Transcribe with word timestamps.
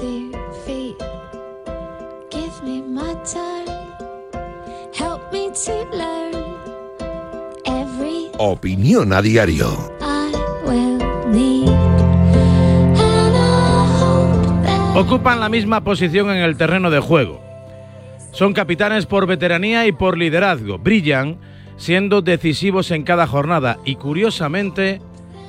my 0.00 0.30
two 0.30 0.32
feet. 0.64 0.96
Give 2.30 2.62
me 2.62 2.82
my 2.82 3.14
turn. 3.24 3.66
Help 4.94 5.32
me 5.32 5.50
to 5.50 5.84
learn. 5.92 6.34
Every 7.64 8.30
Opinión 8.38 9.12
a 9.12 9.22
diario. 9.22 9.68
I 10.00 10.32
will 10.64 10.98
need. 11.30 11.70
Ocupan 14.94 15.40
la 15.40 15.48
misma 15.48 15.82
posición 15.82 16.30
en 16.30 16.38
el 16.38 16.56
terreno 16.56 16.90
de 16.90 17.00
juego. 17.00 17.40
Son 18.32 18.52
capitanes 18.52 19.06
por 19.06 19.26
veteranía 19.26 19.86
y 19.86 19.92
por 19.92 20.18
liderazgo. 20.18 20.78
Brillan 20.78 21.38
siendo 21.76 22.20
decisivos 22.20 22.90
en 22.90 23.04
cada 23.04 23.26
jornada 23.26 23.78
y 23.84 23.96
curiosamente 23.96 25.00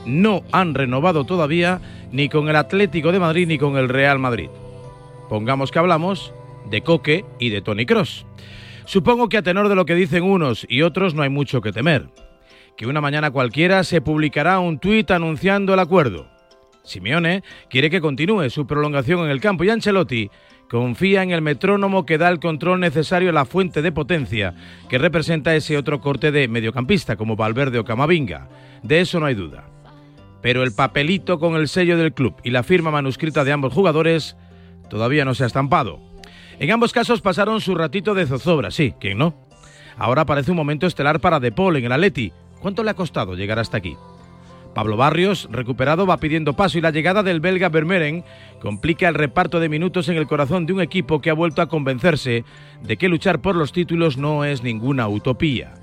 no 0.05 0.43
han 0.51 0.73
renovado 0.73 1.25
todavía 1.25 1.81
ni 2.11 2.29
con 2.29 2.49
el 2.49 2.55
Atlético 2.55 3.11
de 3.11 3.19
Madrid 3.19 3.47
ni 3.47 3.57
con 3.57 3.77
el 3.77 3.89
Real 3.89 4.19
Madrid. 4.19 4.49
Pongamos 5.29 5.71
que 5.71 5.79
hablamos 5.79 6.33
de 6.69 6.81
Coque 6.81 7.25
y 7.39 7.49
de 7.49 7.61
Tony 7.61 7.85
Cross. 7.85 8.25
Supongo 8.85 9.29
que 9.29 9.37
a 9.37 9.41
tenor 9.43 9.69
de 9.69 9.75
lo 9.75 9.85
que 9.85 9.95
dicen 9.95 10.23
unos 10.23 10.65
y 10.67 10.81
otros 10.81 11.13
no 11.13 11.23
hay 11.23 11.29
mucho 11.29 11.61
que 11.61 11.71
temer. 11.71 12.09
Que 12.75 12.87
una 12.87 13.01
mañana 13.01 13.31
cualquiera 13.31 13.83
se 13.83 14.01
publicará 14.01 14.59
un 14.59 14.79
tuit 14.79 15.09
anunciando 15.11 15.73
el 15.73 15.79
acuerdo. 15.79 16.27
Simeone 16.83 17.43
quiere 17.69 17.89
que 17.89 18.01
continúe 18.01 18.49
su 18.49 18.65
prolongación 18.65 19.23
en 19.23 19.31
el 19.31 19.39
campo 19.39 19.63
y 19.63 19.69
Ancelotti 19.69 20.29
confía 20.69 21.21
en 21.21 21.31
el 21.31 21.41
metrónomo 21.41 22.05
que 22.05 22.17
da 22.17 22.29
el 22.29 22.39
control 22.39 22.79
necesario 22.79 23.29
a 23.29 23.33
la 23.33 23.45
fuente 23.45 23.81
de 23.81 23.91
potencia 23.91 24.55
que 24.89 24.97
representa 24.97 25.55
ese 25.55 25.77
otro 25.77 25.99
corte 25.99 26.31
de 26.31 26.47
mediocampista 26.47 27.15
como 27.15 27.35
Valverde 27.35 27.77
o 27.77 27.85
Camavinga. 27.85 28.49
De 28.81 29.01
eso 29.01 29.19
no 29.19 29.27
hay 29.27 29.35
duda. 29.35 29.70
Pero 30.41 30.63
el 30.63 30.73
papelito 30.73 31.39
con 31.39 31.55
el 31.55 31.67
sello 31.67 31.97
del 31.97 32.13
club 32.13 32.35
y 32.43 32.49
la 32.49 32.63
firma 32.63 32.91
manuscrita 32.91 33.43
de 33.43 33.51
ambos 33.51 33.73
jugadores 33.73 34.35
todavía 34.89 35.25
no 35.25 35.33
se 35.35 35.43
ha 35.43 35.47
estampado. 35.47 35.99
En 36.59 36.71
ambos 36.71 36.93
casos 36.93 37.21
pasaron 37.21 37.61
su 37.61 37.75
ratito 37.75 38.13
de 38.13 38.25
zozobra, 38.25 38.71
sí, 38.71 38.93
¿quién 38.99 39.17
no? 39.17 39.35
Ahora 39.97 40.25
parece 40.25 40.51
un 40.51 40.57
momento 40.57 40.87
estelar 40.87 41.19
para 41.19 41.39
De 41.39 41.51
Paul 41.51 41.75
en 41.77 41.85
el 41.85 41.91
Atleti. 41.91 42.31
¿Cuánto 42.59 42.83
le 42.83 42.91
ha 42.91 42.95
costado 42.95 43.35
llegar 43.35 43.59
hasta 43.59 43.77
aquí? 43.77 43.95
Pablo 44.73 44.95
Barrios, 44.95 45.49
recuperado, 45.51 46.05
va 46.05 46.17
pidiendo 46.17 46.53
paso 46.53 46.77
y 46.77 46.81
la 46.81 46.91
llegada 46.91 47.23
del 47.23 47.41
belga 47.41 47.69
Vermeeren 47.69 48.23
complica 48.61 49.09
el 49.09 49.15
reparto 49.15 49.59
de 49.59 49.69
minutos 49.69 50.07
en 50.07 50.15
el 50.15 50.27
corazón 50.27 50.65
de 50.65 50.73
un 50.73 50.81
equipo 50.81 51.19
que 51.19 51.29
ha 51.29 51.33
vuelto 51.33 51.61
a 51.61 51.67
convencerse 51.67 52.45
de 52.81 52.97
que 52.97 53.09
luchar 53.09 53.41
por 53.41 53.55
los 53.55 53.73
títulos 53.73 54.17
no 54.17 54.45
es 54.45 54.63
ninguna 54.63 55.07
utopía. 55.07 55.73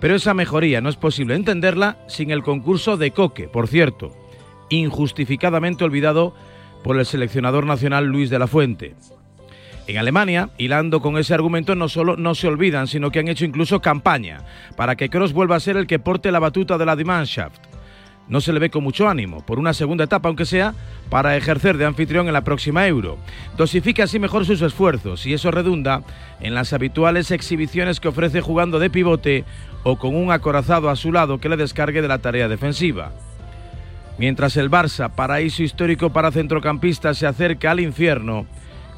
Pero 0.00 0.14
esa 0.14 0.34
mejoría 0.34 0.80
no 0.80 0.88
es 0.88 0.96
posible 0.96 1.34
entenderla 1.34 1.98
sin 2.06 2.30
el 2.30 2.42
concurso 2.42 2.96
de 2.96 3.12
Coque, 3.12 3.48
por 3.48 3.68
cierto, 3.68 4.12
injustificadamente 4.68 5.84
olvidado 5.84 6.34
por 6.84 6.98
el 6.98 7.06
seleccionador 7.06 7.66
nacional 7.66 8.06
Luis 8.06 8.30
de 8.30 8.38
la 8.38 8.46
Fuente. 8.46 8.94
En 9.86 9.98
Alemania, 9.98 10.50
hilando 10.58 11.00
con 11.00 11.16
ese 11.16 11.32
argumento, 11.32 11.76
no 11.76 11.88
solo 11.88 12.16
no 12.16 12.34
se 12.34 12.48
olvidan, 12.48 12.88
sino 12.88 13.10
que 13.10 13.20
han 13.20 13.28
hecho 13.28 13.44
incluso 13.44 13.80
campaña 13.80 14.42
para 14.76 14.96
que 14.96 15.08
Kroos 15.08 15.32
vuelva 15.32 15.56
a 15.56 15.60
ser 15.60 15.76
el 15.76 15.86
que 15.86 16.00
porte 16.00 16.32
la 16.32 16.40
batuta 16.40 16.76
de 16.76 16.86
la 16.86 16.96
Mannschaft. 16.96 17.75
No 18.28 18.40
se 18.40 18.52
le 18.52 18.58
ve 18.58 18.70
con 18.70 18.82
mucho 18.82 19.08
ánimo, 19.08 19.44
por 19.46 19.58
una 19.58 19.72
segunda 19.72 20.04
etapa, 20.04 20.28
aunque 20.28 20.46
sea, 20.46 20.74
para 21.10 21.36
ejercer 21.36 21.76
de 21.76 21.84
anfitrión 21.84 22.26
en 22.26 22.32
la 22.32 22.42
próxima 22.42 22.86
Euro. 22.86 23.18
Dosifica 23.56 24.04
así 24.04 24.18
mejor 24.18 24.44
sus 24.44 24.62
esfuerzos 24.62 25.26
y 25.26 25.34
eso 25.34 25.50
redunda 25.50 26.02
en 26.40 26.54
las 26.54 26.72
habituales 26.72 27.30
exhibiciones 27.30 28.00
que 28.00 28.08
ofrece 28.08 28.40
jugando 28.40 28.78
de 28.78 28.90
pivote 28.90 29.44
o 29.84 29.96
con 29.96 30.16
un 30.16 30.32
acorazado 30.32 30.90
a 30.90 30.96
su 30.96 31.12
lado 31.12 31.38
que 31.38 31.48
le 31.48 31.56
descargue 31.56 32.02
de 32.02 32.08
la 32.08 32.18
tarea 32.18 32.48
defensiva. 32.48 33.12
Mientras 34.18 34.56
el 34.56 34.70
Barça, 34.70 35.14
paraíso 35.14 35.62
histórico 35.62 36.10
para 36.10 36.32
centrocampistas, 36.32 37.18
se 37.18 37.26
acerca 37.26 37.70
al 37.70 37.80
infierno, 37.80 38.46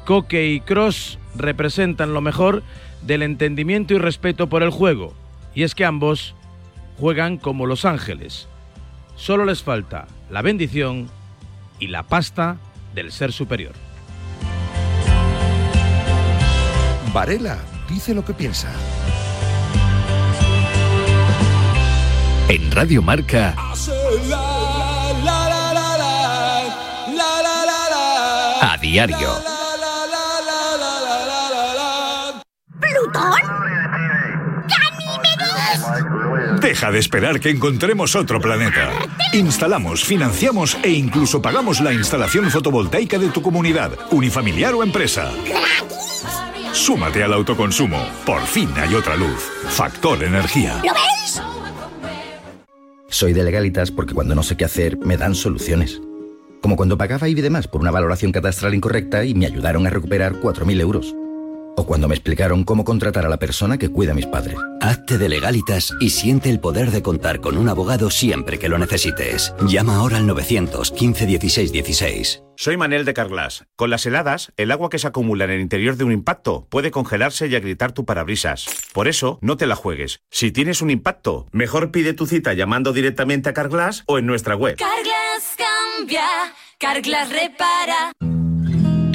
Coque 0.05 0.47
y 0.47 0.61
Cross 0.61 1.19
representan 1.35 2.13
lo 2.13 2.21
mejor 2.21 2.63
del 3.03 3.21
entendimiento 3.21 3.93
y 3.93 3.99
respeto 3.99 4.49
por 4.49 4.63
el 4.63 4.71
juego. 4.71 5.13
Y 5.53 5.63
es 5.63 5.75
que 5.75 5.85
ambos 5.85 6.35
juegan 6.97 7.37
como 7.37 7.65
Los 7.65 7.85
Ángeles. 7.85 8.47
Solo 9.19 9.43
les 9.43 9.61
falta 9.61 10.07
la 10.29 10.41
bendición 10.41 11.09
y 11.77 11.87
la 11.87 12.03
pasta 12.03 12.55
del 12.95 13.11
ser 13.11 13.33
superior. 13.33 13.73
Varela 17.13 17.57
dice 17.89 18.13
lo 18.13 18.23
que 18.23 18.33
piensa. 18.33 18.71
En 22.47 22.71
Radio 22.71 23.01
Marca, 23.01 23.55
a 28.61 28.77
diario. 28.81 29.29
¿Plutón? 32.79 33.68
Deja 36.61 36.91
de 36.91 36.99
esperar 36.99 37.39
que 37.39 37.49
encontremos 37.49 38.15
otro 38.15 38.41
planeta. 38.41 38.91
Instalamos, 39.33 40.03
financiamos 40.03 40.77
e 40.83 40.89
incluso 40.89 41.41
pagamos 41.41 41.79
la 41.79 41.93
instalación 41.93 42.49
fotovoltaica 42.49 43.17
de 43.17 43.29
tu 43.29 43.41
comunidad, 43.41 43.91
unifamiliar 44.11 44.73
o 44.73 44.83
empresa. 44.83 45.31
Súmate 46.73 47.23
al 47.23 47.33
autoconsumo. 47.33 47.97
Por 48.25 48.41
fin 48.41 48.69
hay 48.75 48.93
otra 48.93 49.15
luz. 49.15 49.49
Factor 49.69 50.23
Energía. 50.23 50.81
¿Lo 50.83 50.93
veis? 50.93 51.41
Soy 53.07 53.33
de 53.33 53.43
legalitas 53.43 53.91
porque 53.91 54.13
cuando 54.13 54.35
no 54.35 54.43
sé 54.43 54.57
qué 54.57 54.65
hacer 54.65 54.97
me 54.97 55.17
dan 55.17 55.35
soluciones. 55.35 56.01
Como 56.61 56.75
cuando 56.75 56.97
pagaba 56.97 57.29
IBI 57.29 57.41
de 57.41 57.49
más 57.49 57.67
por 57.67 57.79
una 57.79 57.91
valoración 57.91 58.33
catastral 58.33 58.73
incorrecta 58.73 59.23
y 59.23 59.33
me 59.33 59.45
ayudaron 59.45 59.87
a 59.87 59.89
recuperar 59.89 60.33
4.000 60.41 60.81
euros. 60.81 61.15
O 61.79 61.85
cuando 61.85 62.09
me 62.09 62.15
explicaron 62.15 62.65
cómo 62.65 62.83
contratar 62.83 63.25
a 63.25 63.29
la 63.29 63.39
persona 63.39 63.77
que 63.77 63.87
cuida 63.87 64.11
a 64.11 64.13
mis 64.13 64.25
padres. 64.25 64.57
Hazte 64.81 65.17
de 65.17 65.29
legalitas 65.29 65.93
y 66.01 66.09
siente 66.09 66.49
el 66.49 66.59
poder 66.59 66.91
de 66.91 67.01
contar 67.01 67.39
con 67.39 67.57
un 67.57 67.69
abogado 67.69 68.11
siempre 68.11 68.59
que 68.59 68.67
lo 68.67 68.77
necesites. 68.77 69.55
Llama 69.65 69.95
ahora 69.95 70.17
al 70.17 70.27
915 70.27 71.25
16 71.25 71.71
16. 71.71 72.43
Soy 72.57 72.75
Manel 72.75 73.05
de 73.05 73.13
Carglass. 73.13 73.63
Con 73.77 73.91
las 73.91 74.05
heladas, 74.05 74.51
el 74.57 74.71
agua 74.71 74.89
que 74.89 74.99
se 74.99 75.07
acumula 75.07 75.45
en 75.45 75.51
el 75.51 75.61
interior 75.61 75.95
de 75.95 76.03
un 76.03 76.11
impacto 76.11 76.67
puede 76.69 76.91
congelarse 76.91 77.47
y 77.47 77.55
agrietar 77.55 77.93
tu 77.93 78.03
parabrisas. 78.03 78.65
Por 78.91 79.07
eso, 79.07 79.39
no 79.41 79.55
te 79.55 79.65
la 79.65 79.77
juegues. 79.77 80.19
Si 80.29 80.51
tienes 80.51 80.81
un 80.81 80.89
impacto, 80.89 81.45
mejor 81.53 81.91
pide 81.91 82.11
tu 82.11 82.25
cita 82.25 82.51
llamando 82.51 82.91
directamente 82.91 83.47
a 83.47 83.53
Carglass 83.53 84.03
o 84.05 84.17
en 84.17 84.25
nuestra 84.25 84.57
web. 84.57 84.75
Carglass 84.75 85.55
cambia, 85.55 86.25
Carglass 86.77 87.29
repara. 87.29 88.11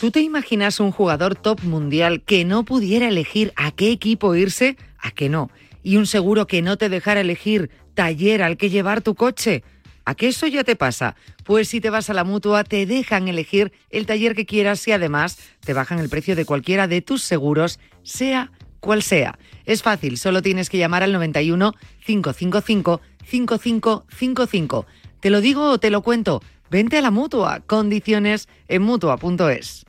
¿Tú 0.00 0.10
te 0.10 0.20
imaginas 0.20 0.80
un 0.80 0.92
jugador 0.92 1.34
top 1.34 1.62
mundial 1.62 2.22
que 2.22 2.46
no 2.46 2.64
pudiera 2.64 3.06
elegir 3.06 3.52
a 3.54 3.70
qué 3.70 3.92
equipo 3.92 4.34
irse? 4.34 4.78
¿A 4.98 5.10
qué 5.10 5.28
no? 5.28 5.50
Y 5.82 5.98
un 5.98 6.06
seguro 6.06 6.46
que 6.46 6.62
no 6.62 6.78
te 6.78 6.88
dejara 6.88 7.20
elegir 7.20 7.68
taller 7.92 8.42
al 8.42 8.56
que 8.56 8.70
llevar 8.70 9.02
tu 9.02 9.14
coche. 9.14 9.62
¿A 10.06 10.14
qué 10.14 10.28
eso 10.28 10.46
ya 10.46 10.64
te 10.64 10.74
pasa? 10.74 11.16
Pues 11.44 11.68
si 11.68 11.82
te 11.82 11.90
vas 11.90 12.08
a 12.08 12.14
la 12.14 12.24
mutua, 12.24 12.64
te 12.64 12.86
dejan 12.86 13.28
elegir 13.28 13.72
el 13.90 14.06
taller 14.06 14.34
que 14.34 14.46
quieras 14.46 14.88
y 14.88 14.92
además 14.92 15.36
te 15.60 15.74
bajan 15.74 15.98
el 15.98 16.08
precio 16.08 16.34
de 16.34 16.46
cualquiera 16.46 16.88
de 16.88 17.02
tus 17.02 17.22
seguros, 17.22 17.78
sea 18.02 18.52
cual 18.80 19.02
sea. 19.02 19.38
Es 19.66 19.82
fácil, 19.82 20.16
solo 20.16 20.40
tienes 20.40 20.70
que 20.70 20.78
llamar 20.78 21.02
al 21.02 21.12
91 21.12 21.74
555 22.06 23.02
5555. 23.26 24.86
Te 25.20 25.28
lo 25.28 25.42
digo 25.42 25.72
o 25.72 25.78
te 25.78 25.90
lo 25.90 26.00
cuento. 26.00 26.40
Vente 26.70 26.96
a 26.96 27.02
la 27.02 27.10
mutua. 27.10 27.60
Condiciones 27.66 28.48
en 28.66 28.80
mutua.es. 28.80 29.84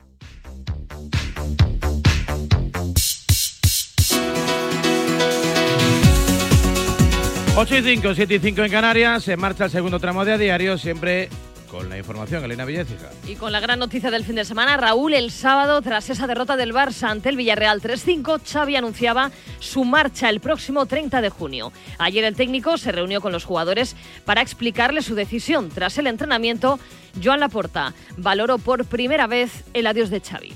8 7.54 7.76
y 7.76 7.82
5, 7.82 8.14
7 8.14 8.34
y 8.34 8.38
5 8.38 8.64
en 8.64 8.70
Canarias, 8.70 9.24
se 9.24 9.36
marcha 9.36 9.66
el 9.66 9.70
segundo 9.70 10.00
tramo 10.00 10.24
de 10.24 10.32
a 10.32 10.38
diario, 10.38 10.78
siempre 10.78 11.28
con 11.70 11.90
la 11.90 11.98
información, 11.98 12.42
Elena 12.42 12.64
Villecija. 12.64 13.10
Y 13.28 13.34
con 13.34 13.52
la 13.52 13.60
gran 13.60 13.78
noticia 13.78 14.10
del 14.10 14.24
fin 14.24 14.36
de 14.36 14.46
semana, 14.46 14.78
Raúl, 14.78 15.12
el 15.12 15.30
sábado, 15.30 15.82
tras 15.82 16.08
esa 16.08 16.26
derrota 16.26 16.56
del 16.56 16.72
Barça 16.72 17.10
ante 17.10 17.28
el 17.28 17.36
Villarreal 17.36 17.82
3-5, 17.82 18.40
Xavi 18.42 18.76
anunciaba 18.76 19.30
su 19.60 19.84
marcha 19.84 20.30
el 20.30 20.40
próximo 20.40 20.86
30 20.86 21.20
de 21.20 21.28
junio. 21.28 21.72
Ayer 21.98 22.24
el 22.24 22.36
técnico 22.36 22.78
se 22.78 22.90
reunió 22.90 23.20
con 23.20 23.32
los 23.32 23.44
jugadores 23.44 23.96
para 24.24 24.40
explicarle 24.40 25.02
su 25.02 25.14
decisión. 25.14 25.68
Tras 25.68 25.98
el 25.98 26.06
entrenamiento, 26.06 26.80
Joan 27.22 27.40
Laporta 27.40 27.92
valoró 28.16 28.56
por 28.56 28.86
primera 28.86 29.26
vez 29.26 29.62
el 29.74 29.86
adiós 29.86 30.08
de 30.08 30.20
Xavi. 30.20 30.54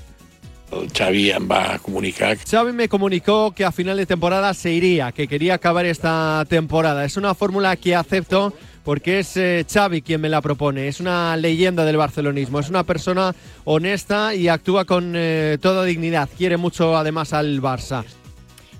Xavi 0.93 1.31
em 1.31 1.47
va 1.47 1.79
comunicar. 1.79 2.37
Xavi 2.37 2.73
me 2.73 2.89
comunicó 2.89 3.51
que 3.51 3.63
a 3.63 3.71
final 3.71 3.97
de 3.97 4.05
temporada 4.05 4.53
se 4.53 4.71
iría, 4.71 5.11
que 5.11 5.27
quería 5.27 5.55
acabar 5.55 5.85
esta 5.85 6.43
temporada. 6.49 7.05
Es 7.05 7.17
una 7.17 7.33
fórmula 7.33 7.75
que 7.75 7.95
acepto 7.95 8.53
porque 8.83 9.19
es 9.19 9.35
eh, 9.37 9.65
Xavi 9.69 10.01
quien 10.01 10.21
me 10.21 10.29
la 10.29 10.41
propone. 10.41 10.87
Es 10.87 10.99
una 10.99 11.35
leyenda 11.37 11.85
del 11.85 11.97
barcelonismo. 11.97 12.59
Es 12.59 12.69
una 12.69 12.83
persona 12.83 13.35
honesta 13.65 14.33
y 14.33 14.47
actúa 14.47 14.85
con 14.85 15.13
eh, 15.15 15.57
toda 15.61 15.83
dignidad. 15.83 16.29
Quiere 16.37 16.57
mucho 16.57 16.95
además 16.95 17.33
al 17.33 17.61
Barça. 17.61 18.05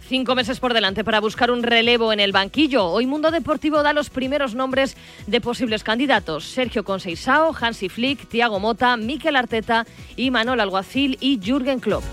Cinco 0.07 0.36
meses 0.36 0.62
por 0.62 0.74
delante 0.74 1.04
para 1.04 1.19
buscar 1.19 1.51
un 1.51 1.63
relevo 1.63 2.13
en 2.13 2.21
el 2.21 2.31
banquillo. 2.31 2.86
Hoy 2.86 3.06
Mundo 3.06 3.30
Deportivo 3.30 3.83
da 3.83 3.92
los 3.92 4.09
primeros 4.09 4.56
nombres 4.56 4.95
de 5.25 5.42
posibles 5.42 5.83
candidatos. 5.83 6.45
Sergio 6.45 6.86
Conceição, 6.86 7.54
Hansi 7.54 7.89
Flick, 7.89 8.30
Thiago 8.30 8.57
Mota, 8.57 8.95
Mikel 8.95 9.36
Arteta 9.36 9.86
y 10.15 10.31
Manuel 10.31 10.62
Alguacil 10.62 11.18
y 11.19 11.42
Jürgen 11.44 11.81
Klopp. 11.81 12.06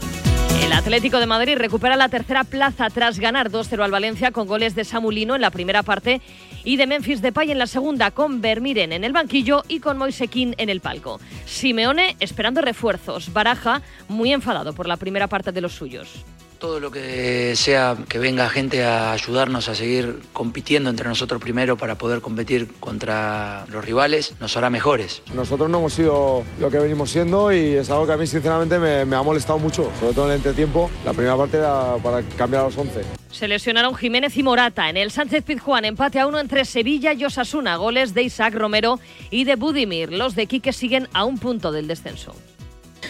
El 0.61 0.73
Atlético 0.73 1.21
de 1.21 1.27
Madrid 1.27 1.57
recupera 1.57 1.95
la 1.95 2.09
tercera 2.09 2.43
plaza 2.43 2.91
tras 2.91 3.21
ganar 3.21 3.53
2-0 3.53 3.85
al 3.85 3.93
Valencia 3.93 4.33
con 4.33 4.49
goles 4.49 4.75
de 4.75 4.85
Samulino 4.85 5.37
en 5.37 5.41
la 5.41 5.51
primera 5.51 5.85
parte 5.85 6.21
y 6.65 6.77
de 6.77 6.89
Memphis 6.89 7.23
Depay 7.23 7.53
en 7.53 7.59
la 7.59 7.69
segunda 7.69 8.11
con 8.11 8.41
Vermiren 8.41 8.93
en 8.93 9.05
el 9.05 9.13
banquillo 9.13 9.63
y 9.69 9.79
con 9.79 9.99
Moisequín 9.99 10.57
en 10.59 10.69
el 10.69 10.81
palco. 10.81 11.21
Simeone 11.47 12.17
esperando 12.19 12.61
refuerzos. 12.61 13.33
Baraja 13.33 13.83
muy 14.09 14.33
enfadado 14.33 14.73
por 14.73 14.89
la 14.89 14.97
primera 14.97 15.29
parte 15.29 15.53
de 15.53 15.61
los 15.61 15.75
suyos. 15.75 16.25
Todo 16.65 16.81
lo 16.81 16.91
que 16.91 17.55
sea 17.57 17.95
que 18.09 18.19
venga 18.19 18.49
gente 18.49 18.83
a 18.83 19.13
ayudarnos 19.13 19.69
a 19.69 19.75
seguir 19.75 20.21
compitiendo 20.33 20.89
entre 20.89 21.07
nosotros 21.07 21.39
primero 21.39 21.77
para 21.77 21.99
poder 21.99 22.23
competir 22.23 22.73
contra 22.81 23.67
los 23.69 23.85
rivales 23.85 24.33
nos 24.41 24.57
hará 24.57 24.71
mejores. 24.71 25.23
Nosotros 25.35 25.69
no 25.69 25.81
hemos 25.81 25.93
sido 25.93 26.43
lo 26.59 26.71
que 26.71 26.79
venimos 26.79 27.11
siendo 27.11 27.53
y 27.53 27.75
es 27.75 27.91
algo 27.91 28.07
que 28.07 28.15
a 28.15 28.17
mí 28.17 28.27
sinceramente 28.27 28.79
me, 28.79 29.05
me 29.05 29.15
ha 29.15 29.23
molestado 29.23 29.59
mucho, 29.59 29.93
sobre 30.01 30.15
todo 30.15 30.25
en 30.25 30.31
el 30.31 30.37
entretiempo. 30.39 30.91
La 31.05 31.13
primera 31.13 31.37
parte 31.37 31.59
era 31.59 31.97
para 32.03 32.23
cambiar 32.23 32.63
a 32.63 32.67
los 32.69 32.79
11. 32.79 33.03
Se 33.31 33.47
lesionaron 33.47 33.95
Jiménez 33.95 34.35
y 34.39 34.43
Morata 34.43 34.89
en 34.89 34.97
el 34.97 35.11
Sánchez 35.11 35.45
Pizjuán, 35.45 35.85
empate 35.85 36.19
a 36.19 36.27
uno 36.27 36.41
entre 36.41 36.65
Sevilla 36.65 37.13
y 37.13 37.27
Osasuna, 37.27 37.77
goles 37.77 38.15
de 38.15 38.23
Isaac 38.23 38.55
Romero 38.55 38.99
y 39.31 39.45
de 39.45 39.57
Budimir. 39.57 40.15
Los 40.15 40.35
de 40.35 40.47
Quique 40.47 40.73
siguen 40.73 41.09
a 41.13 41.25
un 41.25 41.37
punto 41.37 41.73
del 41.73 41.89
descenso. 41.89 42.35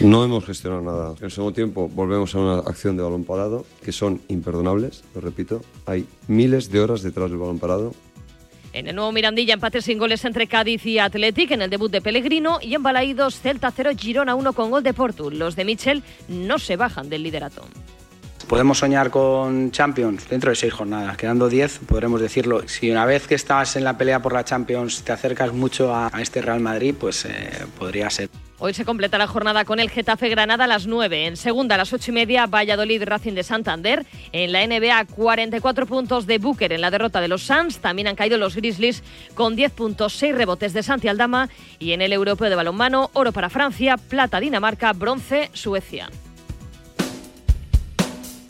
No 0.01 0.23
hemos 0.23 0.45
gestionado 0.45 0.81
nada. 0.81 1.15
En 1.17 1.25
el 1.25 1.31
segundo 1.31 1.53
tiempo 1.53 1.87
volvemos 1.87 2.35
a 2.35 2.39
una 2.39 2.59
acción 2.59 2.97
de 2.97 3.03
balón 3.03 3.23
parado 3.23 3.65
que 3.83 3.91
son 3.91 4.21
imperdonables, 4.27 5.03
lo 5.13 5.21
repito. 5.21 5.61
Hay 5.85 6.05
miles 6.27 6.69
de 6.69 6.81
horas 6.81 7.01
detrás 7.01 7.29
del 7.29 7.39
balón 7.39 7.59
parado. 7.59 7.93
En 8.73 8.87
el 8.87 8.95
nuevo 8.95 9.13
Mirandilla, 9.13 9.53
empate 9.53 9.81
sin 9.81 9.97
goles 9.97 10.25
entre 10.25 10.47
Cádiz 10.47 10.85
y 10.85 10.99
Athletic 10.99 11.51
en 11.51 11.61
el 11.61 11.69
debut 11.69 11.89
de 11.89 12.01
Pellegrino 12.01 12.59
y 12.61 12.75
en 12.75 12.83
Balaídos, 12.83 13.39
Celta 13.39 13.71
0, 13.71 13.91
Girona 13.97 14.35
1 14.35 14.51
con 14.51 14.69
gol 14.69 14.83
de 14.83 14.93
Portu. 14.93 15.31
Los 15.31 15.55
de 15.55 15.63
Michel 15.63 16.03
no 16.27 16.59
se 16.59 16.75
bajan 16.75 17.09
del 17.09 17.23
liderato. 17.23 17.65
Podemos 18.49 18.77
soñar 18.77 19.09
con 19.09 19.71
Champions 19.71 20.27
dentro 20.27 20.49
de 20.49 20.57
seis 20.57 20.73
jornadas, 20.73 21.15
quedando 21.15 21.47
10, 21.47 21.79
podremos 21.87 22.19
decirlo. 22.19 22.67
Si 22.67 22.91
una 22.91 23.05
vez 23.05 23.27
que 23.27 23.35
estás 23.35 23.77
en 23.77 23.85
la 23.85 23.97
pelea 23.97 24.21
por 24.21 24.33
la 24.33 24.43
Champions 24.43 25.03
te 25.03 25.13
acercas 25.13 25.53
mucho 25.53 25.95
a, 25.95 26.09
a 26.11 26.21
este 26.21 26.41
Real 26.41 26.59
Madrid, 26.59 26.93
pues 26.99 27.23
eh, 27.25 27.65
podría 27.79 28.09
ser. 28.09 28.29
Hoy 28.57 28.73
se 28.73 28.85
completa 28.85 29.17
la 29.17 29.27
jornada 29.27 29.65
con 29.65 29.81
el 29.81 29.89
Getafe 29.89 30.29
Granada 30.29 30.63
a 30.63 30.67
las 30.67 30.87
9. 30.87 31.27
En 31.27 31.35
segunda 31.35 31.75
a 31.75 31.77
las 31.77 31.91
8 31.91 32.11
y 32.11 32.13
media, 32.13 32.45
Valladolid 32.45 33.03
Racing 33.03 33.33
de 33.33 33.43
Santander. 33.43 34.05
En 34.31 34.53
la 34.53 34.65
NBA, 34.65 35.05
44 35.13 35.85
puntos 35.85 36.25
de 36.25 36.37
Booker 36.37 36.71
en 36.71 36.79
la 36.79 36.89
derrota 36.89 37.19
de 37.19 37.27
los 37.27 37.43
Suns. 37.43 37.79
También 37.79 38.07
han 38.07 38.15
caído 38.15 38.37
los 38.37 38.55
Grizzlies 38.55 39.03
con 39.33 39.57
10 39.57 39.73
puntos, 39.73 40.13
6 40.13 40.35
rebotes 40.35 40.71
de 40.71 40.83
Santi 40.83 41.09
Aldama. 41.09 41.49
Y 41.79 41.91
en 41.91 42.01
el 42.01 42.13
europeo 42.13 42.49
de 42.49 42.55
balonmano, 42.55 43.09
oro 43.11 43.33
para 43.33 43.49
Francia, 43.49 43.97
plata 43.97 44.39
Dinamarca, 44.39 44.93
bronce 44.93 45.49
Suecia. 45.51 46.09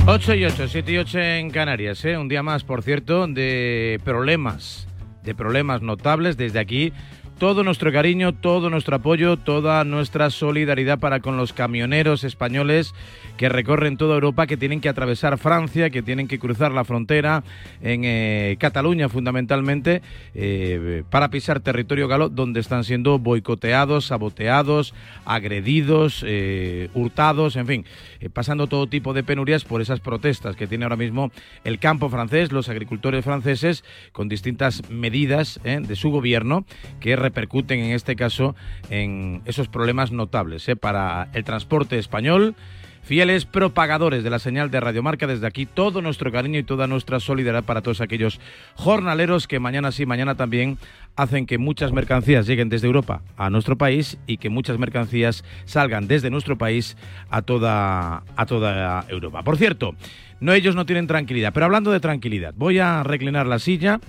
8 0.06 0.36
y 0.36 0.46
8, 0.46 0.68
7 0.68 0.92
y 0.92 0.98
8 1.00 1.19
en 1.19 1.50
Canarias, 1.50 2.06
¿eh? 2.06 2.16
un 2.16 2.28
día 2.28 2.44
más, 2.44 2.63
por 2.63 2.84
cierto, 2.84 3.25
de 3.25 4.00
problemas, 4.04 4.88
de 5.24 5.34
problemas 5.34 5.81
notables 5.81 6.38
desde 6.38 6.60
aquí. 6.60 6.94
Todo 7.38 7.66
nuestro 7.66 7.92
cariño, 7.92 8.34
todo 8.34 8.70
nuestro 8.70 8.96
apoyo, 8.96 9.36
toda 9.36 9.84
nuestra 9.84 10.30
solidaridad 10.30 11.00
para 11.00 11.20
con 11.20 11.36
los 11.36 11.52
camioneros 11.52 12.24
españoles 12.24 12.96
que 13.36 13.50
recorren 13.50 13.98
toda 13.98 14.14
Europa, 14.14 14.48
que 14.48 14.56
tienen 14.56 14.80
que 14.80 14.88
atravesar 14.88 15.38
Francia, 15.38 15.90
que 15.90 16.02
tienen 16.02 16.30
que 16.30 16.40
cruzar 16.40 16.72
la 16.72 16.86
frontera 16.86 17.44
en 17.82 18.04
eh, 18.06 18.56
Cataluña 18.58 19.10
fundamentalmente, 19.10 20.02
eh, 20.34 21.04
para 21.10 21.30
pisar 21.30 21.60
territorio 21.60 22.08
galo, 22.08 22.30
donde 22.30 22.62
están 22.62 22.86
siendo 22.86 23.20
boicoteados, 23.20 24.06
saboteados, 24.06 24.94
agredidos, 25.26 26.24
eh, 26.26 26.88
hurtados, 26.94 27.58
en 27.58 27.68
fin, 27.68 27.86
pasando 28.31 28.68
todo 28.68 28.88
tipo 28.88 29.14
de 29.14 29.24
penurias 29.24 29.66
por 29.66 29.81
esas 29.81 30.00
protestas 30.00 30.56
que 30.56 30.68
tiene 30.68 30.86
ahora 30.86 30.96
mismo 30.96 31.31
el 31.66 31.80
campo 31.80 32.07
francés, 32.09 32.54
los 32.54 32.69
agricultores 32.69 33.26
franceses, 33.26 33.83
con 34.14 34.30
distintas 34.30 34.90
medidas 34.90 35.59
de 35.64 35.95
su 35.98 36.12
gobierno 36.12 36.66
que 37.02 37.25
repercuten 37.26 37.80
en 37.80 37.92
este 37.92 38.16
caso 38.16 38.56
en 38.90 39.42
esos 39.46 39.68
problemas 39.68 40.12
notables 40.12 40.70
eh, 40.70 40.76
para 40.76 41.30
el 41.34 41.44
transporte 41.44 41.98
español. 41.98 42.56
Fieles 43.02 43.46
propagadores 43.46 44.24
de 44.24 44.32
la 44.32 44.40
señal 44.40 44.72
de 44.72 44.80
Radiomarca, 44.80 45.28
desde 45.28 45.46
aquí 45.46 45.68
todo 45.68 46.02
nuestro 46.02 46.32
cariño 46.32 46.58
y 46.58 46.64
toda 46.64 46.88
nuestra 46.88 47.20
solidaridad 47.20 47.64
para 47.64 47.82
todos 47.82 48.02
aquellos 48.02 48.40
jornaleros 48.74 49.48
que 49.48 49.60
mañana 49.60 49.92
sí, 49.92 50.08
mañana 50.08 50.34
también 50.34 50.80
hacen 51.16 51.46
que 51.46 51.60
muchas 51.60 51.92
mercancías 51.92 52.48
lleguen 52.48 52.68
desde 52.68 52.88
Europa 52.88 53.22
a 53.38 53.52
nuestro 53.52 53.76
país 53.76 54.18
y 54.26 54.38
que 54.38 54.50
muchas 54.50 54.80
mercancías 54.80 55.44
salgan 55.66 56.08
desde 56.08 56.32
nuestro 56.32 56.58
país 56.58 56.98
a 57.30 57.44
toda, 57.44 58.24
a 58.36 58.46
toda 58.48 59.06
Europa. 59.08 59.44
Por 59.44 59.58
cierto, 59.58 59.94
no 60.40 60.54
ellos 60.54 60.76
no 60.76 60.88
tienen 60.88 61.06
tranquilidad, 61.06 61.54
pero 61.54 61.68
hablando 61.68 61.92
de 61.92 62.00
tranquilidad, 62.00 62.56
voy 62.58 62.80
a 62.80 63.04
reclinar 63.04 63.46
la 63.46 63.60
silla. 63.60 64.00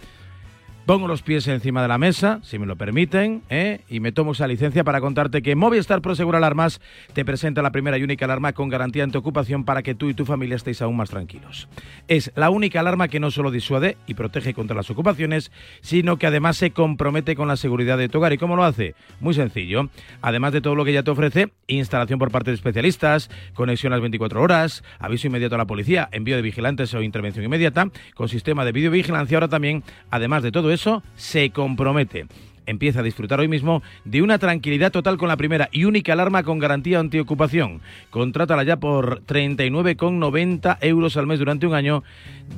Pongo 0.87 1.09
los 1.09 1.23
pies 1.23 1.49
encima 1.49 1.83
de 1.83 1.88
la 1.88 1.99
mesa, 1.99 2.38
si 2.45 2.61
me 2.61 2.66
lo 2.66 2.76
permiten, 2.76 3.43
¿eh? 3.50 3.81
y 3.88 3.99
me 3.99 4.12
tomo 4.12 4.33
esa 4.33 4.47
licencia 4.47 4.85
para 4.85 5.00
contarte 5.00 5.43
que 5.43 5.57
Movistar 5.57 6.00
Prosegur 6.00 6.37
Alarmas 6.37 6.81
te 7.12 7.25
presenta 7.25 7.61
la 7.61 7.73
primera 7.73 7.99
y 7.99 8.05
única 8.05 8.25
alarma 8.25 8.52
con 8.52 8.69
garantía 8.69 9.02
en 9.02 9.11
tu 9.11 9.19
ocupación 9.19 9.64
para 9.64 9.83
que 9.83 9.97
tú 9.97 10.09
y 10.09 10.14
tu 10.14 10.25
familia 10.25 10.55
estéis 10.55 10.83
aún 10.83 10.97
más 10.97 11.11
tranquilos. 11.11 11.66
Es 12.07 12.31
la 12.37 12.50
única 12.50 12.78
alarma 12.78 13.09
que 13.09 13.19
no 13.19 13.33
solo 13.33 13.50
disuade 13.50 13.97
y 14.07 14.14
protege 14.14 14.55
contra 14.55 14.76
las 14.76 14.88
ocupaciones, 14.88 15.50
sino 15.81 16.19
que 16.19 16.28
además 16.28 16.57
se 16.57 16.71
compromete 16.71 17.35
con 17.35 17.49
la 17.49 17.57
seguridad 17.57 17.99
de 17.99 18.09
tu 18.09 18.19
hogar. 18.19 18.33
¿Y 18.33 18.38
cómo 18.38 18.55
lo 18.55 18.62
hace? 18.62 18.95
Muy 19.19 19.35
sencillo. 19.35 19.90
Además 20.23 20.52
de 20.52 20.61
todo 20.61 20.76
lo 20.76 20.85
que 20.85 20.93
ya 20.93 21.02
te 21.02 21.11
ofrece, 21.11 21.49
instalación 21.66 22.21
por 22.21 22.31
parte 22.31 22.52
de 22.52 22.55
especialistas, 22.55 23.28
conexión 23.55 23.93
a 23.93 23.97
las 23.97 24.02
24 24.02 24.40
horas, 24.40 24.85
aviso 25.00 25.26
inmediato 25.26 25.57
a 25.57 25.59
la 25.59 25.66
policía, 25.66 26.09
envío 26.12 26.37
de 26.37 26.43
vigilantes 26.43 26.95
o 26.95 27.02
intervención 27.02 27.45
inmediata, 27.45 27.88
con 28.14 28.28
sistema 28.28 28.64
de 28.64 28.71
videovigilancia. 28.71 29.37
Ahora 29.37 29.49
también, 29.49 29.83
además 30.12 30.45
de 30.45 30.52
todo 30.52 30.75
eso, 30.76 31.02
se 31.16 31.50
compromete. 31.50 32.26
Empieza 32.66 33.00
a 33.00 33.02
disfrutar 33.02 33.40
hoy 33.40 33.49
mismo 33.49 33.83
de 34.04 34.23
una 34.23 34.38
tranquilidad 34.38 34.90
total 34.90 35.16
con 35.16 35.28
la 35.28 35.37
primera 35.37 35.68
y 35.71 35.85
única 35.85 36.12
alarma 36.12 36.42
con 36.42 36.59
garantía 36.59 36.99
antiocupación. 36.99 37.80
Contrátala 38.11 38.64
ya 38.64 38.76
por 38.76 39.23
39,90 39.25 40.78
euros 40.80 41.16
al 41.16 41.26
mes 41.26 41.38
durante 41.38 41.66
un 41.66 41.75
año 41.75 42.02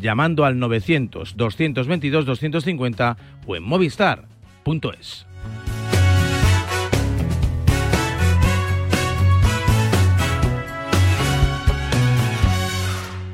llamando 0.01 0.45
al 0.45 0.59
900 0.59 1.37
222 1.37 2.25
250 2.25 3.17
o 3.47 3.57
en 3.57 3.63
movistar.es. 3.63 5.27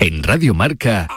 En 0.00 0.22
Radio 0.22 0.52
Marca, 0.52 1.08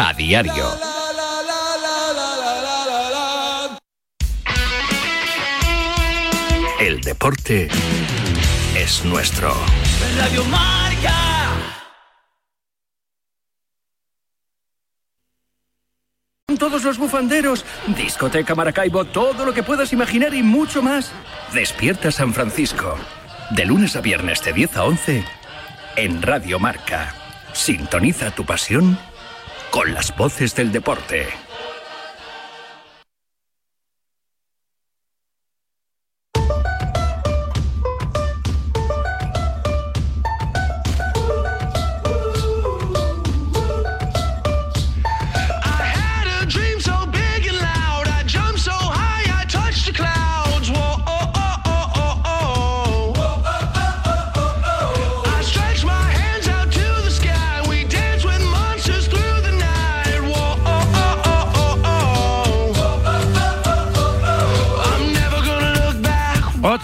a 0.00 0.14
diario. 0.14 0.64
El 6.78 7.00
deporte 7.00 7.68
es 8.76 9.04
nuestro. 9.04 9.52
Radio 10.16 10.44
Marca. 10.44 11.14
todos 16.58 16.82
los 16.82 16.98
bufanderos, 16.98 17.64
discoteca 17.96 18.54
Maracaibo, 18.56 19.04
todo 19.04 19.44
lo 19.44 19.54
que 19.54 19.62
puedas 19.62 19.92
imaginar 19.92 20.34
y 20.34 20.42
mucho 20.42 20.82
más. 20.82 21.12
Despierta 21.52 22.10
San 22.10 22.34
Francisco. 22.34 22.96
De 23.50 23.64
lunes 23.64 23.94
a 23.94 24.00
viernes 24.00 24.42
de 24.42 24.52
10 24.52 24.76
a 24.76 24.84
11 24.84 25.24
en 25.96 26.22
Radio 26.22 26.58
Marca. 26.58 27.14
Sintoniza 27.52 28.32
tu 28.32 28.44
pasión 28.44 28.98
con 29.70 29.92
las 29.92 30.16
voces 30.16 30.54
del 30.54 30.72
deporte. 30.72 31.47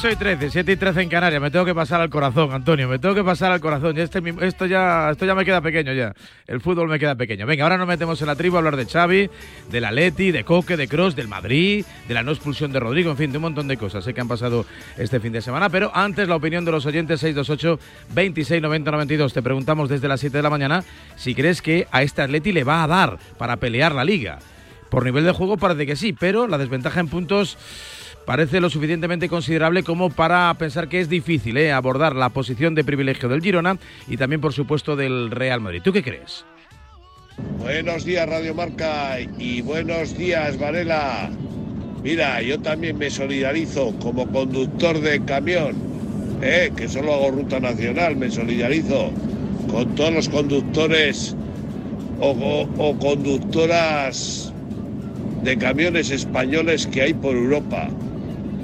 8 0.04 0.12
y 0.12 0.16
13, 0.16 0.50
7 0.50 0.72
y 0.72 0.76
13 0.76 1.00
en 1.00 1.08
Canarias. 1.08 1.40
Me 1.40 1.50
tengo 1.50 1.64
que 1.64 1.74
pasar 1.74 1.98
al 2.02 2.10
corazón, 2.10 2.52
Antonio. 2.52 2.86
Me 2.86 2.98
tengo 2.98 3.14
que 3.14 3.24
pasar 3.24 3.52
al 3.52 3.60
corazón. 3.60 3.96
Este, 3.96 4.22
esto, 4.42 4.66
ya, 4.66 5.08
esto 5.10 5.24
ya 5.24 5.34
me 5.34 5.46
queda 5.46 5.62
pequeño 5.62 5.94
ya. 5.94 6.12
El 6.46 6.60
fútbol 6.60 6.88
me 6.88 6.98
queda 6.98 7.14
pequeño. 7.14 7.46
Venga, 7.46 7.64
ahora 7.64 7.78
nos 7.78 7.88
metemos 7.88 8.20
en 8.20 8.26
la 8.26 8.36
tribu 8.36 8.56
a 8.56 8.58
hablar 8.58 8.76
de 8.76 8.84
Xavi, 8.84 9.30
del 9.70 9.84
Atleti, 9.86 10.30
de 10.30 10.44
Coque, 10.44 10.76
de 10.76 10.88
Cross, 10.88 11.16
del 11.16 11.28
Madrid, 11.28 11.86
de 12.06 12.12
la 12.12 12.22
no 12.22 12.32
expulsión 12.32 12.70
de 12.70 12.80
Rodrigo, 12.80 13.12
en 13.12 13.16
fin, 13.16 13.32
de 13.32 13.38
un 13.38 13.42
montón 13.42 13.66
de 13.66 13.78
cosas. 13.78 14.04
Sé 14.04 14.12
que 14.12 14.20
han 14.20 14.28
pasado 14.28 14.66
este 14.98 15.20
fin 15.20 15.32
de 15.32 15.40
semana, 15.40 15.70
pero 15.70 15.90
antes 15.94 16.28
la 16.28 16.36
opinión 16.36 16.66
de 16.66 16.72
los 16.72 16.84
oyentes 16.84 17.20
628 17.20 17.80
26 18.14 18.60
90 18.60 18.90
92. 18.90 19.32
Te 19.32 19.40
preguntamos 19.40 19.88
desde 19.88 20.06
las 20.06 20.20
7 20.20 20.36
de 20.36 20.42
la 20.42 20.50
mañana 20.50 20.84
si 21.16 21.34
crees 21.34 21.62
que 21.62 21.88
a 21.90 22.02
este 22.02 22.20
Atleti 22.20 22.52
le 22.52 22.64
va 22.64 22.84
a 22.84 22.86
dar 22.86 23.18
para 23.38 23.56
pelear 23.56 23.94
la 23.94 24.04
liga. 24.04 24.38
Por 24.90 25.04
nivel 25.04 25.24
de 25.24 25.32
juego 25.32 25.56
parece 25.56 25.86
que 25.86 25.96
sí, 25.96 26.12
pero 26.12 26.46
la 26.46 26.58
desventaja 26.58 27.00
en 27.00 27.08
puntos 27.08 27.56
parece 28.26 28.60
lo 28.60 28.70
suficientemente 28.70 29.28
considerable 29.28 29.82
como 29.82 30.10
para 30.10 30.52
pensar 30.54 30.88
que 30.88 31.00
es 31.00 31.08
difícil 31.08 31.56
¿eh? 31.56 31.72
abordar 31.72 32.14
la 32.16 32.30
posición 32.30 32.74
de 32.74 32.84
privilegio 32.84 33.28
del 33.28 33.42
Girona 33.42 33.78
y 34.08 34.16
también, 34.16 34.40
por 34.40 34.52
supuesto, 34.52 34.96
del 34.96 35.30
Real 35.30 35.60
Madrid. 35.60 35.82
¿Tú 35.82 35.92
qué 35.92 36.02
crees? 36.02 36.44
Buenos 37.58 38.04
días, 38.04 38.28
Radio 38.28 38.54
Marca, 38.54 39.18
y 39.38 39.60
buenos 39.62 40.16
días, 40.16 40.58
Varela. 40.58 41.30
Mira, 42.02 42.42
yo 42.42 42.60
también 42.60 42.98
me 42.98 43.10
solidarizo 43.10 43.94
como 43.98 44.30
conductor 44.30 45.00
de 45.00 45.24
camión, 45.24 45.74
eh, 46.42 46.70
que 46.76 46.88
solo 46.88 47.14
hago 47.14 47.30
ruta 47.30 47.58
nacional, 47.58 48.16
me 48.16 48.30
solidarizo 48.30 49.10
con 49.70 49.94
todos 49.94 50.12
los 50.12 50.28
conductores 50.28 51.34
o, 52.20 52.96
conductoras 53.00 54.52
de 55.42 55.58
camiones 55.58 56.10
españoles 56.10 56.86
que 56.86 57.02
hay 57.02 57.14
por 57.14 57.34
Europa. 57.34 57.88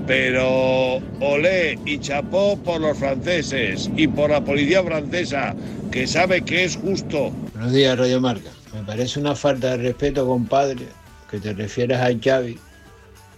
Pero 0.06 1.00
olé 1.20 1.78
y 1.84 1.98
chapó 1.98 2.56
por 2.58 2.80
los 2.80 2.98
franceses 2.98 3.90
y 3.96 4.08
por 4.08 4.30
la 4.30 4.40
policía 4.40 4.82
francesa, 4.82 5.54
que 5.90 6.06
sabe 6.06 6.42
que 6.42 6.64
es 6.64 6.76
justo. 6.76 7.32
Buenos 7.54 7.72
días, 7.72 7.98
Radio 7.98 8.20
Marca. 8.20 8.50
Me 8.72 8.82
parece 8.82 9.20
una 9.20 9.34
falta 9.34 9.70
de 9.70 9.76
respeto, 9.78 10.26
compadre, 10.26 10.88
que 11.30 11.38
te 11.38 11.52
refieras 11.52 12.00
a 12.00 12.12
Xavi 12.22 12.58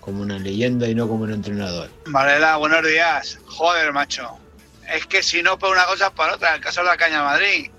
como 0.03 0.23
una 0.23 0.39
leyenda 0.39 0.89
y 0.89 0.95
no 0.95 1.09
como 1.09 1.25
un 1.25 1.33
entrenador. 1.33 1.89
Varela, 2.07 2.57
buenos 2.57 2.85
días. 2.85 3.39
Joder, 3.47 3.93
macho. 3.93 4.37
Es 4.93 5.07
que 5.07 5.23
si 5.23 5.43
no 5.43 5.59
por 5.59 5.71
una 5.71 5.87
cosa 5.87 6.09
es 6.09 6.13
para 6.13 6.35
otra. 6.35 6.57
El 6.57 6.61
caso 6.61 6.81
de 6.81 6.89
la 6.89 6.97
Caña 6.97 7.23
Madrid, 7.23 7.71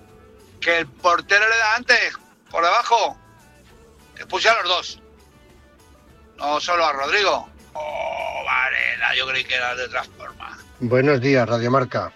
que 0.62 0.80
el 0.80 0.88
portero 0.88 1.48
le 1.48 1.58
da 1.58 1.76
antes, 1.76 2.14
por 2.50 2.64
debajo, 2.64 3.18
que 4.16 4.26
puse 4.26 4.48
a 4.48 4.56
los 4.62 4.68
dos. 4.68 5.00
No 6.38 6.60
solo 6.62 6.86
a 6.86 6.94
Rodrigo. 6.94 7.50
Oh, 7.74 8.23
Yo 9.18 9.28
creí 9.28 9.44
que 9.44 9.56
era 9.56 9.76
de 9.76 9.84
otra 9.84 10.04
forma. 10.04 10.58
Buenos 10.80 11.22
días, 11.22 11.48
Radio 11.48 11.70
Marca. 11.70 12.12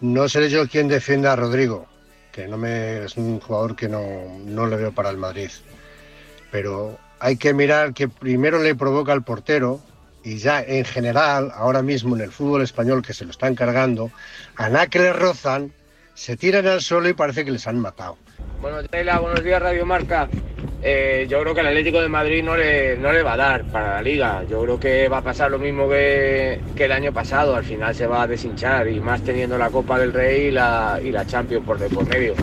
No 0.00 0.28
seré 0.28 0.50
yo 0.50 0.68
quien 0.68 0.88
defienda 0.88 1.32
a 1.32 1.36
Rodrigo, 1.36 1.86
que 2.32 2.46
no 2.48 2.58
me 2.58 3.04
es 3.04 3.16
un 3.16 3.40
jugador 3.40 3.76
que 3.76 3.88
no, 3.88 4.00
no 4.44 4.66
le 4.66 4.76
veo 4.76 4.92
para 4.92 5.10
el 5.10 5.16
Madrid. 5.16 5.50
Pero 6.50 6.98
hay 7.18 7.36
que 7.36 7.54
mirar 7.54 7.94
que 7.94 8.08
primero 8.08 8.62
le 8.62 8.74
provoca 8.74 9.12
al 9.12 9.22
portero 9.22 9.80
y 10.22 10.38
ya 10.38 10.62
en 10.62 10.84
general, 10.84 11.50
ahora 11.54 11.82
mismo 11.82 12.14
en 12.16 12.22
el 12.22 12.30
fútbol 12.30 12.62
español 12.62 13.02
que 13.02 13.14
se 13.14 13.24
lo 13.24 13.30
están 13.30 13.54
cargando, 13.54 14.10
a 14.56 14.68
nada 14.68 14.86
que 14.88 14.98
le 14.98 15.12
rozan, 15.12 15.72
se 16.14 16.36
tiran 16.36 16.66
al 16.66 16.80
suelo 16.80 17.08
y 17.08 17.14
parece 17.14 17.44
que 17.44 17.50
les 17.50 17.66
han 17.66 17.78
matado. 17.78 18.18
Buenos 18.60 18.88
días, 18.90 19.20
buenos 19.20 19.42
días 19.42 19.62
Radio 19.62 19.86
Marca. 19.86 20.28
Eh, 20.84 21.26
yo 21.28 21.40
creo 21.40 21.54
que 21.54 21.60
el 21.60 21.68
Atlético 21.68 22.00
de 22.00 22.08
Madrid 22.08 22.42
no 22.42 22.56
le, 22.56 22.96
no 22.96 23.12
le 23.12 23.22
va 23.22 23.34
a 23.34 23.36
dar 23.36 23.64
para 23.64 23.94
la 23.94 24.02
liga. 24.02 24.42
Yo 24.50 24.62
creo 24.62 24.80
que 24.80 25.08
va 25.08 25.18
a 25.18 25.22
pasar 25.22 25.50
lo 25.50 25.58
mismo 25.58 25.88
que, 25.88 26.60
que 26.74 26.86
el 26.86 26.92
año 26.92 27.12
pasado. 27.12 27.54
Al 27.54 27.64
final 27.64 27.94
se 27.94 28.06
va 28.06 28.22
a 28.22 28.26
deshinchar 28.26 28.88
y 28.88 28.98
más 28.98 29.22
teniendo 29.22 29.56
la 29.56 29.70
Copa 29.70 29.98
del 29.98 30.12
Rey 30.12 30.46
y 30.46 30.50
la, 30.50 30.98
y 31.02 31.12
la 31.12 31.24
Champions 31.24 31.64
por 31.64 31.78
de 31.78 31.88
por 31.88 32.08
medio. 32.08 32.34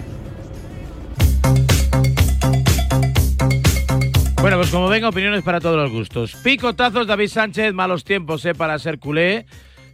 Bueno, 4.41 4.55
pues 4.55 4.69
como 4.71 4.87
venga, 4.87 5.09
opiniones 5.09 5.43
para 5.43 5.59
todos 5.59 5.75
los 5.75 5.91
gustos. 5.91 6.35
Picotazos, 6.41 7.05
David 7.05 7.27
Sánchez, 7.27 7.73
malos 7.73 8.05
tiempos 8.05 8.45
¿eh? 8.45 8.55
para 8.55 8.79
ser 8.79 8.97
culé. 8.97 9.45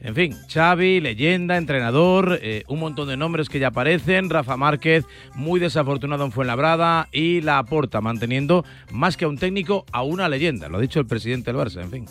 En 0.05 0.13
fin, 0.13 0.37
Xavi, 0.47 1.01
leyenda, 1.01 1.57
entrenador, 1.57 2.37
eh, 2.39 2.63
un 2.67 2.79
montón 2.79 3.07
de 3.07 3.17
nombres 3.17 3.49
que 3.49 3.57
ya 3.57 3.69
aparecen. 3.69 4.29
Rafa 4.29 4.55
Márquez, 4.55 5.03
muy 5.33 5.59
desafortunado 5.59 6.23
en 6.25 6.31
Fuenlabrada. 6.31 7.09
Y 7.11 7.41
la 7.41 7.57
aporta, 7.57 8.01
manteniendo 8.01 8.63
más 8.91 9.17
que 9.17 9.25
a 9.25 9.27
un 9.27 9.39
técnico, 9.39 9.83
a 9.91 10.03
una 10.03 10.29
leyenda. 10.29 10.69
Lo 10.69 10.77
ha 10.77 10.81
dicho 10.81 10.99
el 10.99 11.07
presidente 11.07 11.51
del 11.51 11.59
Barça, 11.59 11.81
en 11.81 11.89
fin. 11.89 12.05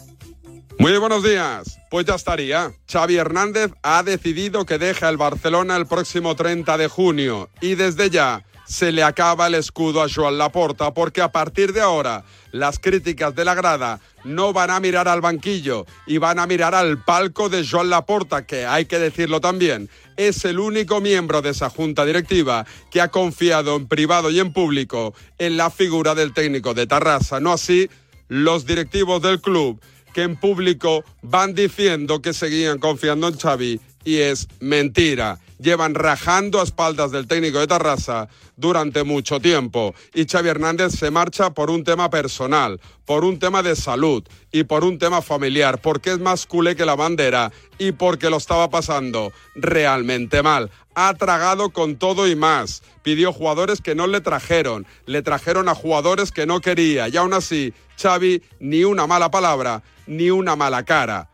Muy 0.81 0.99
buenos 0.99 1.23
días. 1.23 1.79
Pues 1.89 2.05
ya 2.05 2.17
estaría. 2.17 2.73
Xavi 2.91 3.15
Hernández 3.15 3.71
ha 3.85 4.03
decidido 4.03 4.67
que 4.67 4.79
deja 4.79 5.09
el 5.09 5.17
Barcelona 5.17 5.77
el 5.77 5.87
próximo 5.87 6.35
30 6.35 6.77
de 6.77 6.89
junio 6.89 7.49
y 7.61 7.77
desde 7.77 8.11
ya 8.11 8.43
se 8.75 8.91
le 8.91 9.05
acaba 9.05 9.47
el 9.47 9.55
escudo 9.55 10.03
a 10.03 10.09
Joan 10.13 10.37
Laporta 10.37 10.93
porque 10.93 11.23
a 11.23 11.31
partir 11.31 11.73
de 11.73 11.81
ahora 11.81 12.25
las 12.51 12.81
críticas 12.81 13.33
de 13.33 13.45
la 13.45 13.55
grada 13.55 14.01
no 14.25 14.53
van 14.53 14.71
a 14.71 14.81
mirar 14.81 15.07
al 15.07 15.21
banquillo 15.21 15.87
y 16.09 16.19
van 16.19 16.41
a 16.41 16.49
mirar 16.49 16.75
al 16.75 17.01
palco 17.05 17.49
de 17.49 17.65
Joan 17.65 17.89
Laporta, 17.89 18.45
que 18.47 18.67
hay 18.67 18.87
que 18.87 18.99
decirlo 18.99 19.41
también, 19.41 19.89
es 20.17 20.45
el 20.45 20.59
único 20.59 21.01
miembro 21.01 21.41
de 21.41 21.51
esa 21.51 21.71
junta 21.71 22.05
directiva 22.05 22.67
que 22.91 23.01
ha 23.01 23.13
confiado 23.13 23.77
en 23.77 23.87
privado 23.87 24.29
y 24.33 24.41
en 24.41 24.53
público 24.53 25.15
en 25.39 25.57
la 25.57 25.71
figura 25.71 26.17
del 26.17 26.35
técnico 26.35 26.75
de 26.75 26.89
Tarrasa, 26.89 27.39
no 27.39 27.53
así 27.53 27.89
los 28.27 28.67
directivos 28.67 29.23
del 29.23 29.41
club 29.41 29.81
que 30.13 30.23
en 30.23 30.35
público 30.35 31.05
van 31.23 31.55
diciendo 31.55 32.21
que 32.21 32.33
seguían 32.33 32.81
confiando 32.81 33.29
en 33.29 33.39
Xavi 33.39 33.81
y 34.05 34.19
es 34.19 34.49
mentira. 34.61 35.39
Llevan 35.59 35.95
rajando 35.95 36.61
a 36.61 36.65
espaldas 36.65 37.11
del 37.11 37.27
técnico 37.27 37.59
de 37.59 37.67
Tarrasa 37.67 38.29
durante 38.57 39.03
mucho 39.05 39.41
tiempo 39.41 39.95
y 40.13 40.27
Xavi 40.27 40.49
Hernández 40.49 40.93
se 40.93 41.11
marcha 41.11 41.51
por 41.55 41.71
un 41.71 41.85
tema 41.85 42.11
personal, 42.11 42.81
por 43.05 43.25
un 43.25 43.39
tema 43.39 43.63
de 43.63 43.77
salud 43.77 44.25
y 44.53 44.65
por 44.65 44.85
un 44.85 44.99
tema 44.99 45.23
familiar, 45.23 45.81
porque 45.81 46.13
es 46.13 46.19
más 46.19 46.47
culé 46.47 46.77
que 46.77 46.85
la 46.85 46.97
bandera 46.97 47.53
y 47.79 47.93
porque 47.93 48.31
lo 48.31 48.37
estaba 48.37 48.69
pasando 48.69 49.33
realmente 49.55 50.43
mal. 50.43 50.71
Ha 50.95 51.15
tragado 51.15 51.71
con 51.71 51.97
todo 51.97 52.29
y 52.29 52.37
más. 52.37 52.83
Pidió 53.03 53.33
jugadores 53.33 53.81
que 53.81 53.95
no 53.95 54.07
le 54.07 54.21
trajeron, 54.21 54.87
le 55.07 55.23
trajeron 55.23 55.69
a 55.69 55.75
jugadores 55.75 56.31
que 56.31 56.47
no 56.47 56.61
quería 56.61 57.09
y 57.09 57.17
aún 57.17 57.33
así 57.33 57.73
Xavi 58.01 58.43
ni 58.61 58.85
una 58.85 59.07
mala 59.07 59.31
palabra, 59.31 59.83
ni 60.07 60.31
una 60.31 60.57
mala 60.57 60.85
cara. 60.85 61.31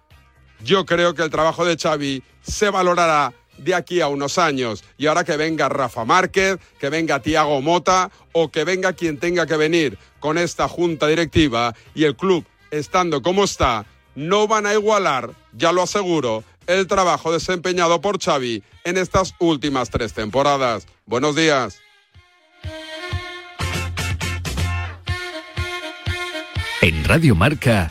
Yo 0.64 0.84
creo 0.84 1.14
que 1.14 1.22
el 1.22 1.30
trabajo 1.30 1.64
de 1.64 1.76
Xavi 1.76 2.22
se 2.42 2.70
valorará 2.70 3.32
de 3.58 3.74
aquí 3.74 4.00
a 4.00 4.08
unos 4.08 4.38
años. 4.38 4.84
Y 4.96 5.06
ahora 5.06 5.24
que 5.24 5.36
venga 5.36 5.68
Rafa 5.68 6.04
Márquez, 6.04 6.58
que 6.78 6.90
venga 6.90 7.20
Tiago 7.20 7.60
Mota 7.60 8.10
o 8.32 8.50
que 8.50 8.64
venga 8.64 8.92
quien 8.92 9.18
tenga 9.18 9.46
que 9.46 9.56
venir 9.56 9.98
con 10.18 10.38
esta 10.38 10.68
junta 10.68 11.06
directiva 11.06 11.74
y 11.94 12.04
el 12.04 12.16
club 12.16 12.44
estando 12.70 13.22
como 13.22 13.44
está, 13.44 13.86
no 14.14 14.46
van 14.46 14.66
a 14.66 14.74
igualar, 14.74 15.30
ya 15.52 15.72
lo 15.72 15.82
aseguro, 15.82 16.44
el 16.66 16.86
trabajo 16.86 17.32
desempeñado 17.32 18.00
por 18.00 18.22
Xavi 18.22 18.62
en 18.84 18.96
estas 18.96 19.34
últimas 19.38 19.90
tres 19.90 20.12
temporadas. 20.12 20.86
Buenos 21.06 21.34
días. 21.34 21.80
En 26.82 27.04
Radio 27.04 27.34
Marca, 27.34 27.90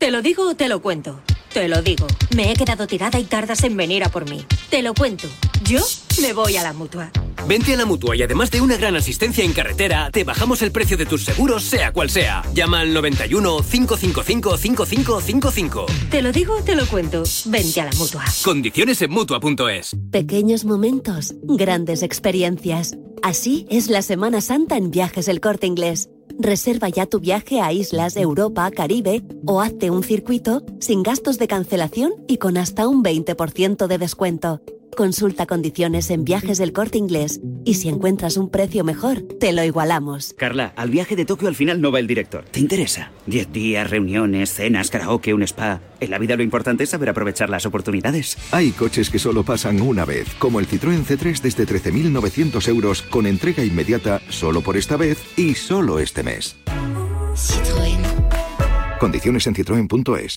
Te 0.00 0.10
lo 0.10 0.22
digo 0.22 0.48
o 0.48 0.54
te 0.54 0.66
lo 0.66 0.80
cuento. 0.80 1.20
Te 1.52 1.68
lo 1.68 1.82
digo. 1.82 2.06
Me 2.34 2.50
he 2.50 2.54
quedado 2.54 2.86
tirada 2.86 3.18
y 3.18 3.24
tardas 3.24 3.62
en 3.64 3.76
venir 3.76 4.02
a 4.02 4.08
por 4.08 4.28
mí. 4.30 4.46
Te 4.70 4.80
lo 4.80 4.94
cuento. 4.94 5.28
Yo 5.62 5.84
me 6.22 6.32
voy 6.32 6.56
a 6.56 6.62
la 6.62 6.72
mutua. 6.72 7.10
Vente 7.46 7.74
a 7.74 7.76
la 7.76 7.84
mutua 7.84 8.16
y 8.16 8.22
además 8.22 8.50
de 8.50 8.62
una 8.62 8.78
gran 8.78 8.96
asistencia 8.96 9.44
en 9.44 9.52
carretera, 9.52 10.10
te 10.10 10.24
bajamos 10.24 10.62
el 10.62 10.72
precio 10.72 10.96
de 10.96 11.04
tus 11.04 11.24
seguros, 11.24 11.64
sea 11.64 11.92
cual 11.92 12.08
sea. 12.08 12.42
Llama 12.54 12.80
al 12.80 12.94
91 12.94 13.58
555 13.58 14.56
5555. 14.56 15.86
Te 16.10 16.22
lo 16.22 16.32
digo 16.32 16.56
o 16.56 16.62
te 16.62 16.76
lo 16.76 16.86
cuento. 16.86 17.22
Vente 17.44 17.82
a 17.82 17.84
la 17.84 17.92
mutua. 17.92 18.24
Condiciones 18.42 19.02
en 19.02 19.10
mutua.es. 19.10 19.96
Pequeños 20.10 20.64
momentos, 20.64 21.34
grandes 21.42 22.02
experiencias. 22.02 22.96
Así 23.22 23.66
es 23.68 23.90
la 23.90 24.00
Semana 24.00 24.40
Santa 24.40 24.78
en 24.78 24.90
Viajes 24.90 25.28
El 25.28 25.40
Corte 25.42 25.66
Inglés. 25.66 26.08
Reserva 26.38 26.88
ya 26.88 27.06
tu 27.06 27.20
viaje 27.20 27.60
a 27.60 27.72
islas, 27.72 28.16
Europa, 28.16 28.70
Caribe 28.70 29.22
o 29.46 29.60
hazte 29.60 29.90
un 29.90 30.02
circuito 30.02 30.62
sin 30.80 31.02
gastos 31.02 31.38
de 31.38 31.48
cancelación 31.48 32.12
y 32.28 32.38
con 32.38 32.56
hasta 32.56 32.88
un 32.88 33.02
20% 33.02 33.86
de 33.86 33.98
descuento. 33.98 34.60
Consulta 34.96 35.46
condiciones 35.46 36.10
en 36.10 36.24
Viajes 36.24 36.58
del 36.58 36.72
Corte 36.72 36.98
Inglés 36.98 37.40
y 37.64 37.74
si 37.74 37.88
encuentras 37.88 38.36
un 38.36 38.50
precio 38.50 38.84
mejor, 38.84 39.22
te 39.22 39.52
lo 39.52 39.62
igualamos. 39.62 40.34
Carla, 40.36 40.72
al 40.76 40.90
viaje 40.90 41.16
de 41.16 41.24
Tokio 41.24 41.48
al 41.48 41.54
final 41.54 41.80
no 41.80 41.92
va 41.92 41.98
el 41.98 42.06
director. 42.06 42.44
¿Te 42.50 42.60
interesa? 42.60 43.10
Diez 43.26 43.50
días, 43.52 43.88
reuniones, 43.88 44.52
cenas, 44.52 44.90
karaoke, 44.90 45.34
un 45.34 45.42
spa. 45.42 45.80
En 46.00 46.10
la 46.10 46.18
vida 46.18 46.36
lo 46.36 46.42
importante 46.42 46.84
es 46.84 46.90
saber 46.90 47.08
aprovechar 47.08 47.50
las 47.50 47.66
oportunidades. 47.66 48.36
Hay 48.52 48.72
coches 48.72 49.10
que 49.10 49.18
solo 49.18 49.44
pasan 49.44 49.80
una 49.80 50.04
vez, 50.04 50.28
como 50.38 50.60
el 50.60 50.68
Citroën 50.68 51.04
C3 51.04 51.40
desde 51.40 51.66
13.900 51.66 52.68
euros 52.68 53.02
con 53.02 53.26
entrega 53.26 53.64
inmediata 53.64 54.20
solo 54.28 54.60
por 54.60 54.76
esta 54.76 54.96
vez 54.96 55.18
y 55.36 55.54
solo 55.54 55.98
este 55.98 56.22
mes. 56.22 56.56
Citroën. 57.34 58.00
Condiciones 58.98 59.46
en 59.46 59.54
citroen.es. 59.54 60.36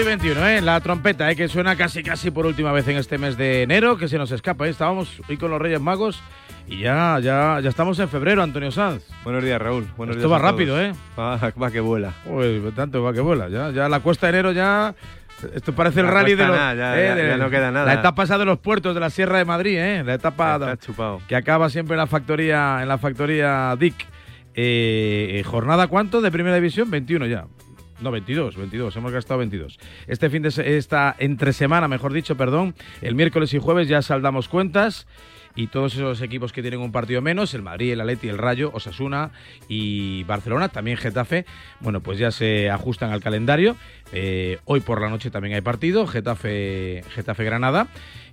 Y 0.00 0.02
21, 0.04 0.46
¿eh? 0.48 0.60
La 0.60 0.80
trompeta, 0.80 1.30
¿eh? 1.30 1.36
Que 1.36 1.48
suena 1.48 1.74
casi, 1.76 2.02
casi 2.02 2.30
por 2.30 2.46
última 2.46 2.72
vez 2.72 2.86
en 2.88 2.96
este 2.96 3.18
mes 3.18 3.36
de 3.36 3.62
enero, 3.62 3.96
que 3.96 4.08
se 4.08 4.18
nos 4.18 4.30
escapa, 4.30 4.66
¿eh? 4.66 4.70
Estábamos 4.70 5.20
hoy 5.28 5.36
con 5.36 5.50
los 5.50 5.60
Reyes 5.60 5.80
Magos 5.80 6.20
y 6.68 6.80
ya, 6.80 7.18
ya, 7.20 7.58
ya 7.60 7.68
estamos 7.68 7.98
en 7.98 8.08
febrero, 8.08 8.42
Antonio 8.42 8.70
Sanz. 8.70 9.02
Buenos 9.24 9.42
días, 9.42 9.60
Raúl. 9.60 9.86
Buenos 9.96 10.16
Esto 10.16 10.28
días 10.28 10.40
va 10.40 10.42
rápido. 10.50 10.80
¿eh? 10.80 10.92
Va, 11.18 11.36
va 11.60 11.70
que 11.70 11.80
vuela. 11.80 12.12
Uy, 12.26 12.62
tanto 12.76 13.02
va 13.02 13.12
que 13.12 13.20
vuela. 13.20 13.48
Ya, 13.48 13.70
ya 13.70 13.88
la 13.88 14.00
cuesta 14.00 14.26
de 14.26 14.30
enero 14.38 14.52
ya... 14.52 14.94
Esto 15.54 15.72
parece 15.72 16.00
el 16.00 16.08
rally 16.08 16.34
de 16.34 16.46
los... 16.46 16.56
nada, 16.56 16.74
ya- 16.74 17.00
eh, 17.00 17.08
ya- 17.08 17.14
de- 17.14 17.36
no 17.38 17.48
queda 17.50 17.70
nada. 17.70 17.86
La 17.86 17.94
etapa 17.94 18.24
esa 18.24 18.38
de 18.38 18.44
los 18.44 18.58
puertos 18.58 18.92
de 18.94 19.00
la 19.00 19.08
Sierra 19.10 19.38
de 19.38 19.44
Madrid, 19.44 19.78
¿eh? 19.78 20.02
La 20.04 20.14
etapa 20.14 20.76
chupado. 20.78 21.20
que 21.28 21.36
acaba 21.36 21.70
siempre 21.70 21.94
en 21.94 21.98
la 21.98 22.06
factoría, 22.08 22.78
en 22.82 22.88
la 22.88 22.98
factoría 22.98 23.74
Dick. 23.78 23.94
Eh, 24.54 25.42
¿Jornada 25.46 25.86
cuánto 25.86 26.20
de 26.20 26.30
primera 26.32 26.56
división? 26.56 26.90
21 26.90 27.26
ya. 27.26 27.44
No, 28.00 28.12
22, 28.12 28.56
22, 28.56 28.96
hemos 28.96 29.12
gastado 29.12 29.38
22. 29.38 29.78
Este 30.06 30.30
fin 30.30 30.42
de 30.42 30.76
esta 30.78 31.16
entre 31.18 31.52
semana, 31.52 31.88
mejor 31.88 32.12
dicho, 32.12 32.36
perdón, 32.36 32.74
el 33.02 33.16
miércoles 33.16 33.52
y 33.54 33.58
jueves 33.58 33.88
ya 33.88 34.02
saldamos 34.02 34.48
cuentas 34.48 35.06
y 35.56 35.66
todos 35.66 35.94
esos 35.94 36.22
equipos 36.22 36.52
que 36.52 36.62
tienen 36.62 36.78
un 36.78 36.92
partido 36.92 37.20
menos, 37.20 37.52
el 37.54 37.62
Madrid, 37.62 37.92
el 37.92 38.00
Atleti, 38.00 38.28
el 38.28 38.38
Rayo, 38.38 38.70
Osasuna 38.72 39.32
y 39.68 40.22
Barcelona, 40.24 40.68
también 40.68 40.96
Getafe, 40.96 41.46
bueno, 41.80 42.00
pues 42.00 42.20
ya 42.20 42.30
se 42.30 42.70
ajustan 42.70 43.10
al 43.10 43.20
calendario. 43.20 43.74
Eh, 44.12 44.60
hoy 44.64 44.78
por 44.78 45.00
la 45.00 45.08
noche 45.08 45.32
también 45.32 45.56
hay 45.56 45.60
partido, 45.60 46.06
Getafe, 46.06 47.02
Getafe 47.10 47.42
Granada. 47.42 47.88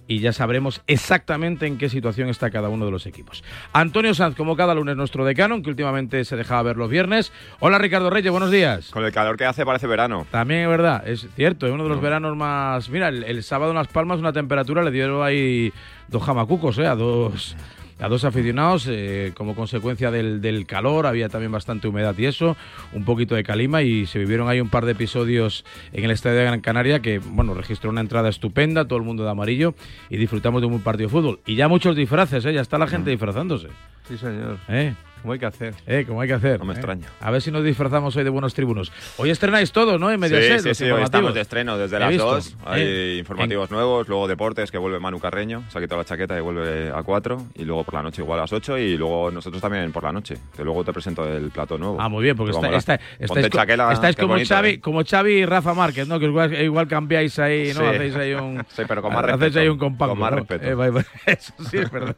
Y 0.08 0.20
ya 0.20 0.34
sabremos 0.34 0.82
exactamente 0.88 1.66
en 1.66 1.78
qué 1.78 1.90
situación 1.90 2.30
está 2.30 2.52
cada 2.52 2.70
uno 2.70 2.86
de 2.86 2.92
los 2.92 3.06
equipos. 3.06 3.44
Antonio 3.74 4.14
Sanz, 4.14 4.36
como 4.36 4.56
cada 4.56 4.76
lunes, 4.76 4.96
nuestro 4.96 5.26
decano, 5.26 5.62
que 5.62 5.70
últimamente 5.70 6.24
se 6.26 6.36
dejaba 6.36 6.62
ver 6.64 6.78
los 6.78 6.90
viernes. 6.90 7.32
Hola 7.60 7.80
Ricardo 7.80 8.10
Reyes, 8.10 8.32
buenos 8.32 8.52
días. 8.52 8.92
Con 8.92 9.04
el 9.04 9.12
calor 9.12 9.36
que 9.36 9.46
hace 9.46 9.66
parece 9.66 9.88
verano. 9.88 10.28
También 10.30 10.62
es 10.62 10.68
verdad, 10.68 11.08
es 11.08 11.28
cierto, 11.36 11.66
es 11.66 11.74
uno 11.74 11.84
de 11.84 11.90
los 11.90 12.02
veranos 12.02 12.36
más. 12.38 12.90
Mira, 12.90 13.08
el, 13.10 13.24
el 13.24 13.44
sábado 13.44 13.72
en 13.72 13.78
Las 13.78 13.88
Palmas 13.88 14.20
una 14.20 14.32
temperatura 14.34 14.84
le 14.84 14.92
dieron 14.92 15.24
ahí 15.26 15.74
dos 16.08 16.24
jamacucos, 16.24 16.78
¿eh? 16.78 16.86
A 16.86 16.96
dos, 16.96 17.56
a 18.00 18.08
dos 18.08 18.26
aficionados 18.26 18.88
eh, 18.90 19.32
como 19.36 19.56
consecuencia 19.56 20.12
del, 20.12 20.42
del 20.42 20.66
calor, 20.66 21.06
había 21.08 21.30
también 21.30 21.52
bastante 21.52 21.88
humedad 21.88 22.16
y 22.18 22.26
eso, 22.26 22.58
un 22.94 23.06
poquito 23.06 23.36
de 23.36 23.44
calima 23.44 23.82
y 23.82 24.06
se 24.06 24.20
vivieron 24.20 24.50
ahí 24.50 24.60
un 24.60 24.70
par 24.70 24.86
de 24.86 24.92
episodios 24.92 25.66
en 25.94 26.04
el 26.04 26.12
Estadio 26.12 26.38
de 26.38 26.46
Gran 26.46 26.62
Canaria 26.62 27.00
que, 27.02 27.20
bueno, 27.20 27.54
registró 27.54 27.90
una 27.90 28.02
entrada 28.02 28.30
estupenda, 28.30 28.86
todo 28.86 29.00
el 29.00 29.06
mundo 29.06 29.24
de 29.24 29.30
amarillo 29.30 29.76
y 30.10 30.18
disfrutamos 30.18 30.62
de 30.62 30.68
un 30.68 30.74
buen 30.74 30.84
partido 30.84 31.08
de 31.08 31.12
fútbol. 31.12 31.40
Y 31.46 31.56
ya 31.56 31.68
muchos 31.68 31.96
disfraces, 31.96 32.46
¿eh? 32.46 32.54
ya 32.54 32.62
está 32.62 32.78
la 32.78 32.88
gente 32.88 33.10
disfrazándose. 33.10 33.68
Sí, 34.08 34.18
señor. 34.18 34.58
¿Eh? 34.68 34.94
Como 35.26 35.34
hay 35.34 35.40
que 35.40 35.46
hacer. 35.48 35.74
Eh, 35.88 36.06
como 36.08 36.22
hay 36.22 36.28
que 36.28 36.36
hacer. 36.36 36.60
No 36.60 36.66
me 36.66 36.74
¿eh? 36.74 36.76
extraña. 36.76 37.08
A 37.20 37.32
ver 37.32 37.42
si 37.42 37.50
nos 37.50 37.64
disfrazamos 37.64 38.16
hoy 38.16 38.24
de 38.24 38.30
buenos 38.30 38.54
tribunos. 38.54 38.92
Hoy 39.18 39.32
estrenáis 39.32 39.72
todos, 39.72 40.00
¿no? 40.00 40.12
En 40.12 40.20
Mediaset, 40.20 40.60
Sí, 40.62 40.70
sí, 40.70 40.86
sí, 40.86 40.92
hoy 40.92 41.02
estamos 41.02 41.34
de 41.34 41.42
estreno 41.42 41.80
desde 41.80 41.98
las 41.98 42.16
2. 42.16 42.58
Hay 42.64 42.82
¿eh? 42.84 43.16
informativos 43.18 43.72
nuevos, 43.72 44.08
luego 44.08 44.28
deportes 44.28 44.70
que 44.70 44.78
vuelve 44.78 45.00
Manu 45.00 45.20
Carreño, 45.20 45.64
se 45.70 45.80
ha 45.80 45.82
quitado 45.82 46.00
la 46.02 46.06
chaqueta 46.06 46.38
y 46.38 46.42
vuelve 46.42 46.92
a 46.92 47.02
4. 47.02 47.42
Y 47.56 47.66
luego 47.66 47.84
por 47.86 47.96
la 47.96 48.04
noche 48.04 48.22
igual 48.22 48.38
a 48.38 48.44
las 48.44 48.54
8 48.54 48.78
y 48.78 48.98
luego 48.98 49.32
nosotros 49.32 49.60
también 49.60 49.92
por 49.92 50.04
la 50.04 50.12
noche. 50.12 50.38
Que 50.56 50.64
luego 50.64 50.84
te 50.84 50.94
presento 50.94 51.28
el 51.28 51.50
plato 51.50 51.76
nuevo. 51.80 51.98
Ah, 52.00 52.08
muy 52.08 52.22
bien, 52.24 52.38
porque 52.38 52.52
Que 52.52 52.58
está, 52.60 52.78
está- 52.78 53.00
estáis, 53.18 53.50
chaquela, 53.50 53.94
estáis 53.94 54.16
como, 54.16 54.28
bonito, 54.36 54.54
Xavi, 54.54 54.70
¿eh? 54.70 54.80
como 54.80 55.04
Xavi 55.04 55.32
y 55.40 55.46
Rafa 55.48 55.74
Márquez, 55.74 56.08
¿no? 56.08 56.20
Que 56.20 56.26
igual, 56.26 56.54
igual 56.54 56.88
cambiáis 56.88 57.40
ahí, 57.40 57.70
¿no? 57.74 57.80
Sí. 57.80 57.86
Hacéis 57.96 58.16
ahí 58.16 58.34
un... 58.36 58.64
Sí, 58.76 58.84
pero 58.88 59.02
con 59.02 59.12
más 59.12 59.26
hacéis 59.26 59.56
ahí 59.56 59.70
un 59.70 59.80
compacto, 59.80 60.12
Con 60.12 60.20
más 60.20 60.32
¿no? 60.34 60.38
respeto. 60.38 60.84
Eh, 60.84 61.04
eso 61.26 61.52
sí 61.68 61.78
es 61.80 61.90
verdad. 61.90 62.16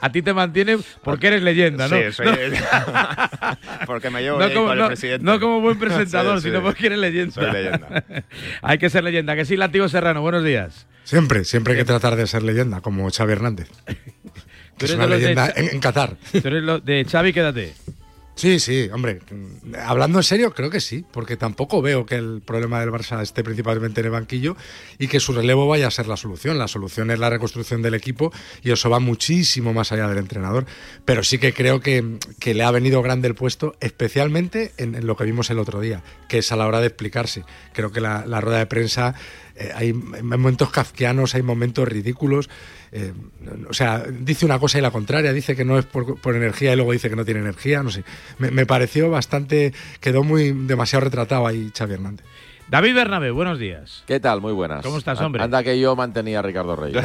A 0.00 0.10
ti 0.12 0.22
te 0.22 0.32
mantienen 0.32 0.80
porque 1.02 1.28
eres 1.28 1.42
leyenda, 1.42 1.88
¿no? 1.88 1.96
Sí, 1.96 2.12
soy- 2.12 2.26
No. 2.26 2.32
Porque 3.86 4.10
me 4.10 4.22
llevo 4.22 4.38
no 4.38 4.48
como, 4.52 4.62
con 4.66 4.72
el 4.72 4.78
no- 4.78 4.86
presidente. 4.88 5.24
no 5.24 5.40
como 5.40 5.60
buen 5.60 5.78
presentador, 5.78 6.36
Sí, 6.38 6.42
sí. 6.44 6.48
sino 6.48 6.62
porque 6.62 6.86
eres 6.86 6.98
leyenda. 6.98 7.32
Soy 7.34 7.50
leyenda. 7.52 8.04
Hay 8.62 8.78
que 8.78 8.90
ser 8.90 9.04
leyenda. 9.04 9.34
Que 9.36 9.44
sí, 9.44 9.56
Latigo 9.56 9.88
Serrano, 9.88 10.20
buenos 10.22 10.44
días. 10.44 10.86
Siempre, 11.04 11.44
siempre 11.44 11.72
hay 11.74 11.80
que 11.80 11.84
tratar 11.84 12.14
de 12.16 12.26
ser 12.28 12.42
leyenda, 12.42 12.80
como 12.80 13.10
Xavi 13.10 13.32
Hernández. 13.32 13.68
Que 14.78 14.86
es 14.86 14.92
una 14.94 15.06
de 15.06 15.16
leyenda 15.18 15.52
en, 15.54 15.68
en 15.68 15.80
Qatar. 15.80 16.16
Tú 16.32 16.40
eres 16.48 16.62
lo 16.62 16.80
de 16.80 17.04
Xavi, 17.04 17.32
quédate. 17.32 17.74
Sí, 18.42 18.58
sí, 18.58 18.90
hombre. 18.92 19.20
Hablando 19.86 20.18
en 20.18 20.24
serio, 20.24 20.52
creo 20.52 20.68
que 20.68 20.80
sí, 20.80 21.04
porque 21.12 21.36
tampoco 21.36 21.80
veo 21.80 22.04
que 22.04 22.16
el 22.16 22.42
problema 22.44 22.80
del 22.80 22.90
Barça 22.90 23.22
esté 23.22 23.44
principalmente 23.44 24.00
en 24.00 24.06
el 24.06 24.10
banquillo 24.10 24.56
y 24.98 25.06
que 25.06 25.20
su 25.20 25.32
relevo 25.32 25.68
vaya 25.68 25.86
a 25.86 25.92
ser 25.92 26.08
la 26.08 26.16
solución. 26.16 26.58
La 26.58 26.66
solución 26.66 27.12
es 27.12 27.20
la 27.20 27.30
reconstrucción 27.30 27.82
del 27.82 27.94
equipo 27.94 28.32
y 28.60 28.72
eso 28.72 28.90
va 28.90 28.98
muchísimo 28.98 29.72
más 29.72 29.92
allá 29.92 30.08
del 30.08 30.18
entrenador. 30.18 30.66
Pero 31.04 31.22
sí 31.22 31.38
que 31.38 31.54
creo 31.54 31.78
que, 31.78 32.18
que 32.40 32.52
le 32.54 32.64
ha 32.64 32.72
venido 32.72 33.00
grande 33.00 33.28
el 33.28 33.36
puesto, 33.36 33.76
especialmente 33.78 34.72
en, 34.76 35.06
lo 35.06 35.16
que 35.16 35.22
vimos 35.22 35.48
el 35.50 35.60
otro 35.60 35.78
día, 35.78 36.02
que 36.26 36.38
es 36.38 36.50
a 36.50 36.56
la 36.56 36.66
hora 36.66 36.80
de 36.80 36.88
explicarse. 36.88 37.44
Creo 37.72 37.92
que 37.92 38.00
la, 38.00 38.26
la 38.26 38.40
rueda 38.40 38.58
de 38.58 38.66
prensa, 38.66 39.14
eh, 39.54 39.70
hay 39.72 39.92
momentos 39.92 40.70
kafkianos, 40.70 41.36
hay 41.36 41.42
momentos 41.42 41.86
ridículos. 41.86 42.50
Eh, 42.92 43.12
o 43.68 43.72
sea, 43.72 44.04
dice 44.06 44.44
una 44.44 44.58
cosa 44.58 44.78
y 44.78 44.82
la 44.82 44.90
contraria, 44.90 45.32
dice 45.32 45.56
que 45.56 45.64
no 45.64 45.78
es 45.78 45.86
por, 45.86 46.20
por 46.20 46.36
energía 46.36 46.74
y 46.74 46.76
luego 46.76 46.92
dice 46.92 47.08
que 47.08 47.16
no 47.16 47.24
tiene 47.24 47.40
energía, 47.40 47.82
no 47.82 47.90
sé. 47.90 48.04
Me, 48.38 48.66
pareció 48.66 49.08
bastante, 49.08 49.72
quedó 50.00 50.22
muy 50.22 50.52
demasiado 50.52 51.04
retratado 51.04 51.46
ahí 51.46 51.72
Xavi 51.76 51.94
Hernández. 51.94 52.26
David 52.72 52.94
Bernabé, 52.94 53.30
buenos 53.30 53.58
días. 53.58 54.02
¿Qué 54.06 54.18
tal? 54.18 54.40
Muy 54.40 54.54
buenas. 54.54 54.82
¿Cómo 54.82 54.96
estás, 54.96 55.20
hombre? 55.20 55.42
Anda 55.42 55.62
que 55.62 55.78
yo 55.78 55.94
mantenía 55.94 56.38
a 56.38 56.42
Ricardo 56.42 56.74
Reyes. 56.74 57.04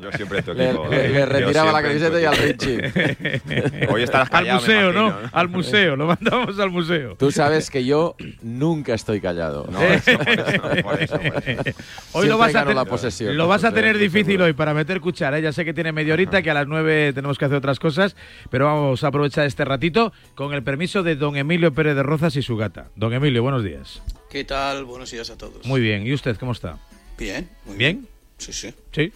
Yo 0.00 0.10
siempre 0.12 0.42
tu 0.42 0.54
Le- 0.54 0.72
le- 0.72 1.08
le 1.10 1.26
retiraba 1.26 1.70
la 1.70 1.82
camiseta 1.82 2.20
y 2.20 2.24
al 2.24 2.34
equipo. 2.42 3.92
Hoy 3.94 4.02
estarás 4.02 4.26
Al 4.32 4.44
callado, 4.46 4.60
me 4.62 4.66
museo, 4.66 4.92
¿no? 4.92 5.14
Al 5.30 5.48
museo, 5.48 5.94
lo 5.94 6.06
mandamos 6.06 6.58
al 6.58 6.70
museo. 6.70 7.14
Tú 7.16 7.30
sabes 7.30 7.70
que 7.70 7.84
yo 7.84 8.16
nunca 8.42 8.94
estoy 8.94 9.20
callado. 9.20 9.68
No, 9.70 9.80
eso, 9.82 10.18
por 10.18 10.28
eso, 10.28 10.62
por 10.82 11.02
eso, 11.02 11.18
por 11.20 11.48
eso. 11.48 11.78
Hoy 12.12 12.26
lo 12.28 12.38
vas, 12.38 12.54
a 12.56 12.64
ten- 12.64 12.74
la 12.74 12.84
posesión. 12.86 13.36
lo 13.36 13.46
vas 13.46 13.62
a 13.64 13.72
tener 13.72 13.90
estoy 13.96 14.02
difícil 14.08 14.26
seguro. 14.32 14.44
hoy 14.46 14.52
para 14.54 14.74
meter 14.74 15.00
cuchara. 15.00 15.38
¿eh? 15.38 15.42
Ya 15.42 15.52
sé 15.52 15.64
que 15.64 15.74
tiene 15.74 15.92
media 15.92 16.14
horita, 16.14 16.42
que 16.42 16.50
a 16.50 16.54
las 16.54 16.66
nueve 16.66 17.12
tenemos 17.12 17.38
que 17.38 17.44
hacer 17.44 17.58
otras 17.58 17.78
cosas, 17.78 18.16
pero 18.50 18.64
vamos 18.64 19.04
a 19.04 19.08
aprovechar 19.08 19.46
este 19.46 19.64
ratito 19.64 20.12
con 20.34 20.54
el 20.54 20.62
permiso 20.64 21.02
de 21.04 21.14
don 21.14 21.36
Emilio 21.36 21.72
Pérez 21.72 21.94
de 21.94 22.02
Rozas 22.02 22.34
y 22.36 22.42
su 22.42 22.56
gata. 22.56 22.88
Don 22.96 23.12
Emilio, 23.12 23.42
buenos 23.42 23.59
días. 23.64 24.02
¿Qué 24.30 24.44
tal? 24.44 24.84
Buenos 24.84 25.10
días 25.10 25.30
a 25.30 25.36
todos. 25.36 25.64
Muy 25.66 25.80
bien. 25.80 26.06
¿Y 26.06 26.12
usted 26.12 26.36
cómo 26.36 26.52
está? 26.52 26.78
Bien, 27.18 27.48
muy 27.66 27.76
¿Bien? 27.76 28.08
Sí, 28.38 28.52
sí. 28.52 28.74
Sí. 28.92 29.12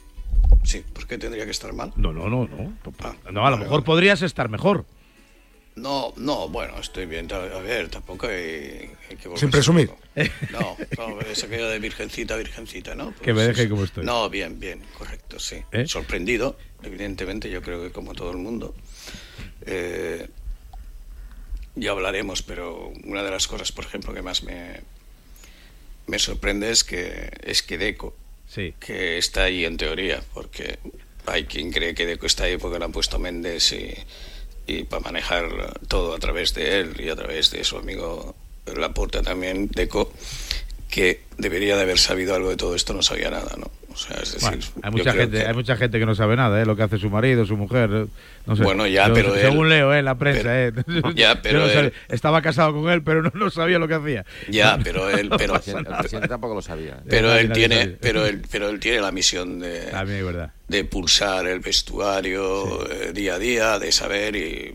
Sí, 0.64 0.84
¿por 0.92 1.06
qué 1.06 1.18
tendría 1.18 1.44
que 1.44 1.50
estar 1.50 1.72
mal? 1.72 1.92
No, 1.96 2.12
no, 2.12 2.28
no, 2.28 2.46
no. 2.46 2.72
Ah, 3.00 3.14
No, 3.30 3.46
a 3.46 3.50
lo 3.50 3.56
mejor 3.56 3.84
podrías 3.84 4.22
estar 4.22 4.48
mejor. 4.48 4.84
No, 5.76 6.12
no, 6.16 6.48
bueno, 6.48 6.78
estoy 6.78 7.06
bien. 7.06 7.30
A 7.32 7.38
ver, 7.38 7.88
tampoco 7.88 8.26
hay, 8.28 8.90
hay 9.10 9.16
que 9.16 9.28
volverse 9.28 9.40
Sin 9.40 9.50
presumir. 9.50 9.90
No, 10.52 10.76
no, 10.96 11.20
es 11.20 11.42
aquello 11.42 11.68
de 11.68 11.80
virgencita, 11.80 12.36
virgencita, 12.36 12.94
¿no? 12.94 13.12
Que 13.16 13.32
me 13.32 13.44
Pues 13.44 13.56
deje 13.56 13.68
como 13.68 13.84
estoy. 13.84 14.04
No, 14.04 14.30
bien, 14.30 14.60
bien, 14.60 14.82
correcto, 14.96 15.40
sí. 15.40 15.56
¿Eh? 15.72 15.86
Sorprendido, 15.88 16.56
evidentemente, 16.82 17.50
yo 17.50 17.60
creo 17.60 17.82
que 17.82 17.90
como 17.90 18.14
todo 18.14 18.30
el 18.30 18.36
mundo. 18.36 18.74
Eh, 19.66 20.28
ya 21.76 21.90
hablaremos, 21.90 22.42
pero 22.42 22.92
una 23.04 23.22
de 23.22 23.30
las 23.30 23.46
cosas, 23.48 23.72
por 23.72 23.84
ejemplo, 23.84 24.12
que 24.14 24.22
más 24.22 24.42
me, 24.42 24.80
me 26.06 26.18
sorprende 26.18 26.70
es 26.70 26.84
que 26.84 27.30
es 27.42 27.62
que 27.62 27.78
Deco, 27.78 28.14
Sí. 28.48 28.74
que 28.78 29.18
está 29.18 29.44
ahí 29.44 29.64
en 29.64 29.76
teoría, 29.76 30.22
porque 30.34 30.78
hay 31.26 31.44
quien 31.44 31.72
cree 31.72 31.94
que 31.94 32.06
Deco 32.06 32.26
está 32.26 32.44
ahí 32.44 32.56
porque 32.58 32.78
le 32.78 32.84
han 32.84 32.92
puesto 32.92 33.18
Méndez 33.18 33.72
y, 33.72 33.94
y 34.66 34.84
para 34.84 35.00
manejar 35.00 35.78
todo 35.88 36.14
a 36.14 36.18
través 36.18 36.54
de 36.54 36.80
él 36.80 37.00
y 37.00 37.08
a 37.08 37.16
través 37.16 37.50
de 37.50 37.64
su 37.64 37.76
amigo 37.78 38.34
Laporta 38.76 39.22
también, 39.22 39.68
Deco, 39.68 40.12
que 40.90 41.22
debería 41.38 41.74
de 41.76 41.82
haber 41.82 41.98
sabido 41.98 42.34
algo 42.34 42.50
de 42.50 42.56
todo 42.56 42.74
esto, 42.76 42.92
no 42.94 43.02
sabía 43.02 43.30
nada, 43.30 43.56
¿no? 43.58 43.70
O 43.94 43.96
sea, 43.96 44.16
es 44.16 44.32
decir, 44.34 44.48
Bueno, 44.48 44.64
hay 44.82 44.90
mucha 44.90 45.12
gente, 45.12 45.38
que- 45.38 45.46
hay 45.46 45.54
mucha 45.54 45.76
gente 45.76 45.98
que 46.00 46.06
no 46.06 46.16
sabe 46.16 46.34
nada, 46.34 46.60
¿eh? 46.60 46.66
Lo 46.66 46.74
que 46.74 46.82
hace 46.82 46.98
su 46.98 47.10
marido, 47.10 47.46
su 47.46 47.56
mujer, 47.56 47.90
eh, 47.92 48.06
no 48.44 48.56
sé. 48.56 48.64
Bueno, 48.64 48.88
ya, 48.88 49.06
Yo- 49.06 49.14
pero 49.14 49.34
él- 49.36 49.40
según 49.40 49.68
leo, 49.68 49.94
¿eh? 49.94 50.00
En 50.00 50.04
la 50.04 50.16
prensa, 50.16 50.42
pero- 50.42 50.80
¿eh? 51.10 51.12
Ya, 51.14 51.40
pero 51.40 51.60
no 51.60 51.66
él- 51.66 51.92
estaba 52.08 52.42
casado 52.42 52.72
con 52.74 52.90
él, 52.90 53.02
pero 53.04 53.22
no, 53.22 53.30
no 53.32 53.50
sabía 53.50 53.78
lo 53.78 53.86
que 53.86 53.94
hacía. 53.94 54.24
Ya, 54.50 54.78
pero 54.82 55.08
él, 55.16 55.30
pero, 55.38 55.54
El 55.64 56.28
tampoco 56.28 56.54
lo 56.56 56.62
sabía. 56.62 56.98
pero 57.08 57.28
Nadie- 57.28 57.40
él 57.42 57.52
tiene, 57.52 57.76
sabía. 57.78 57.96
pero 58.00 58.26
él, 58.26 58.42
pero 58.50 58.68
él 58.68 58.80
tiene 58.80 59.00
la 59.00 59.12
misión 59.12 59.60
de, 59.60 59.80
También 59.92 60.18
es 60.18 60.24
verdad. 60.26 60.52
de 60.66 60.84
pulsar 60.84 61.46
el 61.46 61.60
vestuario 61.60 62.90
eh, 62.90 63.12
día 63.12 63.34
a 63.34 63.38
día, 63.38 63.78
de 63.78 63.92
saber 63.92 64.34
y 64.36 64.72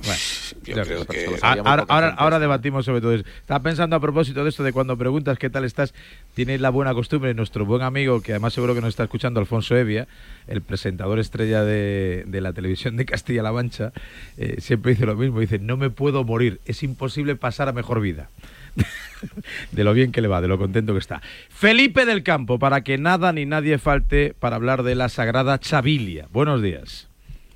yo 0.64 0.76
Ya, 0.76 0.84
creo 0.84 1.06
que 1.06 1.28
Ah, 1.42 1.58
Ahora, 1.66 1.86
ahora, 1.90 2.10
ahora 2.18 2.40
debatimos 2.40 2.86
sobre 2.86 3.02
todo 3.02 3.14
eso. 3.14 3.24
Estaba 3.42 3.62
pensando 3.62 3.96
a 3.96 4.00
propósito 4.00 4.44
de 4.44 4.50
esto 4.50 4.64
de 4.64 4.72
cuando 4.72 4.98
preguntas 4.98 5.38
qué 5.38 5.50
tal 5.50 5.66
estás, 5.66 5.94
tienes 6.36 6.62
la 6.62 6.70
buena 6.70 6.94
costumbre, 6.94 7.34
nuestro 7.34 7.66
buen 7.66 7.82
amigo, 7.82 8.22
que 8.22 8.32
además 8.34 8.54
seguro 8.54 8.74
que 8.76 8.82
nos 8.82 8.90
está 8.90 9.08
escuchando, 9.10 9.39
Alfonso 9.39 9.76
Evia, 9.76 10.08
el 10.48 10.62
presentador 10.62 11.17
estrella 11.17 11.63
de, 11.63 12.24
de 12.28 12.41
la 12.41 12.54
televisión 12.54 12.95
de 12.95 13.06
Castilla-La 13.06 13.52
Mancha, 13.52 13.91
eh, 14.38 14.58
siempre 14.60 14.91
dice 14.91 15.08
lo 15.08 15.15
mismo, 15.15 15.39
dice, 15.39 15.58
no 15.58 15.78
me 15.78 15.89
puedo 15.89 16.24
morir, 16.24 16.62
es 16.65 16.84
imposible 16.84 17.36
pasar 17.36 17.67
a 17.67 17.74
mejor 17.74 18.02
vida. 18.02 18.30
de 19.72 19.84
lo 19.84 19.93
bien 19.93 20.12
que 20.12 20.22
le 20.22 20.28
va, 20.28 20.41
de 20.41 20.48
lo 20.48 20.60
contento 20.60 20.93
que 20.93 21.00
está. 21.00 21.22
Felipe 21.50 22.06
del 22.06 22.22
Campo, 22.22 22.60
para 22.60 22.82
que 22.82 23.00
nada 23.00 23.34
ni 23.34 23.48
nadie 23.48 23.80
falte 23.80 24.36
para 24.39 24.56
hablar 24.56 24.84
de 24.84 24.93
la 24.93 25.10
Sagrada 25.10 25.60
Chavilia. 25.60 26.28
Buenos 26.32 26.62
días. 26.62 27.08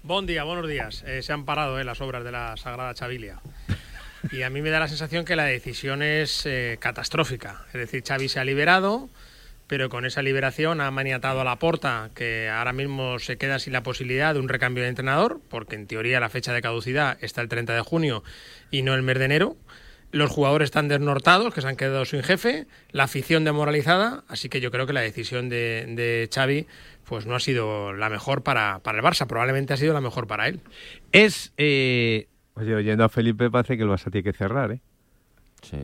Buen 0.01 0.25
día, 0.25 0.43
buenos 0.43 0.67
días. 0.67 1.03
Eh, 1.07 1.21
se 1.21 1.33
han 1.33 1.45
parado 1.45 1.79
eh, 1.79 1.83
las 1.83 2.01
obras 2.01 2.23
de 2.23 2.31
la 2.31 2.57
Sagrada 2.57 2.93
Chavilia. 2.93 3.39
Y 4.31 4.43
a 4.43 4.49
mí 4.49 4.61
me 4.61 4.69
da 4.69 4.79
la 4.79 4.87
sensación 4.87 5.25
que 5.25 5.35
la 5.35 5.43
decisión 5.43 6.01
es 6.01 6.45
eh, 6.45 6.77
catastrófica. 6.79 7.65
Es 7.67 7.73
decir, 7.73 8.03
Xavi 8.07 8.29
se 8.29 8.39
ha 8.39 8.45
liberado, 8.45 9.09
pero 9.73 9.89
con 9.89 10.05
esa 10.05 10.21
liberación 10.21 10.81
ha 10.81 10.91
maniatado 10.91 11.41
a 11.41 11.43
la 11.43 11.57
porta, 11.57 12.11
que 12.13 12.47
ahora 12.47 12.73
mismo 12.73 13.17
se 13.17 13.39
queda 13.39 13.57
sin 13.57 13.73
la 13.73 13.81
posibilidad 13.81 14.35
de 14.35 14.39
un 14.39 14.47
recambio 14.47 14.83
de 14.83 14.89
entrenador, 14.89 15.41
porque 15.49 15.75
en 15.75 15.87
teoría 15.87 16.19
la 16.19 16.29
fecha 16.29 16.53
de 16.53 16.61
caducidad 16.61 17.17
está 17.21 17.41
el 17.41 17.47
30 17.47 17.73
de 17.73 17.81
junio 17.81 18.23
y 18.69 18.83
no 18.83 18.93
el 18.93 19.01
mes 19.01 19.17
de 19.17 19.25
enero. 19.25 19.57
Los 20.11 20.29
jugadores 20.29 20.67
están 20.67 20.89
desnortados, 20.89 21.55
que 21.55 21.61
se 21.61 21.67
han 21.67 21.75
quedado 21.75 22.05
sin 22.05 22.21
jefe, 22.21 22.67
la 22.91 23.05
afición 23.05 23.45
demoralizada, 23.45 24.23
así 24.27 24.47
que 24.47 24.61
yo 24.61 24.69
creo 24.69 24.85
que 24.85 24.93
la 24.93 25.01
decisión 25.01 25.49
de, 25.49 25.87
de 25.87 26.29
Xavi 26.31 26.67
pues 27.09 27.25
no 27.25 27.33
ha 27.33 27.39
sido 27.39 27.93
la 27.93 28.11
mejor 28.11 28.43
para, 28.43 28.77
para 28.83 28.99
el 28.99 29.03
Barça, 29.03 29.25
probablemente 29.25 29.73
ha 29.73 29.77
sido 29.77 29.95
la 29.95 30.01
mejor 30.01 30.27
para 30.27 30.49
él. 30.49 30.59
Es... 31.11 31.51
eh, 31.57 32.27
Oye, 32.53 32.75
oyendo 32.75 33.03
a 33.05 33.09
Felipe 33.09 33.49
parece 33.49 33.75
que 33.75 33.81
el 33.81 33.89
Barça 33.89 34.11
tiene 34.11 34.23
que 34.23 34.37
cerrar, 34.37 34.71
¿eh? 34.71 34.81
Sí. 35.63 35.77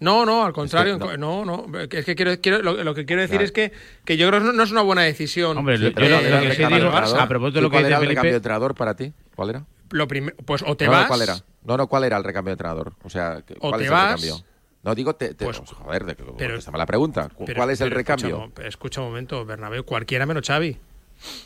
No, 0.00 0.24
no, 0.24 0.44
al 0.44 0.52
contrario, 0.52 0.94
Es 0.96 1.02
que 1.02 1.18
no, 1.18 1.44
no, 1.44 1.66
es 1.90 2.04
que 2.04 2.14
quiero, 2.14 2.40
quiero- 2.40 2.62
lo, 2.62 2.82
lo 2.82 2.94
que 2.94 3.04
quiero 3.04 3.20
decir 3.22 3.36
Claro. 3.38 3.44
es 3.44 3.52
que, 3.52 3.72
que 4.04 4.16
yo 4.16 4.28
creo 4.28 4.40
que 4.40 4.46
no, 4.46 4.52
no 4.52 4.62
es 4.62 4.70
una 4.70 4.82
buena 4.82 5.02
decisión. 5.02 5.58
Hombre, 5.58 5.76
Sí, 5.76 5.84
yo 5.84 5.92
pero 5.94 6.08
lo- 6.08 6.14
¿cuál 6.16 6.22
lo 6.22 6.28
era 6.28 6.40
que 6.40 6.46
el 6.46 6.52
sí 6.52 6.56
recambio 6.58 6.78
digo, 6.78 6.90
de 6.90 6.96
entrenador? 6.96 7.20
a 7.24 7.28
propósito 7.28 7.54
de 7.56 7.60
lo 7.62 7.66
¿Y 7.66 7.70
que 7.70 7.74
¿Cuál 7.74 7.82
dice 7.84 7.88
era 7.88 7.96
el 7.96 8.00
Felipe- 8.00 8.10
recambio 8.10 8.30
de 8.32 8.36
entrenador 8.36 8.74
para 8.74 8.94
ti? 8.96 9.12
¿Cuál 9.36 9.50
era? 9.50 9.64
Lo 9.90 10.08
pues 10.08 10.64
o 10.66 10.76
te 10.76 10.86
No, 10.86 10.92
no, 10.92 10.98
vas, 10.98 11.06
¿Cuál 11.08 11.22
era? 11.22 11.36
No, 11.64 11.76
no, 11.76 11.86
¿cuál 11.88 12.04
era 12.04 12.16
el 12.16 12.24
recambio 12.24 12.50
de 12.50 12.54
entrenador? 12.54 12.92
O 13.02 13.10
sea, 13.10 13.42
que- 13.46 13.54
O 13.54 13.68
¿cuál 13.70 13.78
te 13.78 13.84
es 13.84 13.90
vas, 13.90 14.22
el 14.22 14.28
recambio? 14.30 14.46
No, 14.82 14.94
digo, 14.94 15.14
te, 15.16 15.34
te- 15.34 15.44
pues- 15.46 15.58
joder, 15.58 16.04
de, 16.04 16.14
pero- 16.14 16.34
pero, 16.36 16.58
la 16.76 16.86
pregunta. 16.86 17.28
¿Cu- 17.28 17.44
pero- 17.46 17.56
¿Cuál 17.58 17.70
es 17.70 17.80
el 17.80 17.88
pero 17.88 18.00
escucha 18.00 18.16
recambio? 18.28 18.52
mo- 18.56 18.62
Escucha 18.66 19.00
un 19.00 19.06
momento, 19.08 19.44
Bernabéu, 19.44 19.84
cualquiera 19.84 20.26
menos 20.26 20.46
Xavi. 20.46 20.76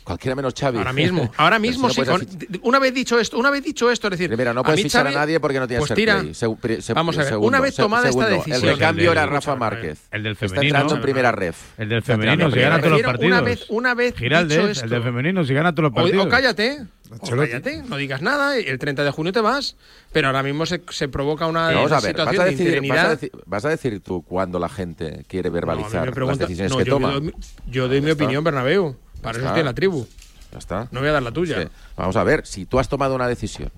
Cualquiera 0.03 0.35
menos 0.35 0.53
Xavi. 0.59 0.77
Ahora 0.77 0.93
mismo, 0.93 1.31
ahora 1.37 1.59
mismo 1.59 1.87
no 1.87 1.93
sí. 1.93 2.01
con- 2.03 2.27
una 2.63 2.79
vez 2.79 2.93
dicho 2.93 3.19
esto, 3.19 3.37
una 3.37 3.49
vez 3.49 3.63
dicho 3.63 3.89
esto, 3.91 4.07
es 4.07 4.11
decir, 4.11 4.27
Primero, 4.29 4.53
no 4.53 4.61
a 4.61 4.63
puedes 4.63 4.79
mí 4.79 4.83
fichar 4.83 5.05
Xavi- 5.05 5.15
a 5.15 5.19
nadie 5.19 5.39
porque 5.39 5.59
no 5.59 5.67
tienes 5.67 5.87
pues 5.87 5.95
tira. 5.97 6.19
play. 6.19 6.33
Se- 6.33 6.93
Vamos 6.93 7.15
a 7.17 7.19
ver, 7.21 7.29
segundo, 7.29 7.47
una 7.47 7.59
vez 7.59 7.75
se- 7.75 7.81
tomada 7.81 8.09
esta 8.09 8.27
decisión. 8.27 8.55
El 8.63 8.75
recambio 8.75 9.11
era 9.11 9.25
Rafa 9.25 9.55
Márquez. 9.55 9.99
El 10.11 10.23
del 10.23 10.33
Está 10.33 10.47
femenino. 10.47 10.67
entrando 10.75 10.95
en 10.95 11.01
primera 11.01 11.31
ref. 11.31 11.57
El 11.77 11.89
del 11.89 11.97
Está 11.99 12.13
femenino, 12.13 12.45
en 12.45 12.51
si 12.51 12.59
gana 12.59 12.75
primera 12.79 12.81
todos 12.81 12.91
los 12.91 13.01
partidos. 13.03 13.29
Una 13.29 13.41
vez, 13.41 13.65
una 13.69 13.93
vez 13.95 14.15
dicho 14.15 14.25
el 14.61 14.69
esto, 14.71 14.87
del 14.87 15.03
femenino, 15.03 15.43
si 15.45 15.53
gana 15.53 15.73
todos 15.73 15.83
los 15.83 15.91
o, 15.91 15.95
partidos. 15.95 16.25
o 16.25 16.29
cállate, 16.29 16.79
o 17.11 17.29
cállate, 17.35 17.83
no 17.87 17.97
digas 17.97 18.21
nada, 18.21 18.57
el 18.57 18.77
30 18.79 19.03
de 19.03 19.11
junio 19.11 19.31
te 19.33 19.41
vas, 19.41 19.75
pero 20.11 20.27
ahora 20.27 20.43
mismo 20.43 20.65
se, 20.65 20.81
se 20.89 21.07
provoca 21.07 21.47
una 21.47 21.71
Vamos 21.71 21.91
a 21.91 21.95
ver, 22.01 22.11
situación 22.11 22.35
vas 22.37 22.39
a, 22.39 22.45
de 22.45 22.51
decir, 22.55 22.89
vas, 22.89 22.99
a 23.05 23.09
decir, 23.09 23.31
vas 23.45 23.65
a 23.65 23.69
decir 23.69 23.99
tú 24.01 24.21
cuando 24.21 24.59
la 24.59 24.69
gente 24.69 25.23
quiere 25.27 25.49
a 25.49 25.51
verbalizar 25.51 26.15
las 26.17 26.37
decisiones 26.39 26.71
no, 26.71 26.77
que 26.77 26.85
yo, 26.85 26.91
toma. 26.93 27.13
Yo, 27.13 27.19
doy, 27.21 27.33
yo 27.67 27.87
doy 27.87 28.01
mi 28.01 28.11
está. 28.11 28.23
opinión, 28.23 28.43
Bernabéu. 28.43 28.95
Para 29.21 29.33
Ya 29.37 29.39
eso 29.39 29.47
estoy 29.47 29.59
en 29.61 29.65
la 29.65 29.73
tribu. 29.73 30.07
Ya 30.51 30.57
está. 30.57 30.87
No 30.91 30.99
voy 30.99 31.09
a 31.09 31.11
dar 31.13 31.23
la 31.23 31.31
tuya. 31.31 31.61
Sí. 31.63 31.67
Vamos 31.95 32.15
a 32.15 32.23
ver, 32.23 32.45
si 32.45 32.65
tú 32.65 32.79
has 32.79 32.89
tomado 32.89 33.15
una 33.15 33.27
decisión, 33.27 33.71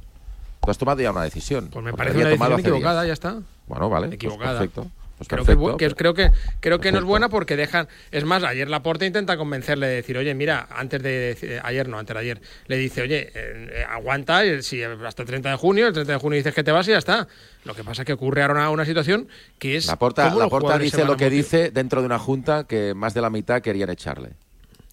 tú 0.64 0.72
has 0.72 0.78
tomado 0.78 1.02
ya 1.02 1.12
una 1.12 1.24
decisión. 1.24 1.70
Pues 1.70 1.84
me 1.84 1.94
parece 1.94 2.18
una 2.20 2.30
decisión 2.30 2.60
equivocada, 2.60 3.02
días. 3.04 3.08
ya 3.08 3.14
está. 3.14 3.42
Bueno, 3.68 3.90
vale. 3.90 4.08
pues 4.08 4.16
Equivocada. 4.16 4.60
perfecto. 4.60 4.88
Pues 5.18 5.28
Creo 5.28 5.44
que, 5.46 5.56
perfecto. 5.56 5.74
bu- 5.76 5.78
que- 5.78 5.94
creo 5.96 6.14
que 6.16 6.32
creo 6.62 6.80
que 6.80 6.92
no 6.92 6.98
es 6.98 7.04
buena 7.04 7.30
porque 7.30 7.56
dejan 7.56 7.88
es 8.10 8.24
más 8.26 8.42
ayer 8.44 8.68
Laporte 8.68 9.06
intenta 9.06 9.38
convencerle 9.38 9.86
de 9.86 9.96
decir 9.98 10.18
oye 10.18 10.34
mira 10.34 10.68
antes 10.76 11.04
de 11.04 11.36
deci- 11.38 11.62
ayer 11.64 11.88
no 11.88 12.00
antes 12.00 12.16
de 12.16 12.20
ayer 12.20 12.42
le 12.66 12.78
dice 12.78 13.04
oye 13.04 13.28
eh, 13.36 13.70
eh, 13.72 13.86
aguanta 13.88 14.44
eh, 14.44 14.64
si 14.64 14.82
hasta 14.82 15.22
el 15.22 15.28
30 15.28 15.52
de 15.52 15.58
junio 15.58 15.86
el 15.86 15.94
30 15.94 16.14
de 16.14 16.18
junio 16.18 16.38
dices 16.38 16.56
que 16.56 16.64
te 16.64 16.72
vas 16.72 16.88
y 16.88 16.92
ya 16.92 16.98
está 16.98 17.28
lo 17.66 17.76
que 17.76 17.84
pasa 17.84 18.02
es 18.02 18.08
que 18.08 18.14
ocurre 18.14 18.42
ahora 18.42 18.56
una, 18.56 18.70
una 18.72 18.84
situación 18.86 19.28
que 19.60 19.78
es 19.78 19.86
La 19.86 20.00
porta, 20.00 20.24
cómo 20.24 20.40
la 20.40 20.46
los 20.46 20.50
porta 20.50 20.64
jugadores 20.64 20.90
se 20.90 20.98
dice 20.98 21.08
lo 21.08 21.16
que 21.18 21.30
dice 21.30 21.70
dentro 21.70 22.00
de 22.02 22.08
una 22.08 22.18
junta 22.18 22.64
que 22.64 22.96
más 22.96 23.14
de 23.14 23.22
la 23.22 23.30
mitad 23.30 23.62
querían 23.62 23.92
echarle. 23.92 24.30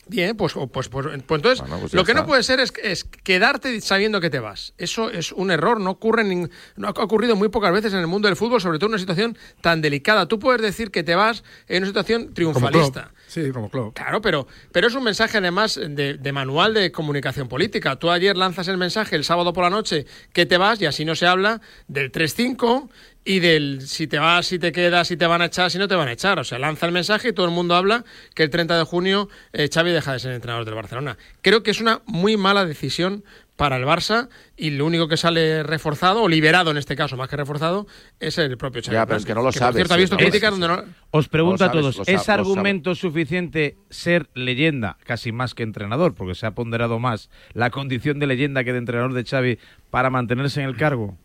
Bien, 0.09 0.37
pues, 0.37 0.55
pues, 0.55 0.69
pues, 0.73 0.89
pues 0.89 1.07
entonces 1.13 1.61
Bueno, 1.61 1.81
pues 1.81 1.93
lo 1.95 2.05
que 2.05 2.15
no 2.15 2.21
puede 2.27 2.43
ser 2.43 2.61
es, 2.61 2.73
es 2.83 3.05
quedarte 3.05 3.81
sabiendo 3.81 4.21
que 4.21 4.31
te 4.31 4.39
vas. 4.41 4.73
Eso 4.79 5.11
es 5.11 5.33
un 5.33 5.51
error, 5.51 5.81
no 5.81 5.91
ocurre 5.91 6.25
nin- 6.25 6.51
no 6.77 6.89
ha 6.89 6.91
ocurrido 6.91 7.37
muy 7.37 7.49
pocas 7.51 7.73
veces 7.73 7.93
en 7.93 8.01
el 8.01 8.07
mundo 8.07 8.27
del 8.29 8.37
fútbol, 8.37 8.61
sobre 8.61 8.79
todo 8.79 8.87
en 8.87 8.93
una 8.93 8.99
situación 8.99 9.37
tan 9.61 9.81
delicada. 9.83 10.27
Tú 10.27 10.39
puedes 10.39 10.63
decir 10.63 10.91
que 10.91 11.03
te 11.03 11.15
vas 11.15 11.45
en 11.69 11.79
una 11.83 11.87
situación 11.89 12.33
triunfalista. 12.35 13.13
Sí, 13.29 13.51
como 13.53 13.71
Klopp. 13.71 13.95
Claro, 13.95 14.23
pero, 14.23 14.47
pero 14.73 14.89
es 14.89 14.95
un 14.95 15.05
mensaje 15.05 15.37
además 15.37 15.79
de, 15.79 16.15
de 16.15 16.33
manual 16.33 16.73
de 16.73 16.91
comunicación 16.91 17.47
política. 17.47 17.97
Tú 17.97 18.11
ayer 18.11 18.37
lanzas 18.37 18.69
el 18.69 18.79
mensaje 18.79 19.17
el 19.17 19.25
sábado 19.25 19.53
por 19.53 19.65
la 19.65 19.71
noche 19.71 20.07
que 20.33 20.47
te 20.47 20.57
vas 20.57 20.81
y 20.81 20.87
así 20.87 21.05
no 21.05 21.15
se 21.15 21.27
habla 21.27 21.61
del 21.89 22.11
3-5 22.11 22.89
y 23.25 23.41
del 23.41 23.87
si 23.87 24.07
te 24.07 24.19
vas, 24.19 24.47
si 24.47 24.59
te 24.59 24.73
quedas, 24.73 25.09
si 25.09 25.19
te 25.19 25.27
van 25.27 25.43
a 25.43 25.47
echar, 25.47 25.71
si 25.71 25.77
no 25.77 25.87
te 25.87 25.95
van 25.95 26.09
a 26.09 26.13
echar. 26.13 26.39
O 26.39 26.45
sea, 26.45 26.59
lanza 26.59 26.87
el 26.87 26.93
mensaje 26.93 27.29
y 27.29 27.33
todo 27.35 27.45
el 27.45 27.53
mundo 27.53 27.75
habla 27.75 28.07
que 28.35 28.43
el 28.45 28.49
30 28.49 28.79
de 28.79 28.85
junio 28.85 29.29
eh, 29.53 29.69
Xavi 29.73 29.93
deja 29.93 30.15
de 30.15 30.21
ser 30.21 30.33
entrenador 30.33 30.65
del 30.65 30.75
Barcelona. 30.75 31.19
Creo 31.43 31.63
que 31.63 31.71
es 31.71 31.83
una 31.83 32.01
muy 32.07 32.39
mala 32.39 32.65
decisión 32.65 33.25
para 33.59 33.77
el 33.77 33.83
Barça 33.85 34.29
y 34.57 34.71
lo 34.71 34.87
único 34.87 35.09
que 35.09 35.17
sale 35.17 35.65
reforzado 35.65 36.23
o 36.23 36.29
liberado 36.29 36.71
en 36.71 36.77
este 36.77 36.95
caso, 36.95 37.17
más 37.17 37.29
que 37.29 37.37
reforzado, 37.37 37.89
es 38.21 38.39
el 38.39 38.57
propio 38.57 38.81
Xavi. 38.83 38.95
Ya, 38.95 39.05
pero 39.05 39.19
es 39.19 39.27
que 39.27 39.35
no 39.35 39.43
lo 39.43 39.51
sabes, 39.51 39.75
cierto, 39.75 39.95
ha 39.95 39.97
sí, 39.97 40.01
visto 40.03 40.15
no 40.15 40.21
lo 40.23 40.27
críticas 40.29 40.51
donde 40.53 40.69
no... 40.69 40.85
Os 41.11 41.29
pregunto 41.29 41.65
Lo 41.65 41.71
a 41.71 41.73
todos, 41.73 41.97
lo 41.99 42.03
¿es 42.07 42.29
lo 42.29 42.35
argumento 42.35 42.95
suficiente 42.95 43.77
ser 43.91 44.29
leyenda, 44.35 44.97
casi 45.05 45.33
más 45.33 45.55
que 45.57 45.65
entrenador, 45.65 46.15
porque 46.15 46.37
se 46.37 46.47
ha 46.47 46.53
ponderado 46.53 47.01
más 47.01 47.31
la 47.53 47.71
condición 47.71 48.21
de 48.21 48.29
leyenda 48.29 48.63
que 48.63 48.73
de 48.73 48.79
entrenador 48.79 49.13
de 49.13 49.25
Xavi 49.25 49.59
para 49.91 50.09
mantenerse 50.09 50.63
en 50.63 50.69
el 50.69 50.77
cargo? 50.77 51.19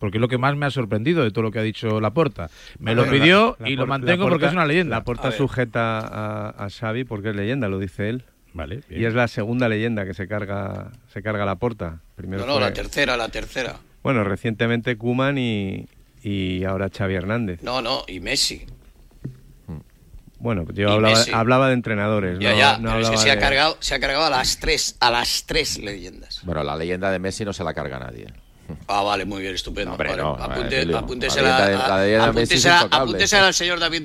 Porque 0.00 0.16
es 0.18 0.20
lo 0.20 0.26
que 0.26 0.38
más 0.38 0.56
me 0.56 0.66
ha 0.66 0.70
sorprendido 0.70 1.22
de 1.22 1.30
todo 1.30 1.42
lo 1.44 1.52
que 1.52 1.60
ha 1.60 1.62
dicho 1.62 2.00
Laporta. 2.00 2.50
Me 2.80 2.96
lo 2.96 3.04
Bueno, 3.04 3.16
pidió 3.20 3.56
la- 3.60 3.68
y 3.70 3.76
la 3.76 3.82
lo 3.82 3.86
mantengo 3.86 4.28
porque 4.28 4.46
es 4.46 4.52
una 4.52 4.66
leyenda. 4.66 4.96
La 4.96 5.04
porta 5.04 5.30
sujeta 5.30 6.00
a, 6.00 6.64
a 6.64 6.70
Xavi 6.70 7.04
porque 7.04 7.30
es 7.30 7.36
leyenda, 7.36 7.68
lo 7.68 7.78
dice 7.78 8.08
él. 8.08 8.24
Vale. 8.54 8.80
Y 8.90 9.04
es 9.04 9.14
la 9.14 9.28
segunda 9.28 9.68
leyenda 9.68 10.04
que 10.04 10.14
se 10.14 10.28
carga, 10.28 10.92
se 11.12 11.22
carga 11.22 11.44
la 11.44 11.56
porta. 11.56 12.00
Primero 12.16 12.46
No, 12.46 12.54
no, 12.54 12.60
la 12.60 12.72
tercera, 12.72 13.16
la 13.16 13.28
tercera. 13.28 13.76
Bueno, 14.02 14.24
recientemente 14.24 14.96
Kuman 14.96 15.38
y, 15.38 15.86
y 16.22 16.64
ahora 16.64 16.90
Xavi 16.94 17.14
Hernández. 17.14 17.62
No, 17.62 17.80
no, 17.80 18.04
y 18.08 18.20
Messi. 18.20 18.66
Bueno, 20.38 20.66
yo 20.74 20.88
Y 20.88 20.92
hablaba, 20.92 21.14
Messi. 21.14 21.30
hablaba 21.32 21.68
de 21.68 21.74
entrenadores. 21.74 22.38
Ya, 22.40 22.50
no, 22.50 22.58
ya, 22.58 22.78
no 22.78 22.90
pero 22.90 23.00
es 23.02 23.10
que 23.10 23.16
se 23.16 23.30
ha, 23.30 23.38
cargado, 23.38 23.76
se 23.78 23.94
ha 23.94 24.00
cargado 24.00 24.24
a 24.24 24.30
las 24.30 24.58
tres, 24.58 24.96
a 24.98 25.08
las 25.10 25.44
tres 25.46 25.78
leyendas. 25.78 26.40
Bueno, 26.44 26.64
la 26.64 26.74
leyenda 26.76 27.12
de 27.12 27.20
Messi 27.20 27.44
no 27.44 27.52
se 27.52 27.62
la 27.62 27.72
carga 27.74 28.00
nadie. 28.00 28.26
Ah, 28.86 29.02
vale, 29.02 29.24
muy 29.24 29.42
bien, 29.42 29.54
estupendo. 29.54 29.92
hombre, 29.92 30.16
no, 30.16 30.34
apunte- 30.36 30.76
Emilio. 30.76 30.98
apúntesela, 30.98 31.58
Messi 32.32 32.68
apúntesela- 32.68 33.46
al 33.48 33.54
señor 33.54 33.78
David 33.80 34.02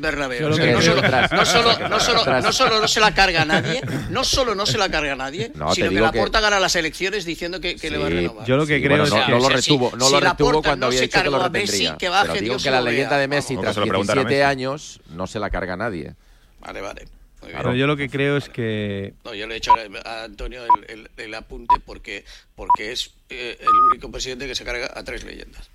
que 0.57 0.73
no, 0.73 0.81
solo, 0.81 1.01
no, 1.01 1.45
solo, 1.45 1.79
no, 1.89 1.99
solo, 1.99 2.41
no 2.41 2.51
solo 2.51 2.81
no 2.81 2.87
se 2.87 2.99
la 2.99 3.13
carga 3.13 3.43
a 3.43 3.45
nadie, 3.45 3.81
no 4.09 4.23
solo 4.23 4.55
no 4.55 4.65
se 4.65 4.77
la 4.77 4.89
carga 4.89 5.13
nadie, 5.15 5.51
No, 5.55 5.73
sino 5.73 5.89
que 5.89 6.01
la 6.01 6.11
que- 6.11 6.19
porta 6.19 6.41
gana 6.41 6.59
las 6.59 6.75
elecciones 6.75 7.23
diciendo 7.25 7.61
que, 7.61 7.75
que 7.75 7.89
le 7.89 7.97
va 7.97 8.05
a 8.07 8.09
Sí, 8.09 8.15
renovar. 8.15 8.45
Yo 8.47 8.57
lo 8.57 8.65
que 8.65 8.75
Sí, 8.77 8.81
creo 8.83 8.97
bueno, 8.97 9.03
es 9.05 9.09
no, 9.11 9.25
que- 9.25 9.31
no 9.31 9.39
lo 9.39 9.49
retuvo, 9.49 9.91
no 9.95 10.05
si 10.05 10.11
lo 10.13 10.19
retuvo 10.19 10.61
cuando 10.63 10.85
no 10.85 10.87
había 10.87 11.01
dicho 11.01 11.23
que 11.23 11.29
lo 11.29 11.49
Messi, 11.49 11.65
retendría. 11.71 11.97
que 11.97 12.09
baje 12.09 12.27
Pero 12.27 12.41
digo 12.41 12.53
Dios 12.53 12.63
que 12.63 12.71
la 12.71 12.81
leyenda 12.81 13.17
de 13.17 13.27
Messi 13.27 13.57
tras 13.57 13.73
se 13.73 13.79
lo 13.79 13.87
preguntan 13.87 14.17
a 14.17 14.21
17 14.21 14.43
Messi. 14.43 14.51
años 14.51 14.99
no 15.09 15.27
se 15.27 15.39
la 15.39 15.49
carga 15.49 15.73
a 15.73 15.77
nadie. 15.77 16.13
Vale, 16.59 16.81
vale. 16.81 17.07
Pero 17.41 17.75
yo 17.75 17.87
lo 17.87 17.95
que 17.95 18.09
creo 18.09 18.35
es 18.37 18.49
que 18.49 19.13
No, 19.23 19.33
yo 19.33 19.47
le 19.47 19.53
he 19.55 19.57
hecho 19.57 19.71
a 19.73 20.09
a 20.09 20.23
Antonio 20.23 20.61
el, 20.65 20.85
el- 20.89 21.09
el 21.17 21.33
apunte 21.35 21.75
porque, 21.85 22.25
porque 22.55 22.91
es 22.91 23.13
eh, 23.29 23.57
el 23.59 23.75
único 23.91 24.09
presidente 24.11 24.47
que 24.47 24.55
se 24.55 24.63
carga 24.65 24.89
a 24.93 25.03
tres 25.03 25.23
leyendas. 25.23 25.69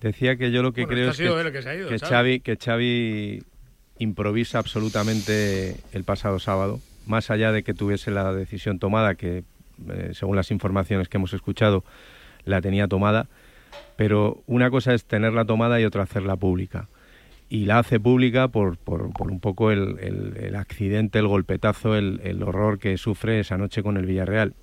Decía 0.00 0.36
que 0.36 0.50
yo 0.50 0.62
lo 0.62 0.72
que 0.72 0.82
Bueno, 0.82 0.94
creo 0.96 1.10
este 1.10 1.24
es 1.28 1.44
que, 1.44 1.52
que 1.52 1.62
se 1.62 1.68
ha 1.70 1.74
ido, 1.74 1.88
que 1.88 1.98
Xavi. 1.98 2.10
Xavi, 2.10 2.40
que 2.40 2.56
Xavi 2.56 3.42
improvisa 3.98 4.58
absolutamente 4.58 5.76
el 5.92 6.04
pasado 6.04 6.38
sábado, 6.38 6.80
más 7.06 7.30
allá 7.30 7.52
de 7.52 7.62
que 7.62 7.72
tuviese 7.74 8.10
la 8.10 8.32
decisión 8.34 8.78
tomada, 8.78 9.14
que 9.14 9.44
eh, 9.90 10.10
según 10.12 10.36
las 10.36 10.50
informaciones 10.50 11.08
que 11.08 11.16
hemos 11.16 11.32
escuchado 11.32 11.84
la 12.44 12.60
tenía 12.60 12.86
tomada, 12.86 13.28
pero 13.96 14.42
una 14.46 14.68
cosa 14.70 14.92
es 14.92 15.04
tenerla 15.04 15.44
tomada 15.46 15.80
y 15.80 15.84
otra 15.84 16.02
hacerla 16.02 16.36
pública. 16.36 16.88
Y 17.48 17.66
la 17.66 17.78
hace 17.78 18.00
pública 18.00 18.48
por, 18.48 18.78
por, 18.78 19.12
por 19.12 19.30
un 19.30 19.38
poco 19.40 19.70
el, 19.70 19.98
el- 20.00 20.36
el 20.38 20.56
accidente, 20.56 21.18
el 21.18 21.28
golpetazo, 21.28 21.94
el, 21.94 22.20
el 22.24 22.42
horror 22.42 22.78
que 22.78 22.96
sufre 22.96 23.38
esa 23.40 23.58
noche 23.58 23.82
con 23.82 23.96
el 23.96 24.06
Villarreal. 24.06 24.54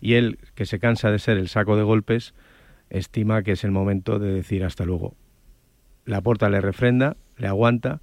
Y 0.00 0.14
él, 0.14 0.38
que 0.54 0.66
se 0.66 0.78
cansa 0.78 1.10
de 1.10 1.18
ser 1.18 1.38
el 1.38 1.48
saco 1.48 1.76
de 1.76 1.82
golpes, 1.82 2.34
estima 2.90 3.42
que 3.42 3.52
es 3.52 3.64
el 3.64 3.70
momento 3.72 4.18
de 4.18 4.32
decir 4.32 4.64
hasta 4.64 4.84
luego. 4.84 5.14
La 6.04 6.20
puerta 6.20 6.48
le 6.50 6.60
refrenda, 6.60 7.16
le 7.36 7.48
aguanta, 7.48 8.00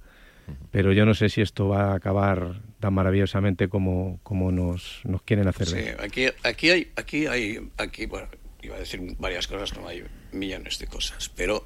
pero 0.70 0.92
yo 0.92 1.06
no 1.06 1.14
sé 1.14 1.30
si 1.30 1.40
esto 1.40 1.68
va 1.68 1.92
a 1.92 1.94
acabar 1.94 2.60
tan 2.80 2.92
maravillosamente 2.92 3.68
como, 3.68 4.20
como 4.22 4.52
nos, 4.52 5.00
nos 5.04 5.22
quieren 5.22 5.48
hacer 5.48 5.68
Sí, 5.68 5.74
ver. 5.76 6.00
aquí, 6.02 6.26
aquí 6.42 6.68
hay, 6.70 6.88
aquí 6.96 7.26
hay, 7.26 7.70
aquí, 7.78 8.04
bueno, 8.04 8.28
iba 8.62 8.76
a 8.76 8.80
decir 8.80 9.00
varias 9.18 9.46
cosas, 9.46 9.74
no 9.78 9.88
hay 9.88 10.04
millones 10.32 10.78
de 10.80 10.86
cosas, 10.86 11.30
pero 11.34 11.64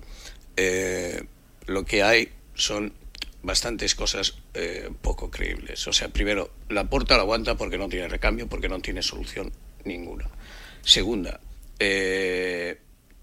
eh, 0.57 1.25
lo 1.67 1.85
que 1.85 2.05
hay 2.05 2.29
son 2.59 2.93
bastantes 3.43 3.95
cosas 3.95 4.35
eh, 4.55 4.91
poco 5.01 5.31
creíbles. 5.31 5.87
O 5.87 5.93
sea, 5.93 6.09
primero, 6.09 6.51
la 6.69 6.85
porta 6.85 7.17
la 7.17 7.23
aguanta 7.23 7.57
porque 7.57 7.79
no 7.79 7.89
tiene 7.89 8.09
recambio, 8.09 8.49
porque 8.49 8.69
no 8.69 8.81
tiene 8.81 9.03
solución 9.03 9.53
ninguna. 9.85 10.29
Segunda, 10.83 11.41
eh, 11.79 12.79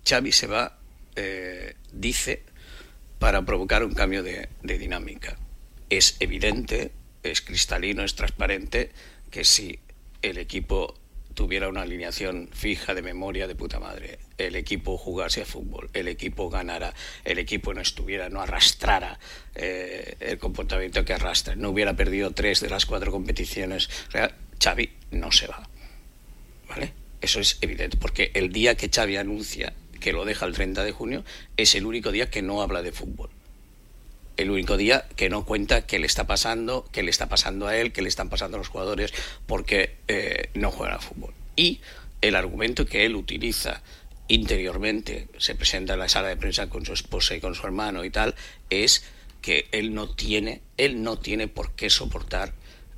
Xavi 0.07 0.31
se 0.31 0.47
va, 0.47 0.77
eh, 1.15 1.75
dice, 1.91 2.43
para 3.19 3.43
provocar 3.45 3.83
un 3.83 3.93
cambio 3.93 4.23
de, 4.23 4.49
de 4.63 4.77
dinámica. 4.77 5.37
Es 5.89 6.15
evidente, 6.19 6.91
es 7.21 7.41
cristalino, 7.41 8.03
es 8.03 8.15
transparente 8.15 8.91
que 9.29 9.43
si 9.43 9.79
el 10.21 10.37
equipo 10.37 10.95
tuviera 11.35 11.69
una 11.69 11.81
alineación 11.81 12.49
fija 12.51 12.95
de 12.95 13.01
memoria 13.01 13.47
de 13.47 13.55
puta 13.55 13.79
madre, 13.79 14.17
el 14.37 14.55
equipo 14.55 14.97
jugase 14.97 15.41
a 15.41 15.45
fútbol, 15.45 15.89
el 15.93 16.07
equipo 16.07 16.49
ganara, 16.49 16.93
el 17.23 17.37
equipo 17.37 17.73
no 17.73 17.81
estuviera, 17.81 18.29
no 18.29 18.41
arrastrara 18.41 19.19
eh, 19.53 20.15
el 20.19 20.39
comportamiento 20.39 21.05
que 21.05 21.13
arrastra, 21.13 21.55
no 21.55 21.69
hubiera 21.69 21.95
perdido 21.95 22.31
tres 22.31 22.61
de 22.61 22.69
las 22.69 22.85
cuatro 22.85 23.11
competiciones, 23.11 23.89
o 24.07 24.11
sea, 24.11 24.35
Xavi 24.61 24.89
no 25.11 25.31
se 25.31 25.47
va. 25.47 25.69
¿Vale? 26.69 26.93
Eso 27.21 27.39
es 27.39 27.59
evidente, 27.61 27.97
porque 27.97 28.31
el 28.33 28.51
día 28.51 28.75
que 28.75 28.89
Xavi 28.89 29.17
anuncia 29.17 29.73
que 29.99 30.13
lo 30.13 30.25
deja 30.25 30.45
el 30.45 30.53
30 30.53 30.83
de 30.83 30.91
junio 30.91 31.23
es 31.57 31.75
el 31.75 31.85
único 31.85 32.11
día 32.11 32.29
que 32.29 32.41
no 32.41 32.61
habla 32.61 32.81
de 32.81 32.91
fútbol. 32.91 33.29
El 34.37 34.51
único 34.51 34.77
día 34.77 35.07
que 35.15 35.29
no 35.29 35.45
cuenta 35.45 35.85
qué 35.85 35.99
le 35.99 36.05
está 36.05 36.27
pasando, 36.27 36.87
qué 36.91 37.03
le 37.03 37.09
está 37.09 37.27
pasando 37.27 37.67
a 37.67 37.77
él, 37.77 37.93
qué 37.93 38.01
le 38.01 38.09
están 38.09 38.29
pasando 38.29 38.57
a 38.57 38.59
los 38.59 38.67
jugadores, 38.67 39.13
porque 39.45 39.95
eh, 40.07 40.49
no 40.53 40.71
juegan 40.71 40.97
a 40.97 40.99
fútbol. 40.99 41.33
Y 41.55 41.79
el 42.21 42.35
argumento 42.35 42.85
que 42.85 43.05
él 43.05 43.15
utiliza 43.15 43.81
interiormente, 44.27 45.27
se 45.37 45.55
presenta 45.55 45.93
en 45.93 45.99
la 45.99 46.09
sala 46.09 46.29
de 46.29 46.37
prensa 46.37 46.67
con 46.67 46.85
su 46.85 46.93
esposa 46.93 47.35
y 47.35 47.39
con 47.39 47.55
su 47.55 47.65
hermano 47.65 48.03
y 48.03 48.09
tal, 48.09 48.35
es 48.69 49.03
que 49.41 49.67
él 49.71 49.93
no 49.93 50.09
tiene, 50.09 50.61
él 50.77 51.03
no 51.03 51.17
tiene 51.19 51.47
por 51.47 51.73
qué 51.73 51.89
soportar 51.89 52.53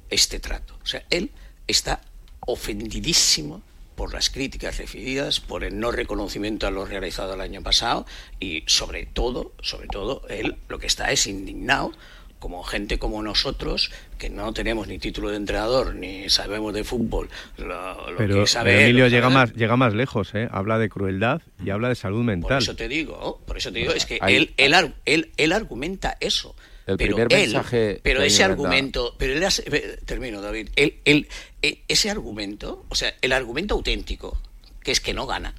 este 0.10 0.40
trato. 0.40 0.78
O 0.82 0.86
sea, 0.86 1.04
él 1.10 1.32
está 1.68 2.02
ofendidísimo 2.40 3.62
por 3.98 4.14
las 4.14 4.30
críticas 4.30 4.78
recibidas, 4.78 5.40
por 5.42 5.64
el 5.66 5.78
no 5.80 5.92
reconocimiento 5.92 6.68
a 6.68 6.72
lo 6.72 6.86
realizado 6.86 7.34
el 7.34 7.42
año 7.42 7.62
pasado 7.64 8.06
y 8.40 8.64
sobre 8.68 9.08
todo, 9.08 9.52
sobre 9.62 9.88
todo, 9.88 10.22
él 10.30 10.56
lo 10.70 10.78
que 10.80 10.86
está 10.88 11.12
es 11.12 11.28
indignado 11.28 11.92
como 12.40 12.62
gente 12.64 13.00
como 13.00 13.24
nosotros, 13.24 13.92
que 14.20 14.30
no 14.30 14.54
tenemos 14.54 14.88
ni 14.88 15.00
título 15.00 15.30
de 15.32 15.38
entrenador, 15.38 15.96
ni 15.96 16.30
sabemos 16.30 16.72
de 16.76 16.84
fútbol, 16.84 17.28
lo, 17.58 18.12
lo 18.12 18.18
Pero, 18.18 18.36
que 18.42 18.48
sabe 18.48 18.70
pero 18.70 18.80
él, 18.80 18.86
Emilio 18.90 19.06
lo 19.06 19.10
llega 19.10 19.30
más, 19.32 19.54
llega 19.56 19.76
más 19.76 19.96
lejos, 19.96 20.36
¿eh? 20.36 20.48
Habla 20.52 20.78
de 20.78 20.88
crueldad 20.90 21.42
y 21.66 21.72
habla 21.72 21.90
de 21.90 21.96
salud 21.96 22.20
Por 22.20 22.26
mental. 22.26 22.62
eso 22.62 22.76
te 22.76 22.88
digo, 22.88 23.42
por 23.48 23.58
eso 23.58 23.72
te 23.74 23.80
digo, 23.80 23.94
es 23.94 24.06
que 24.06 24.20
Ahí- 24.22 24.36
él, 24.36 24.54
él, 24.58 24.94
él, 25.06 25.32
él 25.36 25.52
argumenta 25.52 26.16
eso. 26.20 26.56
El 26.88 26.98
pero 26.98 27.16
primer 27.18 27.34
él- 27.34 27.40
mensaje 27.52 28.00
pero 28.02 28.24
ese 28.24 28.44
argumento, 28.44 29.16
pero 29.20 29.34
él 29.34 29.44
hace- 29.44 29.64
termino, 30.06 30.42
David, 30.42 30.70
él, 30.76 30.96
él- 31.06 31.28
eh, 31.62 31.82
ese 31.88 32.10
argumento, 32.10 32.86
o 32.90 32.96
sea, 32.96 33.14
el 33.22 33.34
argumento 33.34 33.76
auténtico, 33.76 34.38
que 34.84 34.92
es 34.92 35.00
que 35.02 35.14
no 35.14 35.28
gana, 35.28 35.54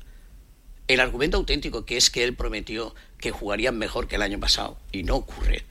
el 0.88 1.00
argumento 1.00 1.36
auténtico 1.36 1.84
que 1.84 1.96
es 1.98 2.08
que 2.10 2.24
él 2.24 2.34
prometió 2.34 2.94
que 3.18 3.30
jugarían 3.30 3.76
mejor 3.76 4.08
que 4.08 4.16
el 4.16 4.22
año 4.22 4.40
pasado 4.40 4.78
y 4.90 5.02
no 5.02 5.16
ocurre, 5.16 5.64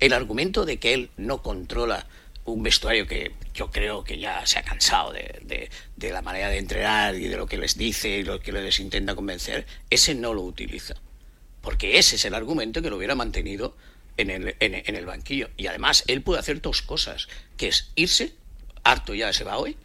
el 0.00 0.12
argumento 0.12 0.64
de 0.64 0.78
que 0.78 0.94
él 0.94 1.10
no 1.16 1.42
controla 1.42 2.06
un 2.44 2.62
vestuario 2.62 3.06
que 3.06 3.30
yo 3.54 3.70
creo 3.70 4.02
que 4.04 4.18
ya 4.18 4.44
se 4.46 4.58
ha 4.58 4.62
cansado 4.64 5.12
de, 5.12 5.40
de- 5.44 5.70
de 5.96 6.10
la 6.10 6.20
manera 6.22 6.50
de 6.50 6.58
entrenar 6.58 7.14
y 7.14 7.28
de 7.28 7.36
lo 7.36 7.46
que 7.46 7.56
les 7.56 7.78
dice 7.78 8.08
y 8.18 8.22
lo 8.24 8.40
que 8.40 8.52
les 8.52 8.80
intenta 8.80 9.14
convencer, 9.14 9.64
ese 9.88 10.14
no 10.14 10.34
lo 10.34 10.42
utiliza. 10.42 10.94
Porque 11.62 11.98
ese 11.98 12.16
es 12.16 12.24
el 12.26 12.34
argumento 12.34 12.82
que 12.82 12.90
lo 12.90 12.96
hubiera 12.98 13.14
mantenido 13.14 13.76
en 14.16 14.30
el, 14.30 14.56
en, 14.60 14.74
en 14.74 14.96
el 14.96 15.06
banquillo. 15.06 15.50
Y 15.56 15.66
además, 15.66 16.04
él 16.06 16.22
puede 16.22 16.40
hacer 16.40 16.60
dos 16.60 16.82
cosas, 16.82 17.28
que 17.56 17.68
es 17.68 17.90
irse, 17.96 18.34
harto 18.82 19.14
ya 19.14 19.32
se 19.32 19.44
va 19.44 19.58
hoy, 19.58 19.76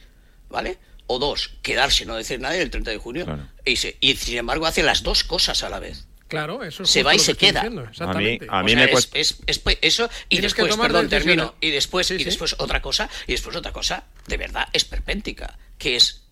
¿vale? 0.50 0.78
O 1.08 1.18
dos, 1.20 1.52
quedarse, 1.64 2.06
no 2.06 2.16
decir 2.16 2.40
nada 2.40 2.56
y 2.58 2.60
el 2.60 2.70
30 2.70 2.92
de 2.92 2.98
junio, 2.98 3.26
e. 3.66 3.96
Y 4.00 4.16
sin 4.16 4.38
embargo 4.38 4.66
hace 4.68 4.84
las 4.84 5.02
dos 5.04 5.24
cosas 5.24 5.64
a 5.64 5.70
la 5.70 5.80
vez. 5.80 6.06
Claro, 6.28 6.64
eso 6.64 6.84
es 6.84 6.92
Se 6.92 7.02
va 7.02 7.16
y 7.16 7.18
lo 7.18 7.24
se 7.24 7.34
queda. 7.34 7.62
diciendo, 7.62 7.86
exactamente. 7.90 8.46
O 8.48 8.68
sea, 8.68 8.86
es- 8.86 9.10
es- 9.14 9.38
es- 9.48 9.58
pues, 9.60 9.80
eso 9.82 10.08
y 10.30 10.40
después, 10.42 10.76
perdón, 10.78 11.10
termino. 11.10 11.56
Y 11.60 11.72
después, 11.72 12.06
Sí, 12.06 12.14
y 12.14 12.20
sí. 12.20 12.26
después 12.26 12.56
otra 12.60 12.84
cosa, 12.84 13.10
y 13.26 13.32
después 13.32 13.56
otra 13.56 13.72
cosa, 13.72 14.04
de 14.28 14.38
verdad, 14.38 14.68
esperpéntica, 14.74 15.58
que 15.80 15.96
es, 15.96 16.26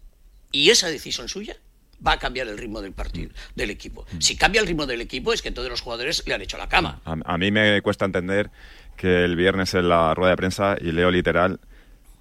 y 0.52 0.70
esa 0.70 0.90
decisión 0.90 1.28
suya 1.30 1.58
va 2.06 2.14
a 2.14 2.20
cambiar 2.20 2.48
el 2.48 2.58
ritmo 2.58 2.82
del 2.82 2.94
partido, 2.94 3.32
del 3.56 3.70
equipo. 3.70 4.06
Si 4.20 4.36
cambia 4.36 4.62
el 4.62 4.68
ritmo 4.68 4.86
del 4.86 5.02
equipo 5.02 5.34
es 5.34 5.42
que 5.42 5.52
todos 5.52 5.70
los 5.70 5.82
jugadores 5.82 6.24
le 6.28 6.34
han 6.34 6.42
hecho 6.42 6.58
la 6.58 6.70
cama. 6.70 7.02
A, 7.06 7.16
a 7.26 7.38
mí 7.38 7.52
me 7.52 7.82
cuesta 7.82 8.06
entender 8.06 8.50
que 8.96 9.24
el 9.24 9.36
viernes 9.36 9.74
en 9.74 9.90
la 9.90 10.14
rueda 10.14 10.32
de 10.32 10.38
prensa, 10.38 10.76
y 10.80 10.92
leo 10.92 11.12
literal, 11.12 11.60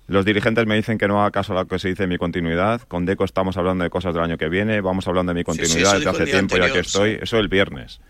los 0.09 0.25
dirigentes 0.25 0.67
me 0.67 0.77
dicen 0.77 0.99
que 0.99 1.09
no 1.09 1.21
haga 1.21 1.33
caso 1.33 1.53
a 1.53 1.63
lo 1.63 1.67
que 1.67 1.79
se 1.79 1.89
dice 1.89 2.05
de 2.05 2.07
mi 2.07 2.17
continuidad. 2.17 2.83
Con 2.83 3.07
Deco 3.07 3.25
estamos 3.25 3.57
hablando 3.57 3.83
de 3.83 3.91
cosas 3.91 4.15
del 4.15 4.23
año 4.23 4.39
que 4.39 4.49
viene, 4.49 4.81
vamos 4.81 5.09
hablando 5.09 5.31
de 5.31 5.35
mi 5.35 5.41
sí, 5.41 5.45
continuidad 5.45 5.95
desde 5.95 5.99
dijo 5.99 6.11
hace 6.11 6.25
tiempo 6.27 6.57
ya 6.57 6.73
que 6.73 6.79
estoy. 6.79 7.15
sí. 7.15 7.19
Eso 7.23 7.39
el 7.39 7.49
viernes. 7.49 8.01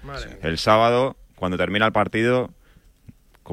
El 0.42 0.58
sábado, 0.58 1.16
cuando 1.36 1.56
termina 1.56 1.86
el 1.86 1.92
partido, 1.92 2.50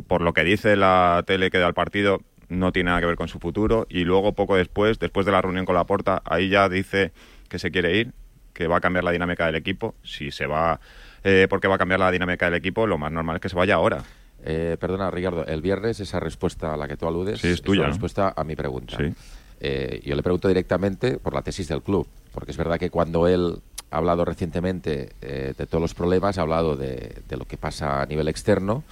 por 0.07 0.21
lo 0.21 0.33
que 0.33 0.43
dice 0.43 0.75
la 0.75 1.23
tele 1.25 1.51
que 1.51 1.59
da 1.59 1.67
el 1.67 1.73
partido, 1.73 2.19
no 2.49 2.73
tiene 2.73 2.89
nada 2.89 2.99
que 2.99 3.05
ver 3.05 3.15
con 3.15 3.29
su 3.29 3.39
futuro. 3.39 3.87
Y 3.89 4.03
luego, 4.03 4.33
poco 4.33 4.57
después, 4.57 4.99
después 4.99 5.25
de 5.25 5.31
la 5.31 5.41
reunión 5.41 5.65
con 5.65 5.75
la 5.75 5.85
porta, 5.85 6.21
ahí 6.25 6.49
ya 6.49 6.67
dice 6.67 7.13
que 7.53 7.59
se 7.59 7.69
quiere 7.69 7.95
ir, 7.95 8.11
que 8.51 8.65
va 8.65 8.77
a 8.77 8.81
cambiar 8.81 9.03
la 9.03 9.11
dinámica 9.11 9.45
del 9.45 9.53
equipo. 9.53 9.93
Si 10.03 10.31
se 10.31 10.47
va, 10.47 10.79
eh, 11.23 11.45
porque 11.47 11.67
va 11.67 11.75
a 11.75 11.77
cambiar 11.77 11.99
la 11.99 12.09
dinámica 12.09 12.45
del 12.45 12.55
equipo, 12.55 12.87
lo 12.87 12.97
más 12.97 13.11
normal 13.11 13.35
es 13.35 13.41
que 13.43 13.49
se 13.49 13.55
vaya 13.55 13.75
ahora. 13.75 14.03
Eh, 14.43 14.75
perdona, 14.79 15.11
Ricardo, 15.11 15.45
el 15.45 15.61
viernes 15.61 15.99
esa 15.99 16.19
respuesta 16.19 16.73
a 16.73 16.77
la 16.77 16.87
que 16.87 16.97
tú 16.97 17.07
aludes 17.07 17.39
Sí, 17.39 17.49
es 17.49 17.61
tuya, 17.61 17.85
respuesta 17.85 18.33
a 18.35 18.43
mi 18.43 18.55
pregunta. 18.55 18.97
Sí. 18.97 19.13
Eh, 19.59 20.01
yo 20.03 20.15
le 20.15 20.23
pregunto 20.23 20.47
directamente 20.47 21.19
por 21.19 21.35
la 21.35 21.43
tesis 21.43 21.67
del 21.67 21.83
club, 21.83 22.07
porque 22.33 22.49
es 22.49 22.57
verdad 22.57 22.79
que 22.79 22.89
cuando 22.89 23.27
él 23.27 23.59
ha 23.91 23.97
hablado 23.97 24.25
recientemente 24.25 25.11
eh, 25.21 25.53
de 25.55 25.67
todos 25.67 25.79
los 25.79 25.93
problemas, 25.93 26.39
ha 26.39 26.41
hablado 26.41 26.75
de, 26.75 27.21
de 27.29 27.37
lo 27.37 27.45
que 27.45 27.57
pasa 27.57 28.01
a 28.01 28.07
nivel 28.07 28.29
externo 28.29 28.83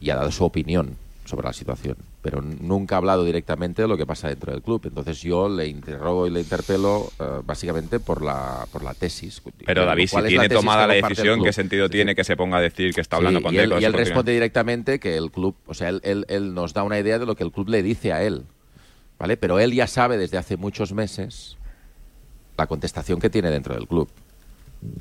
y 0.00 0.10
ha 0.10 0.16
dado 0.16 0.32
su 0.32 0.44
opinión 0.44 0.96
sobre 1.30 1.46
la 1.46 1.52
situación, 1.52 1.96
pero 2.20 2.42
nunca 2.42 2.96
ha 2.96 2.98
hablado 2.98 3.24
directamente 3.24 3.82
de 3.82 3.88
lo 3.88 3.96
que 3.96 4.04
pasa 4.04 4.28
dentro 4.28 4.52
del 4.52 4.60
club. 4.62 4.82
Entonces 4.84 5.22
yo 5.22 5.48
le 5.48 5.66
interrogo 5.68 6.26
y 6.26 6.30
le 6.30 6.40
interpelo 6.40 7.10
eh, 7.18 7.40
básicamente 7.44 8.00
por 8.00 8.22
la, 8.22 8.66
por 8.72 8.82
la 8.82 8.92
tesis. 8.94 9.40
Pero 9.64 9.86
David, 9.86 10.06
si 10.06 10.10
¿cuál 10.10 10.26
es 10.26 10.28
tiene 10.30 10.48
tomada 10.48 10.86
la 10.86 10.94
decisión? 10.94 11.42
¿qué 11.42 11.52
sentido 11.52 11.86
Sí, 11.86 11.92
tiene 11.92 12.14
que 12.14 12.24
se 12.24 12.36
ponga 12.36 12.58
a 12.58 12.60
decir 12.60 12.92
que 12.92 13.00
está 13.00 13.16
hablando 13.16 13.38
Sí, 13.38 13.44
con 13.44 13.54
y 13.54 13.58
él, 13.58 13.72
y 13.80 13.84
él 13.84 13.92
responde 13.92 14.32
directamente 14.32 14.98
que 15.00 15.16
el 15.16 15.30
club, 15.30 15.56
o 15.66 15.74
sea, 15.74 15.88
él, 15.88 16.00
él- 16.04 16.26
él 16.28 16.52
nos 16.52 16.74
da 16.74 16.82
una 16.82 16.98
idea 16.98 17.18
de 17.18 17.26
lo 17.26 17.36
que 17.36 17.44
el 17.44 17.52
club 17.52 17.68
le 17.68 17.82
dice 17.82 18.12
a 18.12 18.22
él, 18.22 18.42
¿vale? 19.18 19.36
Pero 19.36 19.58
él 19.60 19.72
ya 19.72 19.86
sabe 19.86 20.18
desde 20.18 20.36
hace 20.36 20.56
muchos 20.56 20.92
meses 20.92 21.56
la 22.58 22.66
contestación 22.66 23.20
que 23.20 23.30
tiene 23.30 23.50
dentro 23.50 23.74
del 23.74 23.86
club. 23.86 24.08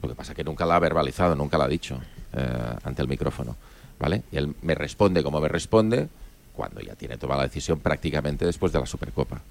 Lo 0.02 0.10
que 0.10 0.16
pasa 0.16 0.34
que 0.36 0.44
nunca 0.44 0.66
la 0.66 0.76
ha 0.76 0.80
verbalizado, 0.80 1.36
nunca 1.36 1.58
la 1.58 1.66
ha 1.66 1.68
dicho 1.68 2.00
eh, 2.34 2.74
ante 2.84 3.02
el 3.02 3.08
micrófono, 3.08 3.56
¿vale? 4.00 4.24
Y 4.32 4.38
él 4.38 4.56
me 4.62 4.76
responde 4.76 5.24
como 5.24 5.40
me 5.42 5.48
responde 5.48 6.08
cuando 6.54 6.82
ya 6.82 6.96
tiene 6.96 7.18
tomada 7.18 7.42
la 7.42 7.48
decisión 7.48 7.80
prácticamente 7.80 8.46
después 8.46 8.72
de 8.72 8.80
la 8.80 8.86
Supercopa. 8.86 9.42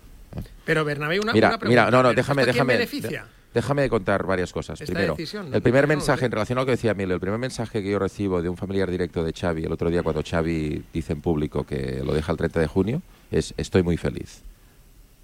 Pero 0.65 0.85
Bernabéu, 0.85 1.23
una, 1.23 1.33
mira, 1.33 1.49
una 1.49 1.59
pregunta. 1.59 1.83
mira, 1.83 1.91
no, 1.91 2.03
no, 2.03 2.11
¿Esto 2.11 2.21
déjame, 2.21 2.45
déjame, 2.45 2.75
beneficia? 2.75 3.27
déjame 3.55 3.89
contar 3.89 4.27
varias 4.27 4.53
cosas. 4.53 4.79
Esta 4.81 4.93
Primero, 4.93 5.15
decisión, 5.15 5.55
el 5.55 5.63
primer 5.63 5.87
mensaje 5.87 6.27
en 6.27 6.33
relación 6.33 6.59
a 6.59 6.63
lo 6.63 6.67
que 6.67 6.73
decía 6.73 6.91
Emilio, 6.91 7.15
el 7.15 7.21
primer 7.21 7.39
mensaje 7.39 7.83
que 7.83 7.91
yo 7.91 7.99
recibo 7.99 8.43
de 8.43 8.49
un 8.49 8.57
familiar 8.57 8.91
directo 8.91 9.25
de 9.25 9.33
Xavi 9.33 9.65
el 9.65 9.73
otro 9.73 9.89
día 9.91 10.03
cuando 10.03 10.23
Xavi 10.23 10.85
dice 10.93 11.15
en 11.15 11.23
público 11.23 11.65
que 11.65 12.03
lo 12.05 12.13
deja 12.13 12.31
el 12.33 12.39
30 12.39 12.61
de 12.61 12.67
junio 12.67 13.03
es 13.31 13.55
estoy 13.57 13.83
muy 13.83 13.97
feliz. 13.97 14.43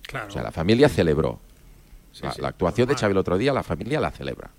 Claro. 0.06 0.28
O 0.28 0.30
sea, 0.30 0.42
la 0.42 0.52
familia 0.52 0.88
celebró. 0.88 1.38
la, 2.22 2.32
sí, 2.32 2.40
la 2.40 2.48
actuación 2.48 2.88
de 2.88 2.94
Xavi 2.94 3.12
el 3.12 3.18
otro 3.18 3.36
día, 3.36 3.52
la 3.52 3.62
familia 3.62 4.00
la 4.00 4.10
celebra. 4.10 4.50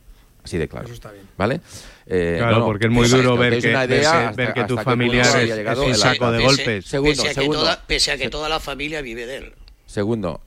Así 0.46 0.58
de 0.60 0.68
claro. 0.70 0.86
Eso 0.86 0.94
está 0.94 1.12
bien. 1.12 1.26
¿Vale? 1.38 1.60
Eh, 2.06 2.36
Claro, 2.38 2.66
porque 2.66 2.86
es 2.86 2.92
muy 2.92 3.08
duro 3.10 3.36
ver 3.36 3.60
que- 3.60 3.68
ver 3.68 3.72
idea 3.72 3.88
que- 3.88 4.06
hasta- 4.08 4.32
ver 4.32 4.54
que 4.54 4.64
tu 4.66 4.78
familiar 4.78 5.26
es- 5.42 5.50
es 5.52 5.78
un 5.80 5.96
saco 5.96 6.32
de 6.32 6.38
Pese- 6.40 6.46
golpes. 6.46 6.86
Segundo, 6.86 7.16
pese, 7.24 7.30
a 7.30 7.34
segundo. 7.34 7.58
Que 7.60 7.64
toda, 7.66 7.84
pese 7.88 8.12
a 8.12 8.18
que 8.18 8.30
toda 8.30 8.48
la 8.48 8.60
familia 8.60 9.02
vive 9.02 9.26
de 9.26 9.38
él. 9.38 9.54
Segundo, 9.88 10.40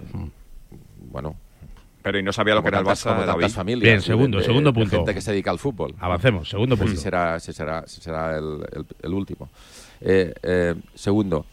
bueno. 1.11 1.37
Pero 2.03 2.19
y 2.19 2.23
no 2.23 2.33
sabía 2.33 2.55
lo 2.55 2.63
que 2.63 2.69
era 2.69 2.79
el 2.79 2.85
Barça, 2.87 3.27
David. 3.27 3.49
familias 3.49 3.83
Bien, 3.83 4.01
segundo, 4.01 4.39
de- 4.39 4.45
segundo 4.45 4.71
de 4.71 4.75
punto. 4.81 4.97
gente 4.99 5.15
que 5.15 5.21
se 5.21 5.33
dedica 5.33 5.51
al 5.51 5.59
fútbol. 5.59 5.95
Avancemos, 5.99 6.49
segundo 6.49 6.77
Pues 6.77 6.91
punto. 6.91 6.95
ese 6.95 7.03
será, 7.03 7.41
será, 7.41 7.85
será 7.87 8.39
el, 8.39 8.65
el- 8.73 8.87
el 9.03 9.13
último. 9.15 9.51
Eh, 10.01 10.33
eh, 10.45 10.75
segundo, 10.95 11.45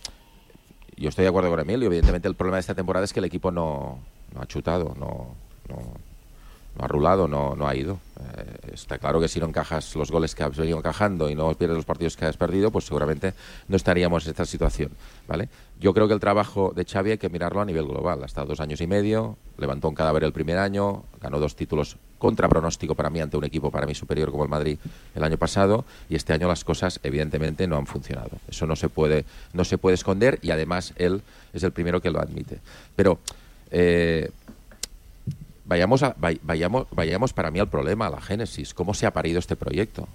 yo 0.96 1.10
estoy 1.10 1.24
de 1.24 1.30
acuerdo 1.30 1.50
con 1.50 1.60
Emilio. 1.62 1.88
Evidentemente, 1.88 2.28
el 2.28 2.36
problema 2.36 2.58
de 2.58 2.62
esta 2.62 2.76
temporada 2.76 3.04
es 3.06 3.12
que 3.12 3.20
el 3.20 3.26
equipo 3.26 3.50
no, 3.52 4.00
no 4.36 4.42
ha 4.42 4.46
chutado, 4.46 4.96
no, 5.00 5.36
no, 5.68 5.94
no 6.78 6.86
ha 6.86 6.88
rulado, 6.88 7.28
no, 7.28 7.56
no 7.56 7.68
ha 7.68 7.76
ido. 7.76 8.00
Eh, 8.38 8.74
está 8.74 8.98
claro 8.98 9.20
que 9.20 9.28
si 9.28 9.40
no 9.40 9.46
encajas 9.46 9.96
los 9.96 10.12
goles 10.12 10.36
que 10.36 10.44
has 10.44 10.56
venido 10.56 10.78
encajando 10.78 11.30
y 11.30 11.36
no 11.36 11.54
pierdes 11.54 11.78
los 11.78 11.86
partidos 11.86 12.18
que 12.18 12.26
has 12.26 12.38
perdido, 12.38 12.72
pues 12.72 12.86
seguramente 12.86 13.34
no 13.68 13.76
estaríamos 13.76 14.26
en 14.26 14.32
esta 14.32 14.46
situación. 14.46 14.92
¿vale? 15.28 15.50
Yo 15.80 15.94
creo 15.94 16.08
que 16.08 16.14
el 16.14 16.20
trabajo 16.20 16.74
de 16.76 16.86
Xavi 16.86 17.12
hay 17.12 17.18
que 17.18 17.30
mirarlo 17.30 17.62
a 17.62 17.66
nivel 17.66 17.86
global. 17.86 18.24
Ha 18.24 18.26
estado 18.26 18.48
dos 18.48 18.60
años 18.60 18.82
y 18.82 18.88
medio, 18.88 19.38
levantó 19.58 19.88
un 19.90 19.96
cadáver 19.96 20.24
el 20.24 20.34
primer 20.34 20.58
año, 20.58 21.04
ganó 21.22 21.40
dos 21.40 21.56
títulos 21.56 21.98
contra 22.18 22.48
pronóstico 22.48 22.96
para 22.96 23.10
mí 23.10 23.20
ante 23.20 23.38
un 23.38 23.44
equipo 23.44 23.70
para 23.72 23.86
mí 23.86 23.94
superior 23.94 24.32
como 24.32 24.44
el 24.44 24.50
Madrid 24.50 24.80
el 25.14 25.24
año 25.24 25.38
pasado 25.38 25.86
y 26.10 26.16
este 26.16 26.34
año 26.34 26.48
las 26.48 26.64
cosas 26.64 27.00
evidentemente 27.04 27.68
no 27.68 27.78
han 27.78 27.86
funcionado. 27.86 28.32
Eso 28.48 28.66
no 28.66 28.76
se 28.76 28.90
puede, 28.90 29.26
no 29.54 29.64
se 29.64 29.78
puede 29.78 29.96
esconder 29.96 30.40
y 30.42 30.52
además 30.52 30.94
él 30.98 31.22
es 31.54 31.64
el 31.64 31.72
primero 31.72 32.02
que 32.02 32.10
lo 32.10 32.20
admite. 32.20 32.60
Pero 32.96 33.20
eh, 33.72 34.32
vayamos, 35.66 36.04
a- 36.04 36.16
vay- 36.18 36.40
vayamos, 36.44 36.88
vayamos 36.92 37.34
para 37.34 37.52
mí 37.52 37.60
al 37.60 37.70
problema, 37.70 38.08
a 38.08 38.10
la 38.10 38.22
génesis, 38.22 38.74
cómo 38.74 38.94
se 38.94 39.06
ha 39.06 39.12
parido 39.12 39.40
este 39.40 39.56
proyecto. 39.56 40.08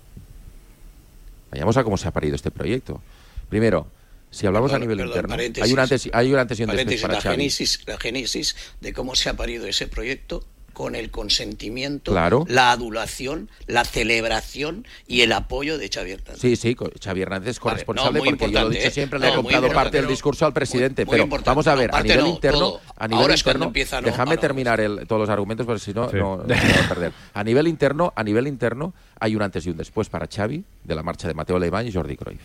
Vayamos 1.51 1.77
a 1.77 1.85
cómo 1.85 1.97
se 1.97 2.09
ha 2.09 2.13
parido 2.13 2.37
este 2.37 2.51
proyecto. 2.51 3.03
Primero, 3.49 3.87
si 4.31 4.47
hablamos 4.47 4.71
Perdón, 4.71 4.83
a 4.83 4.87
nivel 4.87 4.99
perdón, 5.11 5.41
interno, 5.41 5.65
hay 5.65 5.73
un 5.73 5.79
antes, 5.81 6.09
hay 6.13 6.33
un 6.33 6.39
antes 6.39 6.61
y 6.61 6.63
un 6.63 6.71
después 6.71 7.01
para 7.03 7.15
la 7.15 7.21
Xavi. 7.21 7.37
génesis, 7.37 7.81
la 7.87 7.99
génesis 7.99 8.57
de 8.81 8.93
cómo 8.93 9.17
se 9.17 9.29
ha 9.29 9.35
parido 9.35 9.67
ese 9.67 9.89
proyecto 9.89 10.45
con 10.73 10.95
el 10.95 11.11
consentimiento, 11.11 12.13
Claro. 12.13 12.45
la 12.49 12.71
adulación, 12.73 13.49
la 13.67 13.85
celebración 13.85 14.87
y 15.07 15.21
el 15.23 15.33
apoyo 15.33 15.79
de 15.79 15.89
Xavi 15.89 16.13
Hernández. 16.13 16.41
Sí, 16.41 16.57
sí, 16.57 16.77
Xavi 17.03 17.23
Hernández 17.23 17.51
es 17.51 17.61
corresponsable 17.61 18.19
no, 18.19 18.25
muy 18.25 18.35
porque 18.37 18.53
yo 18.53 18.61
lo 18.63 18.67
he 18.67 18.71
dicho 18.77 18.89
¿eh? 18.89 18.91
siempre, 18.91 19.19
le 19.19 19.27
No, 19.27 19.33
he 19.33 19.37
muy 19.37 19.53
comprado 19.53 19.75
parte 19.75 19.97
del 19.99 20.05
pero- 20.05 20.11
discurso 20.11 20.47
al 20.47 20.53
presidente. 20.53 21.05
muy 21.05 21.13
pero 21.13 21.25
importante. 21.25 21.51
vamos 21.51 21.67
a 21.67 21.73
No, 21.75 21.79
ver, 21.81 21.91
a 21.95 22.03
nivel 22.03 22.21
no, 22.21 22.27
interno, 22.29 22.81
a 22.97 23.09
nivel 23.09 23.31
interno, 23.33 23.65
empieza, 23.67 24.01
no, 24.01 24.07
déjame 24.07 24.37
terminar 24.37 24.81
el- 24.81 25.07
todos 25.07 25.21
los 25.21 25.29
argumentos 25.31 25.67
porque 25.67 25.81
si 25.81 25.93
no, 25.93 26.09
Sí. 26.11 26.17
no, 26.17 26.39
voy 26.39 26.53
a 26.57 26.89
perder. 26.89 27.13
A 27.35 27.45
nivel 27.45 27.69
interno, 27.69 28.13
a 28.17 28.23
nivel 28.25 28.47
interno, 28.47 28.95
hay 29.19 29.37
un 29.37 29.43
antes 29.43 29.67
y 29.67 29.71
un 29.71 29.77
después 29.77 30.09
para 30.09 30.27
Xavi 30.27 30.65
de 30.85 30.95
la 30.95 31.03
marcha 31.03 31.29
de 31.29 31.35
Mateo 31.35 31.57
Alemán 31.57 31.87
y 31.87 31.93
Jordi 31.93 32.17
Cruyff. 32.17 32.41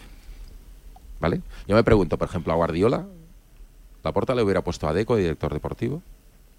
¿Vale? 1.20 1.42
Yo 1.68 1.76
me 1.76 1.84
pregunto, 1.84 2.18
por 2.18 2.28
ejemplo, 2.28 2.52
a 2.54 2.56
Guardiola, 2.58 3.06
¿la 4.04 4.12
porta 4.12 4.36
le 4.36 4.44
hubiera 4.44 4.62
puesto 4.64 4.88
a 4.88 4.94
Deco, 4.94 5.16
director 5.16 5.54
deportivo? 5.54 6.02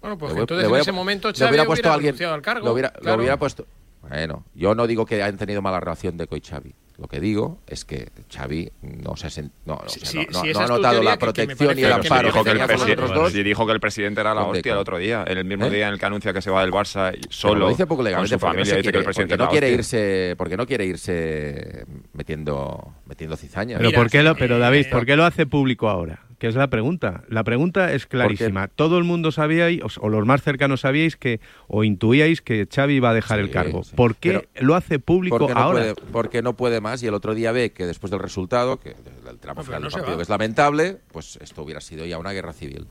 Bueno, 0.01 0.17
pues 0.17 0.35
entonces 0.35 0.69
en 0.69 0.75
ese 0.75 0.91
momento 0.91 1.29
Xavi 1.29 1.49
hubiera, 1.49 1.65
puesto 1.65 1.89
hubiera 1.89 2.11
alguien, 2.11 2.29
al 2.29 2.41
cargo. 2.41 2.65
Lo 2.65 2.73
hubiera, 2.73 2.91
claro. 2.91 3.17
lo 3.17 3.21
hubiera 3.21 3.37
puesto... 3.37 3.65
Bueno, 4.01 4.45
yo 4.55 4.73
no 4.73 4.87
digo 4.87 5.05
que 5.05 5.15
hayan 5.15 5.37
tenido 5.37 5.61
mala 5.61 5.79
relación 5.79 6.15
Deco 6.17 6.37
y 6.37 6.41
Xavi. 6.41 6.73
Lo 6.97 7.07
que 7.07 7.19
digo 7.19 7.59
es 7.67 7.85
que 7.85 8.09
Xavi 8.33 8.71
no 8.81 9.15
se 9.15 9.29
sent... 9.29 9.53
no, 9.65 9.75
o 9.75 9.87
sea, 9.87 10.01
no, 10.01 10.41
si 10.41 10.51
no, 10.51 10.53
no 10.53 10.59
ha 10.61 10.67
notado 10.67 11.03
la 11.03 11.17
protección 11.17 11.69
que, 11.69 11.75
que 11.75 11.81
y 11.81 11.83
el 11.83 11.91
amparo. 11.91 12.29
Dijo 12.29 12.43
que, 12.43 12.51
el 12.51 12.59
presi... 12.59 13.31
sí, 13.31 13.43
dijo 13.43 13.67
que 13.67 13.73
el 13.73 13.79
presidente 13.79 14.21
era 14.21 14.33
la 14.33 14.45
hostia 14.45 14.71
el 14.71 14.79
otro 14.79 14.97
día, 14.97 15.23
el 15.27 15.45
mismo 15.45 15.65
¿Eh? 15.65 15.69
día 15.69 15.87
en 15.87 15.93
el 15.93 15.99
que 15.99 16.05
anuncia 16.07 16.33
que 16.33 16.41
se 16.41 16.49
va 16.49 16.61
del 16.61 16.71
Barça 16.71 17.15
solo. 17.29 17.59
Lo 17.59 17.69
dice 17.69 17.85
poco 17.85 18.01
legalmente 18.01 18.35
con 18.35 18.39
su 18.39 18.45
familia, 18.47 18.77
dice 18.77 18.91
que 18.91 18.97
el 18.97 19.03
presidente 19.03 19.37
no 19.37 19.47
quiere 19.47 19.69
irse, 19.69 20.33
porque 20.37 20.57
no 20.57 20.65
quiere 20.65 20.85
irse 20.85 21.85
metiendo 22.13 22.93
metiendo 23.05 23.37
cizaña. 23.37 23.77
Pero 23.77 23.91
por 23.91 24.09
qué 24.09 24.23
lo, 24.23 24.35
pero 24.35 24.57
David, 24.57 24.87
¿por 24.89 25.05
qué 25.05 25.15
lo 25.15 25.25
hace 25.25 25.45
público 25.45 25.89
ahora? 25.89 26.26
que 26.37 26.47
es 26.47 26.55
la 26.55 26.67
pregunta. 26.69 27.23
La 27.29 27.43
pregunta 27.43 27.91
es 27.93 28.05
clarísima. 28.05 28.67
Todo 28.67 28.97
el 28.97 29.03
mundo 29.03 29.31
sabía, 29.31 29.67
o 29.99 30.09
los 30.09 30.25
más 30.25 30.43
cercanos 30.43 30.81
sabíais 30.81 31.15
que, 31.15 31.39
o 31.67 31.83
intuíais 31.83 32.41
que 32.41 32.67
Xavi 32.71 32.95
iba 32.95 33.09
a 33.09 33.13
dejar 33.13 33.39
el 33.39 33.49
cargo. 33.49 33.83
Sí. 33.83 33.95
¿Por 33.95 34.15
qué 34.15 34.47
lo 34.59 34.75
hace 34.75 34.99
público 34.99 35.37
porque 35.39 35.53
no 35.53 35.59
ahora? 35.59 35.79
Puede, 35.79 35.95
porque 36.11 36.41
no 36.41 36.53
puede 36.53 36.81
más 36.81 37.01
y 37.01 37.07
el 37.07 37.13
otro 37.13 37.33
día 37.33 37.51
ve 37.51 37.71
que 37.71 37.85
después 37.85 38.11
del 38.11 38.19
resultado, 38.19 38.79
que 38.79 38.95
el 39.29 39.39
tramo 39.39 39.63
final 39.63 39.81
del 39.81 39.91
partido 39.91 40.21
es 40.21 40.29
lamentable, 40.29 40.97
pues 41.11 41.37
esto 41.41 41.63
hubiera 41.63 41.81
sido 41.81 42.05
ya 42.05 42.17
una 42.19 42.31
guerra 42.31 42.53
civil. 42.53 42.87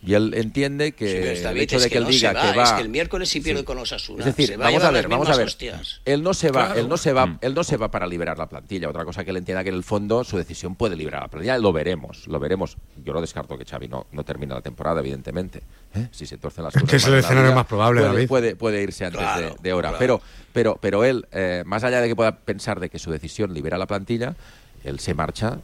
Y 0.00 0.14
él 0.14 0.32
entiende 0.34 0.92
que 0.92 1.08
sí, 1.10 1.38
el 1.38 1.42
David, 1.42 1.60
hecho 1.62 1.80
de 1.80 1.90
que, 1.90 1.98
él 1.98 2.06
diga 2.06 2.32
va, 2.32 2.52
que 2.52 2.56
va, 2.56 2.62
es 2.62 2.72
que 2.72 2.82
el 2.82 2.88
miércoles 2.88 3.28
sí 3.28 3.40
pierde 3.40 3.60
sí. 3.60 3.66
con 3.66 3.78
Osasuna. 3.78 4.20
Es 4.20 4.36
decir, 4.36 4.58
va 4.58 4.66
vamos 4.66 4.84
a, 4.84 4.90
ver, 4.92 5.08
vamos 5.08 5.28
a 5.28 5.36
ver. 5.36 5.48
Hostias. 5.48 6.00
Él 6.04 6.22
no 6.22 6.34
se 6.34 6.52
va, 6.52 6.74
él 6.76 6.88
no 6.88 6.96
se 6.96 7.12
va, 7.12 7.36
él 7.40 7.52
no 7.52 7.64
se 7.64 7.76
va 7.76 7.90
para 7.90 8.06
liberar 8.06 8.38
la 8.38 8.48
plantilla. 8.48 8.88
Otra 8.88 9.04
cosa 9.04 9.24
que 9.24 9.30
él 9.30 9.38
entienda 9.38 9.64
que 9.64 9.70
en 9.70 9.74
el 9.74 9.82
fondo 9.82 10.22
su 10.22 10.36
decisión 10.36 10.76
puede 10.76 10.94
liberar 10.94 11.22
la 11.22 11.28
plantilla. 11.28 11.58
Lo 11.58 11.72
veremos, 11.72 12.28
lo 12.28 12.38
veremos. 12.38 12.76
Yo 13.04 13.12
lo 13.12 13.20
descarto 13.20 13.58
que 13.58 13.64
Xavi 13.64 13.88
no, 13.88 14.06
no 14.12 14.24
termina 14.24 14.54
la 14.54 14.62
temporada, 14.62 15.00
evidentemente. 15.00 15.62
¿eh? 15.94 16.08
Si 16.12 16.26
se 16.26 16.38
torcen 16.38 16.62
las 16.62 16.74
cosas. 16.74 16.88
Que 16.88 16.96
es 16.96 17.06
el 17.06 17.14
escenario 17.14 17.52
más 17.52 17.66
probable, 17.66 18.00
puede, 18.00 18.12
David. 18.12 18.28
Puede, 18.28 18.56
puede 18.56 18.82
irse 18.82 19.04
antes 19.04 19.20
de, 19.60 19.72
hora. 19.72 19.98
Pero, 19.98 20.20
pero, 20.52 20.78
pero 20.80 21.04
él, 21.04 21.26
eh, 21.32 21.64
más 21.66 21.82
allá 21.82 22.00
de 22.00 22.06
que 22.06 22.14
pueda 22.14 22.36
pensar 22.36 22.78
de 22.78 22.88
que 22.88 23.00
su 23.00 23.10
decisión 23.10 23.52
libera 23.52 23.76
la 23.76 23.86
plantilla, 23.86 24.36
él 24.84 25.00
se 25.00 25.12
marcha 25.14 25.58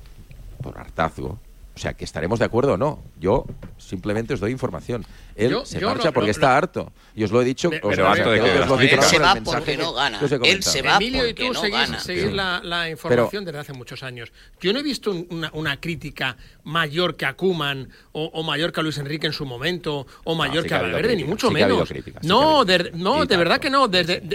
por 0.60 0.76
hartazgo 0.76 1.38
o 1.76 1.78
sea, 1.78 1.94
que 1.94 2.04
estaremos 2.04 2.38
de 2.38 2.44
acuerdo 2.44 2.74
o 2.74 2.76
no. 2.76 3.02
Yo 3.18 3.46
simplemente 3.78 4.32
os 4.32 4.40
doy 4.40 4.52
información. 4.52 5.04
Él 5.34 5.56
se 5.64 5.80
marcha 5.80 6.12
porque 6.12 6.30
está 6.30 6.56
harto. 6.56 6.92
Y 7.16 7.24
os 7.24 7.32
lo 7.32 7.42
he 7.42 7.44
dicho. 7.44 7.68
Pero, 7.70 8.08
harto 8.08 8.30
de 8.30 8.40
que 8.40 8.60
os 8.60 8.80
Él 8.80 9.02
se 9.02 9.18
va 9.18 9.34
porque 9.44 9.76
no 9.76 9.92
gana. 9.92 10.20
Él 10.44 10.62
se 10.62 10.82
va 10.82 10.96
Emilio 10.96 11.26
y 11.26 11.34
tú 11.34 11.52
no 11.52 11.60
seguís, 11.60 12.32
la, 12.32 12.88
información 12.88 13.44
desde 13.44 13.58
hace 13.58 13.72
muchos 13.72 14.04
años. 14.04 14.32
Yo 14.60 14.72
no 14.72 14.78
he 14.78 14.82
visto 14.84 15.10
una, 15.30 15.80
crítica 15.80 16.36
mayor 16.62 17.16
que 17.16 17.26
a 17.26 17.34
Kuman 17.34 17.88
o, 18.12 18.42
mayor 18.44 18.72
que 18.72 18.78
a 18.78 18.82
Luis 18.84 18.98
Enrique 18.98 19.26
en 19.26 19.32
su 19.32 19.44
momento 19.44 20.06
o 20.22 20.36
mayor 20.36 20.66
que 20.66 20.74
a 20.74 20.82
Valverde, 20.82 21.16
ni 21.16 21.24
mucho 21.24 21.50
menos. 21.50 21.92
no, 22.22 22.64
de, 22.64 23.36
verdad 23.36 23.58
que 23.58 23.70
no. 23.70 23.90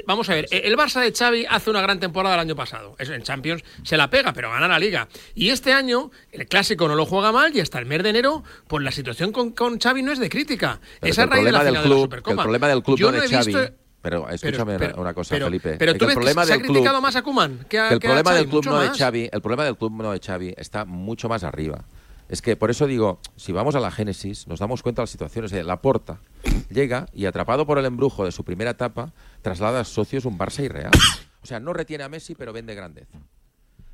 Vamos 0.05 0.29
a 0.29 0.33
ver, 0.33 0.47
el 0.51 0.75
Barça 0.75 1.01
de 1.01 1.13
Xavi 1.13 1.45
hace 1.49 1.69
una 1.69 1.81
gran 1.81 2.01
temporada 2.01 2.35
el 2.35 2.41
año 2.41 2.55
pasado. 2.55 2.97
En 2.99 3.23
Champions 3.23 3.63
se 3.83 3.95
la 3.95 4.09
pega, 4.09 4.33
pero 4.33 4.51
gana 4.51 4.67
la 4.67 4.77
Liga. 4.77 5.07
Y 5.35 5.49
este 5.49 5.71
año 5.71 6.11
el 6.33 6.45
Clásico 6.47 6.87
no 6.87 6.95
lo 6.95 7.05
juega 7.05 7.28
mal 7.31 7.55
y 7.55 7.59
hasta 7.59 7.79
el 7.79 7.85
mes 7.85 8.03
de 8.03 8.09
enero, 8.09 8.43
pues 8.67 8.83
la 8.83 8.91
situación 8.91 9.31
con, 9.31 9.51
con 9.51 9.79
Xavi 9.79 10.03
no 10.03 10.11
es 10.11 10.19
de 10.19 10.29
crítica. 10.29 10.79
Pero 10.99 11.11
Esa 11.11 11.23
el 11.23 11.29
raíz 11.29 11.45
de 11.45 11.51
la 11.51 11.63
del 11.63 11.81
club, 11.81 12.13
el 12.13 12.21
problema 12.21 12.67
del 12.67 12.83
club 12.83 12.99
no, 12.99 13.09
es 13.09 13.29
Xavi. 13.29 13.45
Visto... 13.45 13.73
Pero 14.01 14.29
escúchame 14.29 14.77
una 14.95 15.13
cosa, 15.13 15.35
Felipe. 15.37 15.75
Pero 15.77 15.95
tú 15.95 16.05
el 16.05 16.13
problema 16.13 16.41
que 16.41 16.47
se 16.47 16.53
del 16.53 16.61
ha 16.61 16.63
criticado 16.63 17.01
más 17.01 17.15
a 17.15 17.21
Kuman 17.21 17.65
que, 17.67 17.79
a, 17.79 17.89
que 17.89 17.95
el 17.95 17.99
problema 17.99 18.33
del 18.33 18.47
club 18.47 18.65
no 18.65 18.79
de 18.79 18.89
Xavi, 18.89 19.29
el 19.31 19.41
problema 19.41 19.65
del 19.65 19.77
club 19.77 19.91
no 19.91 20.11
de 20.11 20.19
Xavi 20.19 20.53
está 20.57 20.85
mucho 20.85 21.27
más 21.27 21.43
arriba. 21.43 21.83
Es 22.29 22.41
que 22.41 22.55
por 22.55 22.69
eso 22.69 22.85
digo, 22.85 23.19
si 23.35 23.51
vamos 23.51 23.75
a 23.75 23.79
la 23.79 23.91
génesis, 23.91 24.47
nos 24.47 24.59
damos 24.59 24.83
cuenta 24.83 25.01
de 25.01 25.03
las 25.03 25.09
situaciones. 25.09 25.51
La 25.51 25.81
Porta 25.81 26.19
llega 26.69 27.07
y 27.13 27.25
atrapado 27.25 27.65
por 27.65 27.77
el 27.79 27.85
embrujo 27.85 28.23
de 28.23 28.31
su 28.31 28.45
primera 28.45 28.71
etapa, 28.71 29.13
traslada 29.41 29.81
a 29.81 29.83
socios 29.83 30.25
un 30.25 30.37
Barça 30.37 30.63
y 30.63 30.67
Real. 30.67 30.91
O 31.41 31.45
sea, 31.45 31.59
no 31.59 31.73
retiene 31.73 32.03
a 32.03 32.09
Messi, 32.09 32.35
pero 32.35 32.53
vende 32.53 32.75
grandeza 32.75 33.17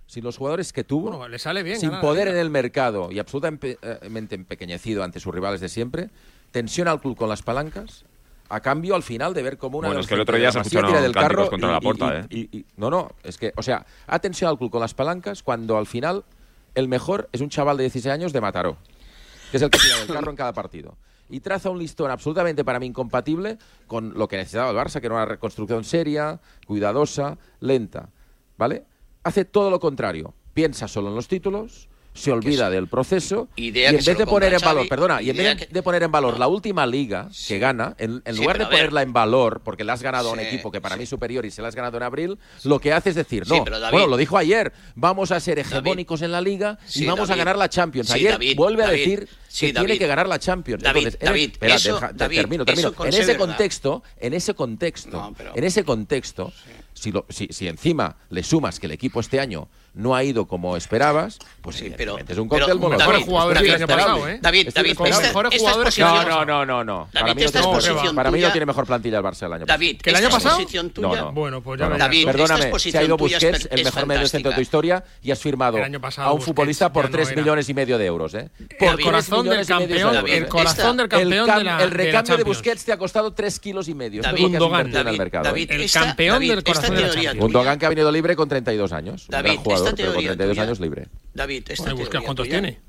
sin 0.07 0.23
los 0.23 0.37
jugadores 0.37 0.71
que 0.71 0.83
tuvo, 0.83 1.27
le 1.27 1.39
sale 1.39 1.63
bien, 1.63 1.79
sin 1.79 1.99
poder 1.99 2.27
¿eh? 2.27 2.31
en 2.31 2.37
el 2.37 2.49
mercado 2.49 3.11
y 3.11 3.19
absolutamente 3.19 3.77
empequeñecido 4.35 5.03
ante 5.03 5.19
sus 5.19 5.33
rivales 5.33 5.61
de 5.61 5.69
siempre, 5.69 6.09
tensiona 6.51 6.91
al 6.91 7.01
club 7.01 7.17
con 7.17 7.29
las 7.29 7.41
palancas, 7.41 8.05
a 8.49 8.59
cambio 8.59 8.95
al 8.95 9.03
final 9.03 9.33
de 9.33 9.41
ver 9.41 9.57
como 9.57 9.79
una 9.79 9.87
bueno, 9.87 9.99
de 9.99 10.03
es 10.03 10.07
que 10.07 10.13
el 10.13 10.21
otro 10.21 10.37
día 10.37 10.51
se 10.51 10.61
tira 10.61 11.01
del 11.01 11.13
carro 11.13 11.49
contra 11.49 11.71
la 11.71 11.79
puerta, 11.79 12.27
eh. 12.29 12.63
no 12.77 12.89
no 12.89 13.11
es 13.23 13.37
que 13.37 13.53
o 13.55 13.63
sea 13.63 13.85
ha 14.05 14.19
tensionado 14.19 14.53
al 14.53 14.59
club 14.59 14.69
con 14.69 14.81
las 14.81 14.93
palancas 14.93 15.41
cuando 15.41 15.77
al 15.77 15.87
final 15.87 16.23
el 16.75 16.87
mejor 16.87 17.29
es 17.31 17.41
un 17.41 17.49
chaval 17.49 17.77
de 17.77 17.83
16 17.83 18.13
años 18.13 18.33
de 18.33 18.41
Mataró 18.41 18.77
que 19.49 19.57
es 19.57 19.63
el 19.63 19.69
que 19.69 19.79
tira 19.79 19.97
del 19.97 20.07
carro 20.07 20.31
en 20.31 20.35
cada 20.35 20.53
partido. 20.53 20.97
Y 21.29 21.39
traza 21.39 21.69
un 21.69 21.79
listón 21.79 22.11
absolutamente 22.11 22.63
para 22.63 22.79
mí 22.79 22.85
incompatible 22.85 23.57
con 23.87 24.13
lo 24.13 24.27
que 24.27 24.37
necesitaba 24.37 24.69
el 24.69 24.77
Barça 24.77 24.99
que 24.99 25.07
era 25.07 25.15
una 25.15 25.25
reconstrucción 25.25 25.83
seria 25.83 26.39
cuidadosa 26.67 27.37
lenta 27.61 28.09
vale 28.57 28.83
hace 29.25 29.43
todo 29.43 29.69
lo 29.69 29.79
contrario. 29.81 30.33
Piensa 30.53 30.87
solo 30.87 31.09
en 31.09 31.15
los 31.15 31.27
títulos, 31.27 31.89
se 32.13 32.31
olvida 32.31 32.69
del 32.69 32.87
proceso 32.87 33.49
y 33.57 33.77
en 33.77 33.97
vez 33.97 34.17
de 34.17 34.25
poner 34.25 34.53
en 34.53 34.61
valor, 34.61 34.87
perdona, 34.87 35.21
y 35.21 35.31
en 35.31 35.35
vez 35.35 35.69
de 35.69 35.83
poner 35.83 36.03
en 36.03 36.11
valor 36.11 36.39
la 36.39 36.47
última 36.47 36.85
liga 36.85 37.27
que 37.47 37.59
gana, 37.59 37.93
en, 37.97 38.21
lugar 38.37 38.57
de 38.57 38.65
ponerla 38.67 39.01
en 39.01 39.11
valor, 39.11 39.61
porque 39.65 39.83
la 39.83 39.93
has 39.93 40.01
ganado 40.01 40.29
a 40.29 40.31
un 40.31 40.39
equipo 40.39 40.71
que 40.71 40.79
para 40.79 40.95
mí 40.95 41.03
es 41.03 41.09
superior 41.09 41.45
y 41.45 41.51
se 41.51 41.61
la 41.61 41.67
has 41.67 41.75
ganado 41.75 41.97
en 41.97 42.03
abril, 42.03 42.37
lo 42.63 42.79
que 42.79 42.93
hace 42.93 43.09
es 43.09 43.15
decir, 43.15 43.45
no, 43.47 43.65
bueno, 43.91 44.07
lo 44.07 44.15
dijo 44.15 44.37
ayer, 44.37 44.71
vamos 44.95 45.31
a 45.31 45.39
ser 45.41 45.59
hegemónicos 45.59 46.21
en 46.21 46.31
la 46.31 46.39
liga 46.39 46.77
y 46.93 47.05
vamos 47.05 47.29
a 47.29 47.35
ganar 47.35 47.57
la 47.57 47.67
Champions. 47.67 48.11
Ayer 48.11 48.39
vuelve 48.55 48.83
a 48.83 48.89
decir 48.89 49.27
que 49.59 49.73
David, 49.73 49.87
tiene 49.87 49.99
que 49.99 50.07
ganar 50.07 50.27
la 50.27 50.39
Champions. 50.39 50.83
David, 50.83 51.07
Entonces, 51.07 51.19
David, 51.21 51.55
el, 51.61 51.71
eso, 51.71 51.95
deja, 51.95 52.11
David 52.13 52.37
termino, 52.37 52.65
termino. 52.65 52.89
Eso 52.89 53.05
en 53.05 53.13
ese 53.13 53.37
contexto, 53.37 54.03
en 54.19 54.33
ese 54.33 54.53
contexto, 54.53 55.11
no, 55.11 55.33
pero, 55.37 55.51
en 55.55 55.63
ese 55.63 55.83
contexto, 55.83 56.51
sí. 56.51 56.71
si, 56.93 57.11
lo, 57.11 57.25
si, 57.29 57.47
si, 57.51 57.67
encima 57.67 58.17
le 58.29 58.43
sumas 58.43 58.79
que 58.79 58.87
el 58.87 58.91
equipo 58.91 59.19
este 59.19 59.39
año 59.39 59.67
no 59.95 60.13
ha 60.13 60.23
ido 60.23 60.45
como 60.45 60.75
esperabas, 60.75 61.39
pues 61.61 61.77
sí, 61.77 61.91
pero, 61.95 62.17
es 62.19 62.37
un 62.37 62.49
cóctel 62.49 62.77
pero, 62.79 62.97
David, 62.97 63.25
jugador 63.25 63.53
David, 63.55 63.71
David, 63.71 63.85
pasado, 63.85 64.27
¿eh? 64.27 64.39
David, 64.41 64.67
este 64.67 64.79
David, 64.79 64.91
esta, 64.91 65.21
mejor 65.21 65.47
esta 65.51 65.87
es 65.87 65.99
no, 65.99 66.23
no, 66.23 66.45
no, 66.45 66.65
no, 66.65 66.83
no. 66.83 67.09
David, 67.13 67.33
para 67.33 67.33
mí, 67.33 67.43
no, 67.43 67.51
tiene, 67.79 68.13
para 68.13 68.31
mí 68.31 68.41
no 68.41 68.51
tiene 68.51 68.65
mejor 68.65 68.85
plantilla 68.85 69.17
el 69.19 69.23
Barça 69.23 69.45
el 69.45 69.53
año 69.53 69.65
pasado. 69.65 69.77
David, 69.77 70.01
¿que 70.01 70.09
el 70.09 70.15
año 70.17 70.29
pasado? 70.29 70.57
Tuya? 70.65 70.91
No, 70.97 71.15
no. 71.15 71.31
Bueno, 71.31 71.61
pues 71.61 71.79
ya 71.79 71.89
David, 71.89 72.25
perdóname, 72.25 72.79
se 72.79 72.97
ha 72.97 73.03
ido 73.03 73.17
Busquets, 73.17 73.69
el 73.71 73.83
mejor 73.83 74.05
medio 74.05 74.27
centro 74.27 74.35
este 74.35 74.49
de 74.49 74.55
tu 74.55 74.61
historia, 74.61 75.03
y 75.21 75.31
has 75.31 75.39
firmado 75.39 75.77
a 76.17 76.33
un 76.33 76.41
futbolista 76.41 76.91
por 76.91 77.09
3 77.09 77.35
millones 77.35 77.69
y 77.69 77.73
medio 77.73 77.97
de 77.97 78.05
euros, 78.05 78.33
¿eh? 78.33 78.49
Por 78.77 79.01
corazón 79.01 79.44
el 79.51 80.43
¿eh? 80.43 80.47
corazón 80.47 80.97
del 80.97 81.07
campeón 81.07 81.49
el, 81.49 81.67
el 81.67 81.91
recambio 81.91 82.37
de, 82.37 82.43
Busquets 82.43 82.85
te 82.85 82.91
ha 82.91 82.97
costado 82.97 83.33
3 83.33 83.59
kilos 83.59 83.87
y 83.87 83.93
medio. 83.93 84.21
David, 84.21 84.55
el 84.55 85.17
mercado. 85.17 85.55
¿eh? 85.55 85.67
El 85.69 85.91
campeón 85.91 86.39
del 86.39 86.63
corazón 86.63 86.95
Gundogan 87.37 87.79
que 87.79 87.85
ha 87.85 87.89
venido 87.89 88.11
libre 88.11 88.35
con 88.35 88.49
32 88.49 88.91
años. 88.91 89.25
David, 89.29 89.59
esta 89.65 89.93
teoría 89.93 90.31
años. 90.31 90.79
David, 91.33 91.63
esta 91.69 91.95
teoría 91.95 92.21
cuántos 92.21 92.47
tiene. 92.47 92.79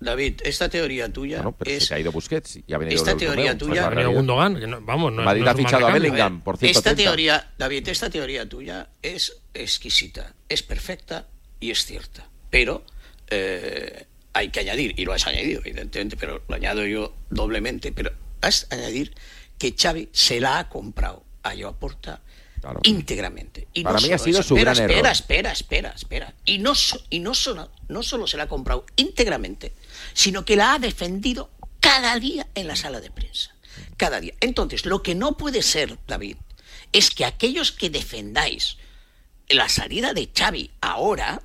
David, 0.00 0.40
esta 0.44 0.68
teoría 0.68 1.10
tuya 1.10 1.36
bueno, 1.36 1.54
pero. 1.56 1.80
Se 1.80 1.94
ha 1.94 1.98
ido 1.98 2.12
Busquets 2.12 2.58
y 2.66 2.74
ha 2.74 2.78
venido 2.78 2.96
Esta 2.96 3.16
teoría 3.16 3.56
pues 3.56 4.06
Gundogan, 4.06 4.84
vamos, 4.84 5.12
Madrid 5.12 5.46
ha 5.46 5.54
fichado 5.54 5.86
a 5.86 5.92
Bellingham, 5.92 6.42
por 6.42 6.58
180. 6.58 6.90
Esta 6.90 7.02
teoría, 7.02 7.52
David, 7.56 7.88
esta 7.88 8.10
teoría 8.10 8.46
tuya 8.48 8.88
es 9.02 9.40
exquisita, 9.54 10.34
es 10.48 10.62
perfecta 10.62 11.26
y 11.60 11.70
es 11.70 11.84
cierta. 11.84 12.28
Pero... 12.50 12.84
Eh, 13.30 14.06
hay 14.34 14.50
que 14.50 14.60
añadir, 14.60 14.94
y 14.98 15.04
lo 15.04 15.12
has 15.12 15.26
añadido, 15.26 15.62
evidentemente, 15.64 16.16
pero 16.16 16.42
lo 16.46 16.54
añado 16.54 16.84
yo 16.84 17.14
doblemente, 17.30 17.92
pero 17.92 18.12
has 18.40 18.66
añadir 18.70 19.14
que 19.58 19.74
Xavi 19.78 20.10
se 20.12 20.40
la 20.40 20.58
ha 20.58 20.68
comprado 20.68 21.24
a 21.42 21.54
Joaporta 21.56 22.20
íntegramente. 22.82 23.68
Para 23.82 24.00
mí 24.00 24.10
ha 24.10 24.18
sido 24.18 24.40
eso, 24.40 24.48
su 24.48 24.56
espera, 24.56 24.74
gran 24.74 24.84
espera, 24.84 24.98
error. 24.98 25.12
Espera, 25.12 25.52
espera, 25.52 25.90
espera, 25.90 26.34
Y, 26.44 26.58
no, 26.58 26.72
y 27.10 27.20
no, 27.20 27.34
solo, 27.34 27.70
no 27.88 28.02
solo 28.02 28.26
se 28.26 28.36
la 28.36 28.44
ha 28.44 28.48
comprado 28.48 28.86
íntegramente, 28.96 29.72
sino 30.14 30.44
que 30.44 30.56
la 30.56 30.74
ha 30.74 30.78
defendido 30.78 31.50
cada 31.80 32.18
día 32.18 32.46
en 32.54 32.66
la 32.66 32.76
sala 32.76 33.00
de 33.00 33.10
prensa. 33.10 33.54
Cada 33.96 34.20
día. 34.20 34.34
Entonces, 34.40 34.86
lo 34.86 35.02
que 35.02 35.14
no 35.14 35.36
puede 35.36 35.62
ser, 35.62 35.98
David, 36.06 36.36
es 36.92 37.10
que 37.10 37.24
aquellos 37.24 37.70
que 37.72 37.90
defendáis 37.90 38.78
la 39.48 39.68
salida 39.68 40.14
de 40.14 40.30
Xavi 40.34 40.70
ahora, 40.80 41.42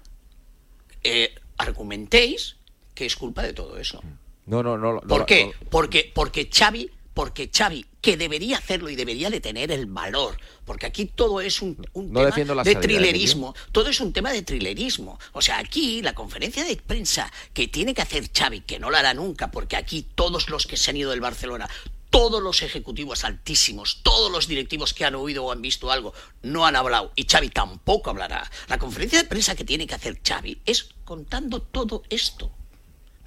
eh, 1.03 1.35
argumentéis 1.57 2.55
que 2.99 3.05
es 3.05 3.15
culpa 3.15 3.43
de 3.43 3.53
todo 3.53 3.77
eso. 3.77 4.03
No, 4.45 4.61
no, 4.61 4.77
no. 4.77 4.95
no 4.95 4.99
¿Por 4.99 5.25
qué? 5.25 5.53
Porque, 5.69 6.11
porque 6.13 6.49
Xavi, 6.53 6.91
porque 7.13 7.49
Xavi, 7.49 7.85
que 8.01 8.17
debería 8.17 8.57
hacerlo 8.57 8.89
y 8.89 8.97
debería 8.97 9.29
de 9.29 9.39
tener 9.39 9.71
el 9.71 9.85
valor, 9.85 10.37
porque 10.65 10.85
aquí 10.85 11.05
todo 11.05 11.39
es 11.39 11.61
un, 11.61 11.77
tema 11.77 12.61
de 12.61 12.75
trilerismo, 12.75 13.55
todo 13.71 13.89
es 13.89 14.01
un 14.01 14.11
tema 14.11 14.33
de 14.33 14.41
trilerismo. 14.41 15.17
O 15.31 15.41
sea, 15.41 15.59
aquí 15.59 16.01
la 16.01 16.13
conferencia 16.13 16.65
de 16.65 16.75
prensa 16.75 17.31
que 17.53 17.69
tiene 17.69 17.93
que 17.93 18.01
hacer 18.01 18.29
Xavi, 18.37 18.61
que 18.61 18.79
no 18.79 18.91
la 18.91 18.99
hará 18.99 19.13
nunca, 19.13 19.49
porque 19.49 19.77
aquí 19.77 20.05
todos 20.13 20.49
los 20.49 20.67
que 20.67 20.75
se 20.75 20.89
han 20.89 20.97
ido 20.97 21.11
del 21.11 21.21
Barcelona, 21.21 21.69
todos 22.09 22.43
los 22.43 22.63
ejecutivos 22.63 23.23
altísimos, 23.23 24.01
todos 24.03 24.29
los 24.29 24.49
directivos 24.49 24.93
que 24.93 25.05
han 25.05 25.15
oído 25.15 25.45
o 25.45 25.53
han 25.53 25.61
visto 25.61 25.89
algo, 25.89 26.13
no 26.41 26.65
han 26.65 26.75
hablado 26.75 27.13
y 27.15 27.23
Xavi 27.23 27.47
tampoco 27.47 28.09
hablará. 28.09 28.51
La 28.67 28.77
conferencia 28.77 29.19
de 29.19 29.29
prensa 29.29 29.55
que 29.55 29.63
tiene 29.63 29.87
que 29.87 29.95
hacer 29.95 30.19
Xavi 30.21 30.61
es 30.65 30.89
contando 31.05 31.61
todo 31.61 32.03
esto. 32.09 32.51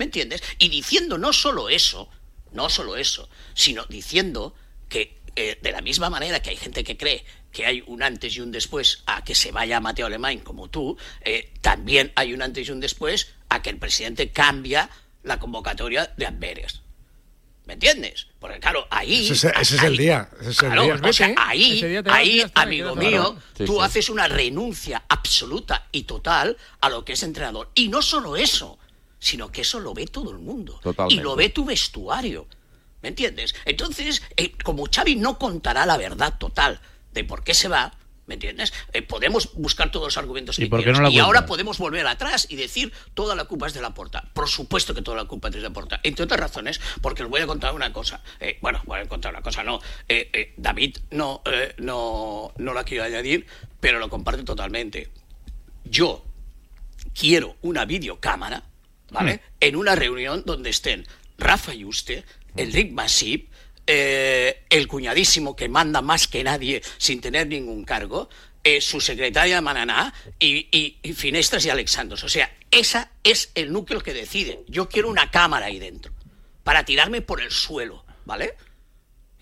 ¿Me 0.03 0.07
entiendes? 0.07 0.43
Y 0.59 0.69
diciendo 0.69 1.17
no 1.17 1.33
solo 1.33 1.69
eso, 1.69 2.09
no 2.51 2.69
solo 2.69 2.97
eso, 2.97 3.29
sino 3.55 3.85
diciendo 3.85 4.53
que 4.89 5.21
eh, 5.37 5.61
de 5.63 5.71
la 5.71 5.81
misma 5.81 6.11
manera 6.11 6.43
que 6.43 6.51
hay 6.51 6.57
gente 6.57 6.83
que 6.83 6.97
cree 6.97 7.25
que 7.53 7.67
hay 7.67 7.85
un 7.87 8.03
antes 8.03 8.35
y 8.35 8.41
un 8.41 8.51
después 8.51 9.05
a 9.07 9.23
que 9.23 9.37
se 9.37 9.53
vaya 9.53 9.79
Mateo 9.79 10.07
Alemán 10.07 10.41
como 10.41 10.69
tú, 10.69 10.99
eh, 11.21 11.53
también 11.61 12.11
hay 12.17 12.33
un 12.33 12.43
antes 12.43 12.67
y 12.67 12.73
un 12.73 12.81
después 12.81 13.29
a 13.49 13.63
que 13.63 13.71
el 13.71 13.79
presidente 13.79 14.33
cambia 14.33 14.91
la 15.23 15.39
convocatoria 15.39 16.13
de 16.17 16.27
Amberes. 16.27 16.81
¿Me 17.67 17.75
entiendes? 17.75 18.27
Porque 18.41 18.59
claro, 18.59 18.89
ahí... 18.91 19.29
Ese, 19.29 19.53
es, 19.57 19.83
el 19.85 19.97
día. 19.97 20.29
Claro. 20.59 20.99
O 21.01 21.13
sea, 21.13 21.33
ahí, 21.37 21.81
ahí 22.07 22.45
amigo 22.55 22.97
mío, 22.97 23.39
tú 23.65 23.81
haces 23.81 24.11
una 24.11 24.27
renuncia 24.27 25.05
absoluta 25.09 25.87
y 25.93 26.03
total 26.03 26.57
a 26.81 26.89
lo 26.89 27.05
que 27.05 27.13
es 27.13 27.23
entrenador. 27.23 27.71
Y 27.77 27.87
no 27.87 28.03
solo 28.03 28.35
eso, 28.37 28.81
sino 29.23 29.53
que 29.53 29.61
eso 29.61 29.79
lo 29.79 29.95
ve 29.95 30.07
todo 30.07 30.33
el 30.33 30.39
mundo. 30.41 30.81
Totalmente. 30.83 31.15
Y 31.15 31.25
lo 31.25 31.37
ve 31.37 31.49
tu 31.49 31.65
vestuario. 31.65 32.49
¿Me 33.03 33.11
entiendes? 33.11 33.55
Entonces, 33.65 34.21
eh, 34.37 34.53
como 34.65 34.87
Xavi 34.93 35.15
no 35.15 35.39
contará 35.39 35.87
la 35.87 35.97
verdad 35.97 36.35
total 36.39 36.81
de 37.13 37.23
por 37.23 37.45
qué 37.45 37.55
se 37.55 37.69
va, 37.69 37.93
¿me 38.27 38.35
entiendes? 38.35 38.73
Eh, 38.93 39.03
podemos 39.03 39.55
buscar 39.55 39.93
todos 39.93 40.09
los 40.09 40.17
argumentos 40.19 40.59
¿Y 40.59 40.63
que 40.63 40.69
por 40.69 40.81
qué 40.81 40.87
no 40.87 40.95
quieras. 40.95 41.13
la 41.13 41.17
y 41.17 41.21
ahora 41.21 41.47
podemos 41.47 41.79
volver 41.79 42.05
atrás 42.09 42.49
y 42.51 42.57
decir 42.57 42.93
toda 43.15 43.37
la 43.37 43.45
culpa 43.45 43.69
es 43.69 43.75
de 43.75 43.81
la 43.81 43.95
porta. 43.95 44.29
Por 44.35 44.49
supuesto 44.49 44.93
que 44.93 45.03
toda 45.03 45.17
la 45.17 45.27
culpa 45.27 45.49
es 45.49 45.55
de 45.55 45.61
la 45.61 45.71
porta. 45.71 46.01
Entre 46.03 46.25
otras 46.25 46.41
razones, 46.41 46.81
porque 47.01 47.23
os 47.23 47.31
voy 47.31 47.43
a 47.43 47.47
contar 47.47 47.75
una 47.75 47.93
cosa. 47.93 48.23
Eh, 48.41 48.59
bueno, 48.61 48.83
voy 48.87 48.99
a 48.99 49.07
contar 49.07 49.33
una 49.33 49.43
cosa, 49.43 49.63
no. 49.63 49.81
Eh, 50.09 50.53
David 50.57 50.99
no, 51.13 51.43
no, 51.79 52.53
no 52.57 52.75
la 52.75 52.83
quiero 52.83 53.05
añadir, 53.05 53.47
pero 53.79 54.01
lo 54.01 54.11
comparte 54.11 54.43
totalmente. 54.43 55.11
Yo 55.85 56.25
quiero 57.15 57.57
una 57.63 57.85
videocámara, 57.85 58.65
¿vale? 59.13 59.41
En 59.61 59.77
una 59.77 59.95
reunión 59.95 60.43
donde 60.45 60.71
estén 60.71 61.07
Rafa 61.39 61.75
Yuste, 61.75 62.25
el 62.57 62.73
Rick 62.73 62.93
Masip, 62.93 63.51
eh, 63.87 64.65
el 64.71 64.89
cuñadísimo 64.89 65.55
que 65.55 65.69
manda 65.69 66.03
más 66.03 66.29
que 66.29 66.43
nadie 66.45 66.83
sin 66.99 67.21
tener 67.21 67.47
ningún 67.47 67.85
cargo, 67.85 68.29
eh, 68.65 68.81
su 68.81 69.01
secretaria 69.01 69.61
Mananá 69.61 70.15
y, 70.39 70.69
y, 70.71 70.99
y 71.03 71.13
Finestras 71.15 71.65
y 71.67 71.71
Alexandros. 71.71 72.23
O 72.25 72.29
sea, 72.29 72.55
esa 72.71 73.11
es 73.25 73.51
el 73.55 73.73
núcleo 73.73 74.01
que 74.01 74.15
decide. 74.15 74.65
Yo 74.69 74.89
quiero 74.89 75.09
una 75.09 75.31
cámara 75.31 75.67
ahí 75.67 75.79
dentro 75.79 76.13
para 76.63 76.85
tirarme 76.85 77.23
por 77.23 77.41
el 77.41 77.51
suelo, 77.51 78.05
¿vale? 78.25 78.55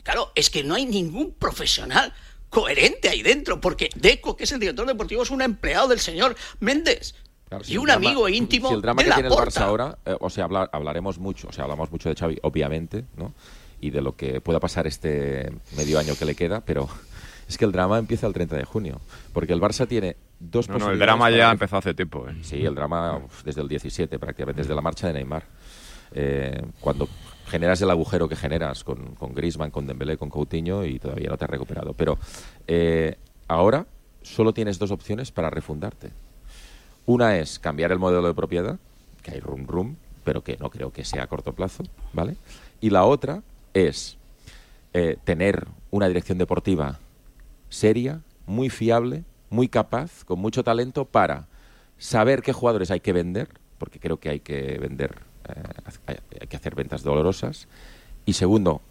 Claro, 0.03 0.33
es 0.35 0.49
que 0.51 0.65
no 0.65 0.75
hay 0.75 0.87
ningún 0.87 1.35
profesional 1.35 2.15
coherente 2.49 3.09
ahí 3.09 3.23
dentro, 3.23 3.61
porque 3.61 3.91
Deco, 3.95 4.37
que 4.37 4.45
es 4.45 4.53
el 4.53 4.61
director 4.61 4.87
deportivo, 4.87 5.23
es 5.23 5.31
un 5.31 5.43
empleado 5.43 5.89
del 5.89 6.01
señor 6.01 6.37
Méndez. 6.59 7.15
Claro, 7.51 7.65
si 7.65 7.75
y 7.75 7.77
un 7.79 7.85
drama- 7.87 8.07
amigo 8.09 8.29
íntimo 8.31 8.69
si 8.69 8.75
el 8.75 8.81
drama 8.81 8.99
de 9.03 9.05
que 9.05 9.09
la 9.11 9.15
tiene 9.17 9.29
el 9.29 9.35
Barça 9.35 9.61
ahora, 9.61 9.99
eh, 10.07 10.17
o 10.19 10.31
sea, 10.31 10.45
habla- 10.45 10.71
hablaremos 10.73 11.19
mucho, 11.19 11.49
o 11.49 11.53
sea, 11.53 11.65
hablamos 11.65 11.91
mucho 11.93 12.09
de 12.09 12.15
Xavi, 12.15 12.39
obviamente, 12.43 13.05
¿no? 13.17 13.35
Y 13.81 13.91
de 13.91 14.01
lo 14.01 14.17
que 14.17 14.41
pueda 14.41 14.61
pasar 14.61 14.87
este 14.87 15.53
medio 15.77 15.99
año 15.99 16.15
que 16.19 16.25
le 16.25 16.35
queda, 16.35 16.63
pero 16.63 16.89
es 17.49 17.59
que 17.59 17.65
el 17.67 17.73
drama 17.73 17.99
empieza 17.99 18.27
el 18.27 18.33
30 18.33 18.57
de 18.57 18.65
junio, 18.65 19.01
porque 19.35 19.53
el 19.53 19.61
Barça 19.61 19.87
tiene 19.87 20.17
dos 20.39 20.69
No, 20.71 20.79
no, 20.79 20.91
el 20.91 20.99
drama 20.99 21.29
ya 21.31 21.51
empezó 21.51 21.77
hace 21.77 21.93
tiempo. 21.93 22.27
¿eh? 22.29 22.37
Sí, 22.43 22.65
el 22.65 22.75
drama 22.75 23.17
uf, 23.19 23.43
desde 23.45 23.61
el 23.61 23.69
17 23.69 24.19
prácticamente, 24.19 24.63
desde 24.63 24.75
la 24.75 24.81
marcha 24.81 25.09
de 25.09 25.13
Neymar. 25.15 25.43
Eh, 26.13 26.63
cuando 26.81 27.09
generas 27.47 27.81
el 27.83 27.91
agujero 27.91 28.29
que 28.29 28.37
generas 28.37 28.85
con, 28.85 29.15
con 29.17 29.35
Griezmann, 29.35 29.71
con 29.71 29.87
Dembélé, 29.87 30.17
con 30.17 30.29
Coutinho 30.31 30.85
y 30.85 30.99
todavía 30.99 31.29
no 31.31 31.37
te 31.37 31.45
has 31.45 31.51
recuperado. 31.51 31.95
Pero 31.95 32.17
eh, 32.67 33.17
ahora 33.49 33.87
solo 34.23 34.53
tienes 34.55 34.79
dos 34.79 34.91
opciones 34.93 35.31
para 35.33 35.51
refundarte. 35.51 36.11
Una 37.07 37.39
es 37.39 37.59
cambiar 37.59 37.93
el 37.93 37.99
modelo 37.99 38.27
de 38.27 38.35
propiedad, 38.35 38.79
que 39.23 39.33
hay 39.33 39.41
rum 39.41 39.67
rum, 39.67 39.97
pero 40.25 40.43
que 40.43 40.57
no 40.59 40.71
creo 40.71 40.93
que 40.93 41.05
sea 41.05 41.25
a 41.25 41.27
corto 41.27 41.53
plazo, 41.53 41.85
¿vale? 42.13 42.37
Y 42.81 42.91
la 42.91 43.05
otra 43.05 43.43
es 43.75 44.17
eh, 44.93 45.17
tener 45.25 45.67
una 45.91 46.09
dirección 46.09 46.39
deportiva 46.39 46.99
seria, 47.69 48.21
muy 48.47 48.69
fiable, 48.69 49.25
muy 49.49 49.69
capaz, 49.69 50.25
con 50.25 50.39
mucho 50.41 50.65
talento 50.65 51.05
para 51.05 51.47
saber 51.99 52.43
qué 52.43 52.53
jugadores 52.53 52.91
hay 52.91 53.01
que 53.01 53.13
vender, 53.13 53.49
porque 53.79 54.01
creo 54.01 54.19
que 54.19 54.29
hay 54.29 54.41
que 54.41 54.79
vender, 54.79 55.19
eh, 55.49 55.63
hay, 56.07 56.17
hay 56.41 56.47
que 56.47 56.57
hacer 56.57 56.75
ventas 56.75 57.03
dolorosas. 57.03 57.69
Y 58.27 58.35
segundo, 58.35 58.83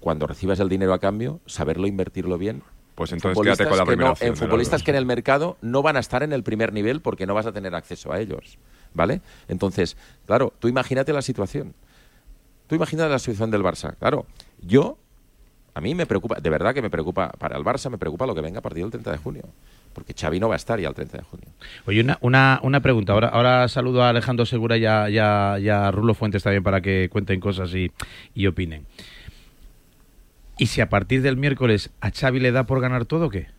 cuando 0.00 0.26
recibas 0.26 0.60
el 0.60 0.68
dinero 0.68 0.92
a 0.92 0.98
cambio, 0.98 1.40
saberlo 1.46 1.86
invertirlo 1.86 2.38
bien. 2.38 2.62
Pues 2.96 3.12
En 3.12 3.18
entonces 3.18 3.34
futbolistas 3.36 3.58
quédate 3.58 3.68
con 3.70 3.78
la 3.78 3.84
que 3.84 3.88
primera 3.88 4.08
no- 4.08 4.12
opción 4.14 4.30
En 4.30 4.36
futbolistas 4.36 4.82
que 4.82 4.90
en 4.90 4.96
el 4.96 5.06
mercado 5.06 5.56
no 5.60 5.82
van 5.82 5.96
a 5.96 6.00
estar 6.00 6.22
en 6.24 6.32
el 6.32 6.42
primer 6.42 6.72
nivel 6.72 7.00
porque 7.00 7.26
no 7.26 7.34
vas 7.34 7.46
a 7.46 7.52
tener 7.52 7.72
acceso 7.76 8.10
a 8.12 8.18
ellos. 8.18 8.58
¿Vale? 8.94 9.20
Entonces, 9.48 9.96
claro, 10.26 10.52
tú 10.58 10.66
imagínate 10.68 11.12
la 11.12 11.22
situación. 11.22 11.74
Tú 12.66 12.74
imagínate 12.74 13.10
la 13.10 13.18
situación 13.20 13.50
del 13.52 13.62
Barça. 13.62 13.94
Claro, 13.98 14.26
yo, 14.62 14.98
a 15.74 15.80
mí 15.80 15.94
me 15.94 16.06
preocupa, 16.06 16.40
de 16.40 16.50
verdad 16.50 16.72
que 16.74 16.80
me 16.82 16.88
preocupa, 16.90 17.28
para 17.38 17.56
el 17.58 17.62
Barça 17.64 17.90
me 17.90 17.98
preocupa 17.98 18.26
lo 18.26 18.34
que 18.34 18.40
venga 18.40 18.58
a 18.58 18.62
partir 18.62 18.82
del 18.82 18.90
30 18.90 19.12
de 19.12 19.18
junio. 19.18 19.42
Porque 19.92 20.14
Xavi 20.14 20.40
no 20.40 20.48
va 20.48 20.54
a 20.54 20.56
estar 20.56 20.78
ya 20.80 20.88
el 20.88 20.94
30 20.94 21.18
de 21.18 21.22
junio. 21.24 21.46
Oye, 21.86 22.00
una, 22.00 22.18
una, 22.22 22.60
una 22.62 22.80
pregunta. 22.80 23.12
Ahora, 23.12 23.28
ahora 23.28 23.68
saludo 23.68 24.02
a 24.02 24.08
Alejandro 24.10 24.44
Segura 24.46 24.76
y 24.78 24.84
a, 24.86 25.08
y 25.10 25.18
a- 25.18 25.58
y 25.58 25.68
a 25.68 25.90
Rulo 25.90 26.12
Fuentes 26.14 26.42
también 26.42 26.62
para 26.62 26.80
que 26.80 27.08
cuenten 27.10 27.40
cosas 27.40 27.72
y, 27.74 27.90
y 28.34 28.46
opinen. 28.46 28.86
¿Y 30.58 30.66
si 30.66 30.80
a 30.80 30.88
partir 30.88 31.20
del 31.20 31.36
miércoles 31.36 31.90
a 32.00 32.10
Xavi 32.10 32.40
le 32.40 32.50
da 32.50 32.64
por 32.64 32.80
ganar 32.80 33.04
todo 33.04 33.28
qué? 33.28 33.55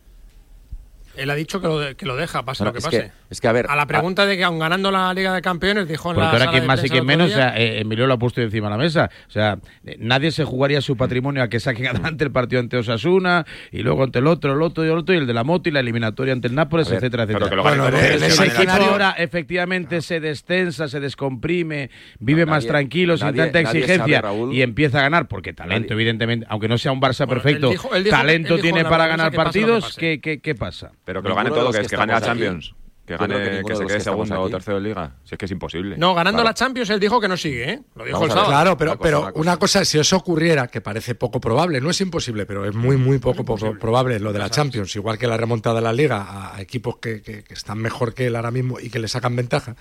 Él 1.18 1.30
ha 1.30 1.34
dicho 1.34 1.60
que 1.60 1.66
lo, 1.66 1.78
de- 1.80 1.94
que 1.94 2.06
lo 2.06 2.16
deja, 2.16 2.44
pase 2.44 2.62
Bueno, 2.64 2.74
lo 2.74 2.80
que 2.80 2.84
pase. 2.84 3.00
que- 3.06 3.12
es 3.30 3.40
que, 3.40 3.48
a 3.48 3.52
ver, 3.52 3.66
la 3.66 3.82
a- 3.82 3.86
pregunta 3.86 4.24
de 4.26 4.36
que 4.36 4.44
aun 4.44 4.58
ganando 4.58 4.90
la 4.90 5.12
Liga 5.12 5.34
de 5.34 5.42
Campeones, 5.42 5.86
dijo 5.88 6.10
en 6.10 6.14
Porque 6.16 6.24
la 6.26 6.30
ahora 6.44 6.50
quien 6.52 6.66
más 6.66 6.82
y 6.84 6.88
quien 6.88 7.00
el 7.00 7.04
menos, 7.06 7.30
o 7.30 7.34
sea, 7.34 7.58
eh, 7.58 7.80
Emilio 7.80 8.06
lo 8.06 8.14
ha 8.14 8.18
puesto 8.18 8.40
encima 8.40 8.68
de 8.68 8.70
la 8.70 8.78
mesa. 8.78 9.10
O 9.26 9.30
sea, 9.30 9.58
eh, 9.84 9.96
nadie 9.98 10.30
se 10.30 10.44
jugaría 10.44 10.80
su 10.80 10.96
patrimonio 10.96 11.42
a 11.42 11.48
que 11.48 11.60
saquen 11.60 11.86
adelante 12.12 12.24
el 12.24 12.30
partido 12.32 12.60
ante 12.60 12.76
Osasuna 12.78 13.44
y 13.70 13.82
luego 13.82 14.04
ante 14.04 14.18
el 14.20 14.26
otro, 14.26 14.52
el 14.54 14.62
otro 14.62 14.84
y 14.84 14.88
el 14.88 14.96
otro 14.98 15.14
y 15.14 15.18
el 15.18 15.26
de 15.26 15.34
la 15.34 15.44
moto 15.44 15.68
y 15.68 15.72
la 15.72 15.80
eliminatoria 15.80 16.32
ante 16.32 16.48
el 16.48 16.54
Nápoles, 16.54 16.88
ver, 16.88 16.98
etcétera, 16.98 17.26
pero 17.26 17.38
etcétera. 17.38 17.50
que 17.50 17.56
lo 17.56 17.62
gane 17.64 17.76
Bueno, 17.82 17.98
que 17.98 18.14
ese 18.26 18.46
la 18.46 18.52
equipo 18.52 18.72
ahora 18.72 19.14
efectivamente 19.18 20.00
se 20.02 20.20
destensa, 20.20 20.88
se 20.88 21.00
descomprime, 21.00 21.90
vive 22.18 22.46
más 22.46 22.64
nadie- 22.64 22.68
tranquilo, 22.68 23.16
sin 23.16 23.34
tanta 23.34 23.60
exigencia 23.60 23.96
sabe, 23.98 24.20
Raúl. 24.20 24.54
y 24.54 24.62
empieza 24.62 24.98
a 24.98 25.02
ganar, 25.02 25.28
porque 25.28 25.52
talento, 25.52 25.92
evidentemente, 25.94 26.46
aunque 26.48 26.68
no 26.68 26.78
sea 26.78 26.92
un 26.92 27.00
Barça 27.00 27.26
perfecto, 27.28 27.66
él 27.66 27.72
dijo- 27.72 27.94
él 27.94 28.04
dijo- 28.04 28.16
talento 28.16 28.54
él 28.54 28.56
dijo 28.56 28.62
tiene 28.62 28.78
en 28.80 28.84
la 28.84 28.90
para 28.90 29.06
ganar 29.06 29.32
partidos. 29.32 29.84
pase. 29.84 30.00
¿Qué, 30.00 30.20
qué, 30.20 30.40
qué 30.40 30.54
pasa? 30.54 30.92
Pero 31.08 31.22
que 31.22 31.28
lo 31.30 31.34
gane 31.34 31.48
todo, 31.48 31.70
que, 31.72 31.78
que 31.78 31.84
es 31.84 31.88
que 31.88 31.96
gane 31.96 32.12
la 32.12 32.18
aquí, 32.18 32.26
Champions. 32.26 32.74
Que 33.06 33.16
gane, 33.16 33.34
que 33.36 33.62
que, 33.66 33.74
se 33.76 33.86
quede 33.86 33.96
que 33.96 34.00
segundo 34.04 34.38
o 34.42 34.50
tercero 34.50 34.76
de 34.76 34.82
liga. 34.86 35.16
Si 35.24 35.34
es 35.34 35.38
que 35.38 35.46
es 35.46 35.50
imposible. 35.50 35.96
No, 35.96 36.14
ganando 36.14 36.40
Claro. 36.42 36.50
la 36.50 36.52
Champions, 36.54 36.90
él 36.90 37.00
dijo 37.00 37.18
que 37.18 37.28
no 37.28 37.38
sigue, 37.38 37.70
¿eh? 37.70 37.80
Lo 37.96 38.04
dijo 38.04 38.18
Vamos 38.18 38.28
el 38.28 38.32
sábado. 38.34 38.50
Claro, 38.50 38.76
pero, 38.76 38.98
pero 38.98 39.32
una 39.36 39.56
cosa, 39.56 39.82
si 39.86 39.98
eso 39.98 40.18
ocurriera, 40.18 40.66
que 40.66 40.82
parece 40.82 41.14
poco 41.14 41.40
probable, 41.40 41.80
no 41.80 41.88
es 41.88 41.98
imposible, 42.02 42.44
pero 42.44 42.66
es 42.66 42.74
muy, 42.74 42.98
muy 42.98 43.18
poco, 43.18 43.46
poco 43.46 43.78
probable 43.78 44.20
lo 44.20 44.34
de 44.34 44.38
la 44.40 44.50
Champions, 44.50 44.94
igual 44.96 45.16
que 45.16 45.26
la 45.26 45.38
remontada 45.38 45.76
de 45.76 45.80
la 45.80 45.94
Liga 45.94 46.20
a, 46.22 46.56
a 46.56 46.60
equipos 46.60 46.98
que, 46.98 47.22
que- 47.22 47.42
que 47.42 47.54
están 47.54 47.78
mejor 47.78 48.12
que 48.12 48.26
él 48.26 48.36
ahora 48.36 48.50
mismo 48.50 48.78
y 48.78 48.90
que 48.90 48.98
le 48.98 49.08
sacan 49.08 49.34
ventaja, 49.34 49.74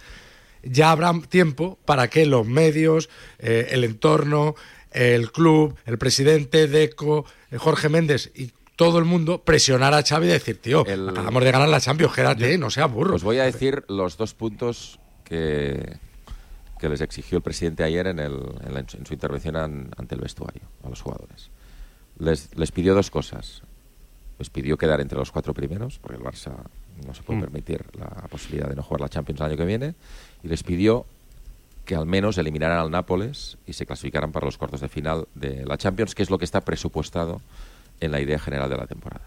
ya 0.64 0.92
habrá 0.92 1.12
tiempo 1.28 1.78
para 1.84 2.08
que 2.10 2.26
los 2.26 2.48
medios, 2.48 3.10
eh, 3.40 3.68
el 3.72 3.84
entorno, 3.84 4.56
el 4.92 5.34
club, 5.34 5.76
el 5.86 5.98
presidente, 5.98 6.68
Deco, 6.68 7.26
eh, 7.52 7.58
Jorge 7.58 7.90
Méndez 7.90 8.32
y 8.34 8.52
todo 8.78 9.00
el 9.00 9.06
mundo 9.06 9.40
presionara 9.44 9.98
a 9.98 10.04
Xavi 10.04 10.28
y 10.28 10.30
decir, 10.30 10.62
tío, 10.62 10.82
acabamos 10.82 11.44
de 11.44 11.52
ganar 11.52 11.68
la 11.68 11.82
Champions, 11.82 12.14
quédate, 12.14 12.58
no 12.58 12.70
seas 12.70 12.90
burro. 12.90 13.16
Os 13.16 13.24
voy 13.24 13.40
a 13.40 13.44
decir 13.44 13.84
los 13.90 14.16
dos 14.18 14.34
puntos 14.34 15.00
que, 15.26 15.98
que 16.80 16.88
les 16.88 17.02
exigió 17.02 17.38
el 17.40 17.44
presidente 17.44 17.84
ayer 17.84 18.08
en, 18.08 18.20
el- 18.20 18.40
en 18.66 18.74
la- 18.74 18.80
en 18.82 19.06
su 19.06 19.14
intervención 19.14 19.56
an- 19.58 19.90
ante 19.98 20.16
el 20.16 20.22
vestuario 20.22 20.62
a 20.86 20.90
los 20.90 21.02
jugadores. 21.02 21.50
Les, 22.20 22.56
les 22.56 22.72
pidió 22.72 22.94
dos 22.96 23.10
cosas. 23.12 23.64
Les 24.40 24.50
pidió 24.52 24.78
quedar 24.78 25.02
entre 25.02 25.18
los 25.18 25.32
cuatro 25.32 25.54
primeros, 25.54 25.98
porque 26.00 26.18
el 26.18 26.24
Barça 26.24 26.54
no 27.06 27.14
se 27.14 27.24
puede 27.24 27.40
Mm. 27.40 27.42
permitir 27.42 27.86
la 28.00 28.08
posibilidad 28.30 28.70
de 28.70 28.76
no 28.76 28.84
jugar 28.84 29.02
la 29.02 29.10
Champions 29.10 29.42
el 29.42 29.48
año 29.48 29.58
que 29.58 29.66
viene. 29.66 29.96
Y 30.44 30.48
les 30.48 30.62
pidió 30.64 31.06
que 31.86 31.96
al 31.96 32.06
menos 32.06 32.38
eliminaran 32.38 32.78
al 32.78 32.92
Nápoles 32.92 33.58
y 33.66 33.74
se 33.74 33.86
clasificaran 33.88 34.32
para 34.32 34.46
los 34.46 34.58
cuartos 34.58 34.82
de 34.82 34.90
final 34.90 35.28
de 35.36 35.66
la 35.66 35.78
Champions, 35.78 36.14
que 36.14 36.22
es 36.22 36.30
lo 36.30 36.38
que 36.38 36.46
está 36.46 36.62
presupuestado 36.62 37.42
en 38.00 38.12
la 38.12 38.22
idea 38.22 38.40
general 38.40 38.70
de 38.70 38.78
la 38.78 38.88
temporada. 38.88 39.26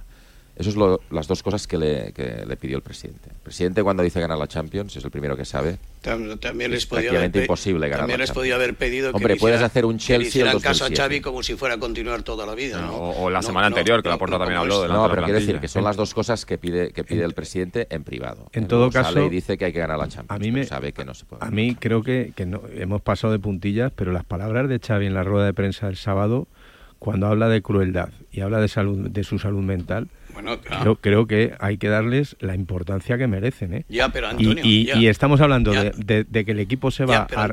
Eso 0.57 0.69
es 0.69 0.77
lo- 0.77 1.01
las 1.11 1.27
dos 1.27 1.43
cosas 1.43 1.67
que 1.67 1.79
le, 1.79 2.13
que 2.13 2.45
le 2.47 2.57
pidió 2.59 2.77
el 2.77 2.83
presidente. 2.83 3.31
El 3.31 3.37
presidente 3.43 3.83
cuando 3.83 4.03
dice 4.03 4.21
ganar 4.21 4.37
la 4.37 4.47
Champions 4.47 4.95
es 4.95 5.03
el 5.03 5.11
primero 5.11 5.35
que 5.35 5.47
sabe. 5.47 5.79
Tam- 6.03 6.39
También 6.39 6.71
Es 6.73 6.81
les 6.81 6.87
podía 6.87 7.11
haber, 7.11 7.35
imposible 7.35 7.89
ganar 7.89 8.01
también 8.01 8.19
la 8.19 8.25
les 8.27 8.33
podía 8.33 8.57
haber 8.57 8.75
pedido 8.75 9.11
que 9.11 9.17
Hombre, 9.17 9.35
le 9.35 9.41
puedes 9.41 9.55
hiciera- 9.57 9.67
hacer 9.69 9.87
un 9.87 9.97
que 9.97 10.05
Chelsea 10.05 10.29
hicieran 10.29 10.53
del 10.53 10.63
caso 10.63 10.85
a 10.85 10.89
2007. 10.89 11.03
Xavi 11.03 11.21
como 11.23 11.43
si 11.43 11.55
fuera 11.55 11.77
a 11.77 11.79
continuar 11.79 12.23
toda 12.25 12.45
la 12.45 12.55
vida. 12.55 12.79
¿no? 12.79 12.93
O, 12.95 13.23
o 13.25 13.31
la 13.31 13.39
No, 13.39 13.43
semana 13.47 13.71
no, 13.71 13.77
anterior, 13.77 14.03
que 14.03 14.09
no, 14.11 14.15
la 14.17 14.19
Porta 14.19 14.35
no 14.35 14.39
también 14.41 14.59
habló 14.61 14.83
de 14.83 14.89
la 14.89 14.95
No, 14.95 15.09
pero 15.09 15.23
quiero 15.25 15.41
decir 15.41 15.61
que 15.61 15.69
son 15.69 15.83
las 15.85 15.97
dos 15.97 16.13
cosas 16.13 16.45
que 16.45 16.59
pide, 16.59 16.93
que 16.93 17.05
pide 17.05 17.25
el 17.25 17.33
presidente 17.33 17.87
en 17.89 18.05
privado. 18.05 18.51
En 18.53 18.69
todo 18.69 18.93
sale 18.93 19.05
caso, 19.07 19.25
y 19.25 19.31
dice 19.31 19.57
que 19.57 19.65
hay 19.65 19.73
que 19.73 19.79
ganar 19.81 19.99
la 19.99 20.09
Champions. 20.09 20.31
a 20.31 20.39
mí 20.39 20.53
me- 20.53 20.65
sabe 20.65 20.93
que 20.93 21.07
no 21.07 21.15
se 21.15 21.25
puede. 21.25 21.43
A 21.43 21.51
mí 21.51 21.75
creo 21.75 22.03
que, 22.03 22.35
que 22.37 22.45
no, 22.45 22.61
hemos 22.75 23.01
pasado 23.01 23.33
de 23.33 23.39
puntillas, 23.39 23.93
pero 23.97 24.13
las 24.13 24.25
palabras 24.25 24.69
de 24.69 24.79
Xavi 24.79 25.07
en 25.07 25.15
la 25.15 25.23
rueda 25.23 25.47
de 25.47 25.55
prensa 25.55 25.87
del 25.87 25.97
sábado, 25.97 26.49
cuando 27.01 27.27
habla 27.27 27.49
de 27.49 27.61
crueldad 27.63 28.11
y 28.31 28.43
habla 28.43 28.61
de 28.61 28.69
salud, 28.69 29.09
de 29.11 29.25
su 29.25 29.39
salud 29.41 29.63
mental, 29.63 30.09
Bueno, 30.33 30.61
claro. 30.61 30.83
creo, 30.83 30.97
creo 30.97 31.27
que 31.27 31.55
hay 31.59 31.77
que 31.79 31.89
darles 31.89 32.37
la 32.39 32.55
importancia 32.55 33.19
que 33.19 33.27
merecen. 33.27 33.75
¿eh? 33.75 33.85
Ya, 33.89 34.11
pero 34.11 34.29
Y- 34.29 34.31
Antonio, 34.31 34.63
y, 34.65 34.85
ya. 34.87 34.97
y 34.97 35.07
estamos 35.09 35.41
hablando 35.41 35.73
de, 35.73 35.91
de- 35.97 36.25
de 36.25 36.45
que 36.45 36.53
el 36.53 36.61
equipo 36.61 36.91
se 36.93 37.05
va 37.07 37.27
a, 37.35 37.45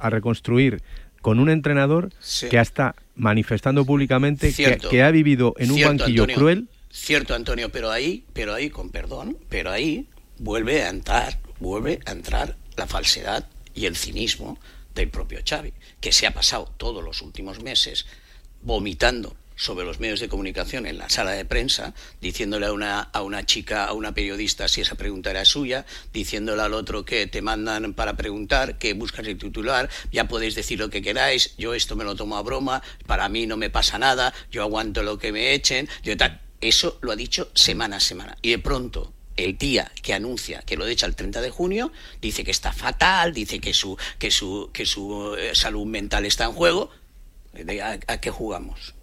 a 0.00 0.10
reconstruir 0.10 0.82
con 1.20 1.38
un 1.38 1.50
entrenador 1.50 2.10
Sí. 2.20 2.48
que 2.48 2.58
está 2.58 2.94
manifestando 3.14 3.84
públicamente 3.84 4.52
que, 4.54 5.02
ha 5.02 5.10
vivido 5.10 5.54
en 5.58 5.70
un 5.70 5.80
banquillo 5.82 6.22
Antonio. 6.24 6.36
cruel 6.36 6.68
Cierto, 6.90 7.34
Antonio, 7.34 7.68
pero 7.70 7.90
ahí, 7.90 8.24
pero 8.32 8.54
ahí, 8.54 8.70
con 8.70 8.90
perdón, 8.90 9.36
pero 9.50 9.70
ahí 9.70 10.06
vuelve 10.38 10.82
a 10.84 10.88
entrar, 10.88 11.38
vuelve 11.60 12.00
a 12.06 12.12
entrar 12.12 12.56
la 12.76 12.86
falsedad 12.86 13.46
y 13.74 13.84
el 13.84 13.94
cinismo 13.96 14.58
del 14.94 15.08
propio 15.10 15.40
Xavi, 15.46 15.74
que 16.00 16.10
se 16.12 16.26
ha 16.26 16.32
pasado 16.32 16.72
todos 16.78 17.04
los 17.04 17.20
últimos 17.20 17.62
meses 17.62 18.06
vomitando 18.62 19.36
sobre 19.58 19.84
los 19.84 19.98
medios 19.98 20.20
de 20.20 20.28
comunicación 20.28 20.86
en 20.86 20.98
la 20.98 21.10
sala 21.10 21.32
de 21.32 21.44
prensa, 21.44 21.92
diciéndole 22.20 22.66
a 22.66 22.72
una, 22.72 23.00
a 23.00 23.22
una 23.22 23.44
chica, 23.44 23.86
a 23.86 23.92
una 23.92 24.14
periodista 24.14 24.68
si 24.68 24.80
esa 24.80 24.94
pregunta 24.94 25.30
era 25.30 25.44
suya, 25.44 25.84
diciéndole 26.12 26.62
al 26.62 26.74
otro 26.74 27.04
que 27.04 27.26
te 27.26 27.42
mandan 27.42 27.92
para 27.92 28.16
preguntar, 28.16 28.78
que 28.78 28.94
buscas 28.94 29.26
el 29.26 29.36
titular, 29.36 29.90
ya 30.12 30.28
podéis 30.28 30.54
decir 30.54 30.78
lo 30.78 30.90
que 30.90 31.02
queráis, 31.02 31.56
yo 31.58 31.74
esto 31.74 31.96
me 31.96 32.04
lo 32.04 32.14
tomo 32.14 32.36
a 32.36 32.42
broma, 32.42 32.82
para 33.06 33.28
mí 33.28 33.46
no 33.46 33.56
me 33.56 33.68
pasa 33.68 33.98
nada, 33.98 34.32
yo 34.50 34.62
aguanto 34.62 35.02
lo 35.02 35.18
que 35.18 35.32
me 35.32 35.52
echen, 35.52 35.88
yo 36.02 36.16
tal. 36.16 36.40
Eso 36.60 36.98
lo 37.02 37.12
ha 37.12 37.16
dicho 37.16 37.50
semana 37.54 37.96
a 37.96 38.00
semana. 38.00 38.36
Y 38.42 38.50
de 38.50 38.58
pronto, 38.58 39.12
el 39.36 39.56
día 39.56 39.90
que 40.02 40.12
anuncia 40.12 40.62
que 40.62 40.76
lo 40.76 40.86
echa 40.86 41.06
el 41.06 41.14
30 41.14 41.40
de 41.40 41.50
junio, 41.50 41.92
dice 42.20 42.42
que 42.44 42.50
está 42.50 42.72
fatal, 42.72 43.32
dice 43.32 43.60
que 43.60 43.72
su, 43.72 43.96
que 44.18 44.30
su, 44.30 44.70
que 44.72 44.84
su 44.84 45.36
eh, 45.38 45.54
salud 45.54 45.86
mental 45.86 46.26
está 46.26 46.44
en 46.44 46.52
juego. 46.52 46.90
¿De 47.64 47.82
¿A, 47.82 47.98
a 48.06 48.20
qué 48.20 48.30
jugamos? 48.30 48.94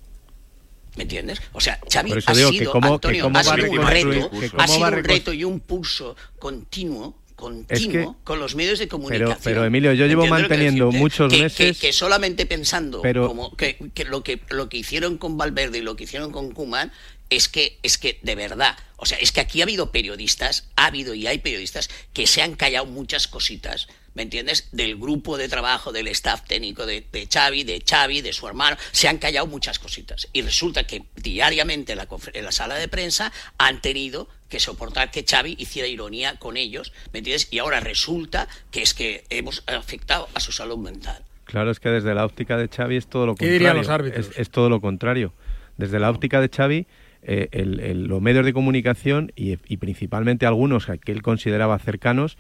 ¿Me 0.96 1.04
entiendes? 1.04 1.42
O 1.52 1.60
sea, 1.60 1.80
Xavi 1.92 2.12
ha 2.26 2.34
digo 2.34 2.52
sido, 2.52 2.72
cómo- 2.72 2.94
Antonio, 2.94 3.30
ha 3.34 3.44
sido 3.44 3.72
un 3.72 3.86
reto, 3.88 4.32
ha 4.58 4.68
sido 4.68 4.88
un 4.88 5.04
reto 5.04 5.34
y 5.34 5.44
un 5.44 5.60
pulso 5.60 6.16
continuo, 6.40 7.20
continuo 7.36 8.18
con 8.24 8.40
los 8.40 8.56
medios 8.56 8.80
de 8.80 8.88
comunicación. 8.88 9.38
pero, 9.44 9.66
Emilio, 9.66 9.92
yo 9.92 10.06
llevo 10.08 10.24
¿Entiendes 10.24 10.44
lo 10.44 10.48
que 10.48 10.54
manteniendo 10.56 10.92
muchos 10.94 11.34
Que- 11.34 11.42
meses- 11.42 11.78
Que, 11.80 11.88
que 11.88 11.94
solamente 11.94 12.46
pensando 12.46 13.02
Pero- 13.02 13.28
como 13.28 13.56
que, 13.58 13.78
que 13.94 14.06
lo 14.06 14.24
que 14.24 14.40
lo 14.50 14.70
que 14.70 14.78
hicieron 14.78 15.18
con 15.18 15.38
Valverde 15.38 15.80
y 15.80 15.82
lo 15.82 15.98
que 15.98 16.06
hicieron 16.06 16.32
con 16.32 16.52
Kuman 16.52 16.94
es 17.30 17.50
que 17.50 17.78
es 17.84 17.98
que 17.98 18.20
de 18.22 18.36
verdad, 18.36 18.78
o 18.96 19.06
sea, 19.06 19.18
es 19.18 19.34
que 19.34 19.42
aquí 19.42 19.60
ha 19.60 19.64
habido 19.66 19.92
periodistas, 19.92 20.70
ha 20.78 20.86
habido 20.86 21.14
y 21.14 21.28
hay 21.28 21.40
periodistas 21.40 21.90
que 22.14 22.26
se 22.26 22.42
han 22.42 22.56
callado 22.56 22.86
muchas 22.86 23.28
cositas. 23.28 23.88
¿Me 24.16 24.24
entiendes? 24.24 24.70
Del 24.72 24.96
grupo 24.96 25.38
de 25.38 25.50
trabajo, 25.50 25.92
del 25.92 26.08
staff 26.08 26.42
técnico 26.48 26.86
de, 26.86 27.06
de 27.12 27.28
Xavi, 27.32 27.64
de 27.66 27.84
Xavi, 27.88 28.22
de 28.22 28.32
su 28.34 28.48
hermano, 28.48 28.78
se 28.94 29.08
han 29.10 29.18
callado 29.18 29.46
muchas 29.46 29.78
cositas. 29.78 30.28
Y 30.34 30.42
resulta 30.42 30.88
que 30.88 31.04
diariamente 31.18 31.92
en 31.92 31.98
la, 31.98 32.08
confer- 32.08 32.32
en 32.34 32.46
la 32.46 32.54
sala 32.54 32.76
de 32.76 32.88
prensa 32.88 33.34
han 33.58 33.82
tenido 33.82 34.30
que 34.50 34.62
soportar 34.62 35.12
que 35.12 35.26
Xavi 35.30 35.56
hiciera 35.60 35.88
ironía 35.90 36.38
con 36.40 36.56
ellos, 36.56 36.94
¿me 37.12 37.20
entiendes? 37.20 37.50
Y 37.52 37.60
ahora 37.60 37.82
resulta 37.82 38.48
que 38.72 38.82
es 38.82 38.94
que 38.94 39.26
hemos 39.30 39.64
afectado 39.68 40.30
a 40.34 40.40
su 40.40 40.54
salud 40.54 40.78
mental. 40.78 41.22
Claro, 41.44 41.70
es 41.72 41.80
que 41.82 41.90
desde 41.90 42.16
la 42.16 42.26
óptica 42.26 42.56
de 42.58 42.70
Xavi 42.70 42.96
es 42.96 43.08
todo 43.08 43.26
lo 43.26 43.36
¿Qué 43.36 43.40
contrario. 43.46 43.60
dirían 43.60 43.78
los 43.78 43.90
árbitros? 43.90 44.28
Es, 44.30 44.38
es 44.40 44.50
todo 44.50 44.70
lo 44.70 44.80
contrario. 44.80 45.34
Desde 45.78 46.00
la 46.00 46.10
óptica 46.10 46.40
de 46.40 46.48
Xavi, 46.50 46.88
eh, 47.22 47.50
el- 47.52 47.82
el- 47.82 48.04
los 48.06 48.22
medios 48.22 48.46
de 48.46 48.54
comunicación 48.54 49.34
y, 49.36 49.58
y 49.68 49.78
principalmente 49.78 50.46
algunos 50.46 50.86
que 51.04 51.12
él 51.12 51.22
consideraba 51.22 51.78
cercanos 51.80 52.38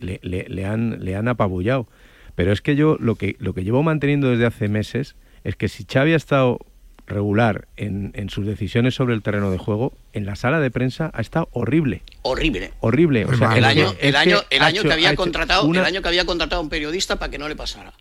le, 0.00 0.20
le- 0.22 0.46
le 0.48 0.64
han, 0.66 1.04
le 1.04 1.16
han 1.16 1.28
apabullado. 1.28 1.86
Pero 2.34 2.52
es 2.52 2.60
que 2.60 2.74
yo 2.76 2.96
lo 3.00 3.14
que, 3.14 3.36
lo 3.38 3.54
que 3.54 3.62
llevo 3.64 3.82
manteniendo 3.82 4.28
desde 4.30 4.46
hace 4.46 4.68
meses 4.68 5.14
es 5.44 5.56
que 5.56 5.68
si 5.68 5.84
Xavi 5.84 6.12
ha 6.12 6.16
estado 6.16 6.58
regular 7.06 7.68
en, 7.76 8.12
en 8.14 8.30
sus 8.30 8.46
decisiones 8.46 8.94
sobre 8.94 9.14
el 9.14 9.22
terreno 9.22 9.50
de 9.50 9.58
juego, 9.58 9.92
en 10.14 10.24
la 10.24 10.36
sala 10.36 10.58
de 10.58 10.70
prensa 10.70 11.10
ha 11.14 11.20
estado 11.20 11.48
horrible. 11.52 12.02
Horrible. 12.22 12.72
Horrible. 12.80 13.26
O 13.26 13.34
sea, 13.36 13.56
el 13.58 13.64
año, 13.64 13.92
el 14.00 14.16
año, 14.16 14.38
el 14.50 14.62
año 14.62 14.82
que 14.82 14.88
ha 14.90 14.94
había 14.94 15.14
contratado, 15.16 15.66
una- 15.66 15.80
el 15.80 15.86
año 15.86 16.02
que 16.02 16.08
había 16.08 16.24
contratado 16.24 16.60
a 16.60 16.62
un 16.64 16.70
periodista 16.70 17.18
para 17.18 17.30
que 17.30 17.38
no 17.38 17.46
le 17.48 17.56
pasara. 17.56 17.92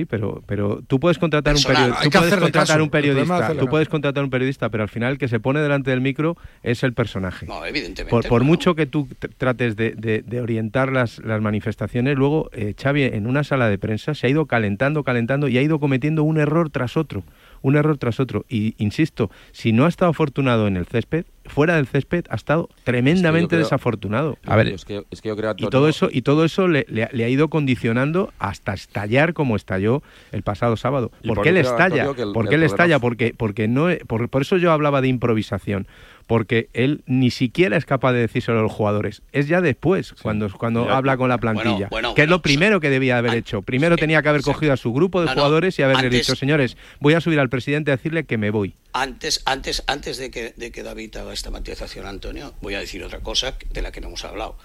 Sí, 0.00 0.06
pero, 0.06 0.42
pero 0.46 0.80
tú 0.86 0.98
puedes 0.98 1.18
contratar 1.18 1.54
un 1.54 1.62
Personal. 1.62 1.90
periodista. 1.92 2.00
Hay 2.02 2.10
Tú 2.10 2.18
puedes 2.18 2.40
contratar 2.40 2.80
un 2.82 2.90
periodista. 2.90 3.54
Tú 3.54 3.66
puedes 3.68 3.88
contratar 3.88 4.24
un 4.24 4.30
periodista, 4.30 4.68
pero 4.70 4.82
al 4.82 4.88
final 4.88 5.12
el 5.12 5.18
que 5.18 5.28
se 5.28 5.40
pone 5.40 5.60
delante 5.60 5.90
del 5.90 6.00
micro 6.00 6.36
es 6.62 6.82
el 6.82 6.92
personaje. 6.94 7.46
No, 7.46 7.64
evidentemente. 7.66 8.28
Por, 8.28 8.44
mucho 8.44 8.74
que 8.74 8.86
tú 8.86 9.06
tr- 9.20 9.30
trates 9.36 9.76
de, 9.76 9.90
de- 9.92 10.22
de 10.22 10.40
orientar 10.40 10.90
las, 10.90 11.18
las 11.18 11.40
manifestaciones, 11.42 12.16
luego 12.16 12.48
eh, 12.52 12.74
Xavi 12.80 13.02
en 13.02 13.26
una 13.26 13.44
sala 13.44 13.68
de 13.68 13.76
prensa 13.78 14.14
se 14.14 14.26
ha 14.26 14.30
ido 14.30 14.46
calentando, 14.46 15.04
calentando 15.04 15.48
y 15.48 15.58
ha 15.58 15.62
ido 15.62 15.78
cometiendo 15.80 16.22
un 16.22 16.38
error 16.38 16.70
tras 16.70 16.96
otro, 16.96 17.22
un 17.62 17.76
error 17.76 17.98
tras 17.98 18.20
otro. 18.20 18.44
Y 18.48 18.74
insisto, 18.78 19.30
si 19.52 19.72
no 19.72 19.84
ha 19.84 19.88
estado 19.88 20.10
afortunado 20.10 20.66
en 20.66 20.76
el 20.76 20.86
césped, 20.86 21.24
fuera 21.44 21.76
del 21.76 21.86
césped 21.86 22.24
ha 22.30 22.36
estado 22.36 22.68
tremendamente 22.84 23.48
creo- 23.56 23.60
desafortunado. 23.60 24.38
A 24.44 24.56
ver, 24.56 24.68
es 24.68 24.84
que, 24.84 25.04
es 25.10 25.20
que 25.20 25.28
yo 25.28 25.36
creo, 25.36 25.54
Y 25.56 25.66
todo 25.68 25.88
eso, 25.88 26.08
y 26.12 26.22
todo 26.22 26.44
eso 26.44 26.68
le, 26.68 26.86
le 26.88 27.04
ha- 27.04 27.10
le 27.12 27.24
ha 27.24 27.28
ido 27.28 27.48
condicionando 27.48 28.32
hasta 28.38 28.72
estallar 28.74 29.32
como 29.34 29.56
estalló 29.56 30.02
el 30.32 30.42
pasado 30.42 30.76
sábado. 30.76 31.10
¿Por 31.26 31.36
por 31.36 31.44
qué 31.44 31.52
le 31.52 31.60
eso, 31.60 31.70
estalla? 31.72 32.04
¿Por 32.06 32.14
qué 32.16 32.24
le 32.26 32.32
problema 32.32 32.66
estalla? 32.66 32.96
es- 32.96 33.00
Porque, 33.00 33.34
porque 33.36 33.68
no, 33.68 33.88
por, 34.06 34.28
por 34.28 34.42
eso 34.42 34.56
yo 34.58 34.72
hablaba 34.72 35.00
de 35.00 35.08
improvisación. 35.08 35.86
Porque 36.30 36.68
él 36.74 37.02
ni 37.06 37.32
siquiera 37.32 37.76
es 37.76 37.84
capaz 37.84 38.12
de 38.12 38.20
decírselo 38.20 38.60
a 38.60 38.62
los 38.62 38.70
jugadores. 38.70 39.22
Es 39.32 39.48
ya 39.48 39.60
después, 39.60 40.12
cuando, 40.22 40.48
cuando 40.56 40.88
habla 40.88 41.16
con 41.16 41.28
la 41.28 41.38
plantilla. 41.38 41.88
bueno, 41.90 42.14
que 42.14 42.22
es 42.22 42.28
lo 42.28 42.40
primero 42.40 42.78
que 42.78 42.88
debía 42.88 43.18
haber 43.18 43.34
hecho. 43.34 43.62
Primero 43.62 43.96
tenía 43.96 44.22
que 44.22 44.28
haber 44.28 44.42
cogido 44.42 44.72
a 44.72 44.76
su 44.76 44.92
grupo 44.92 45.18
de 45.20 45.26
No, 45.26 45.34
no, 45.34 45.40
jugadores 45.40 45.76
y 45.80 45.82
haberle 45.82 46.04
antes- 46.06 46.20
dicho, 46.20 46.36
señores, 46.36 46.76
voy 47.00 47.14
a 47.14 47.20
subir 47.20 47.40
al 47.40 47.48
presidente 47.48 47.90
a 47.90 47.96
decirle 47.96 48.26
que 48.26 48.38
me 48.38 48.50
voy. 48.50 48.76
Antes, 48.92 49.42
antes, 49.44 49.82
antes 49.88 50.18
de 50.18 50.30
que, 50.30 50.54
de 50.56 50.70
que 50.70 50.84
David 50.84 51.16
haga 51.16 51.32
esta 51.32 51.50
matización, 51.50 52.06
Antonio, 52.06 52.54
voy 52.60 52.74
a 52.74 52.78
decir 52.78 53.02
otra 53.02 53.18
cosa 53.18 53.56
de 53.72 53.82
la 53.82 53.90
que 53.90 54.00
no 54.00 54.06
hemos 54.06 54.24
hablado. 54.24 54.56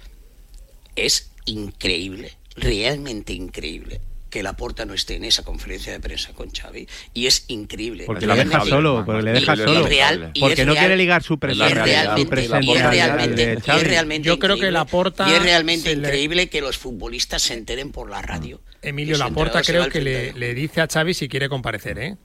Es 0.95 1.31
increíble, 1.45 2.33
realmente 2.55 3.33
increíble, 3.33 4.01
que 4.35 4.43
Laporta 4.43 4.83
no 4.85 4.93
esté 4.93 5.15
en 5.15 5.23
esa 5.23 5.43
conferencia 5.43 5.93
de 5.93 6.01
prensa 6.01 6.33
con 6.33 6.49
Xavi. 6.51 6.89
Y 7.13 7.27
es 7.27 7.45
increíble. 7.47 8.03
Porque 8.05 8.27
le 8.27 8.35
deja 8.35 8.65
solo, 8.65 9.03
porque 9.05 9.21
le 9.21 9.31
deja 9.31 9.55
solo. 9.55 9.87
real- 9.87 10.33
Porque 10.37 10.65
no 10.65 10.73
real- 10.73 10.83
quiere 10.83 10.97
ligar 10.97 11.23
su 11.23 11.39
presencia, 11.39 11.69
su 11.69 11.75
realmente- 11.75 12.25
presencia 12.25 14.21
Yo 14.21 14.37
creo 14.37 14.57
que 14.57 14.71
Laporta 14.71 15.29
Y 15.29 15.35
es 15.35 15.41
realmente 15.41 15.95
le- 15.95 16.01
increíble 16.07 16.49
que 16.49 16.59
los 16.59 16.77
futbolistas 16.77 17.43
se 17.43 17.53
enteren 17.53 17.93
por 17.93 18.09
la 18.09 18.21
radio. 18.21 18.59
Emilio 18.81 19.13
que 19.13 19.19
su 19.19 19.23
Laporta 19.23 19.61
creo 19.61 19.85
que 19.85 20.01
30 20.01 20.33
le, 20.37 20.47
le 20.47 20.53
dice 20.53 20.81
a 20.81 20.87
Xavi 20.87 21.13
si 21.13 21.29
quiere 21.29 21.47
comparecer, 21.47 21.97
¿eh? 21.97 22.17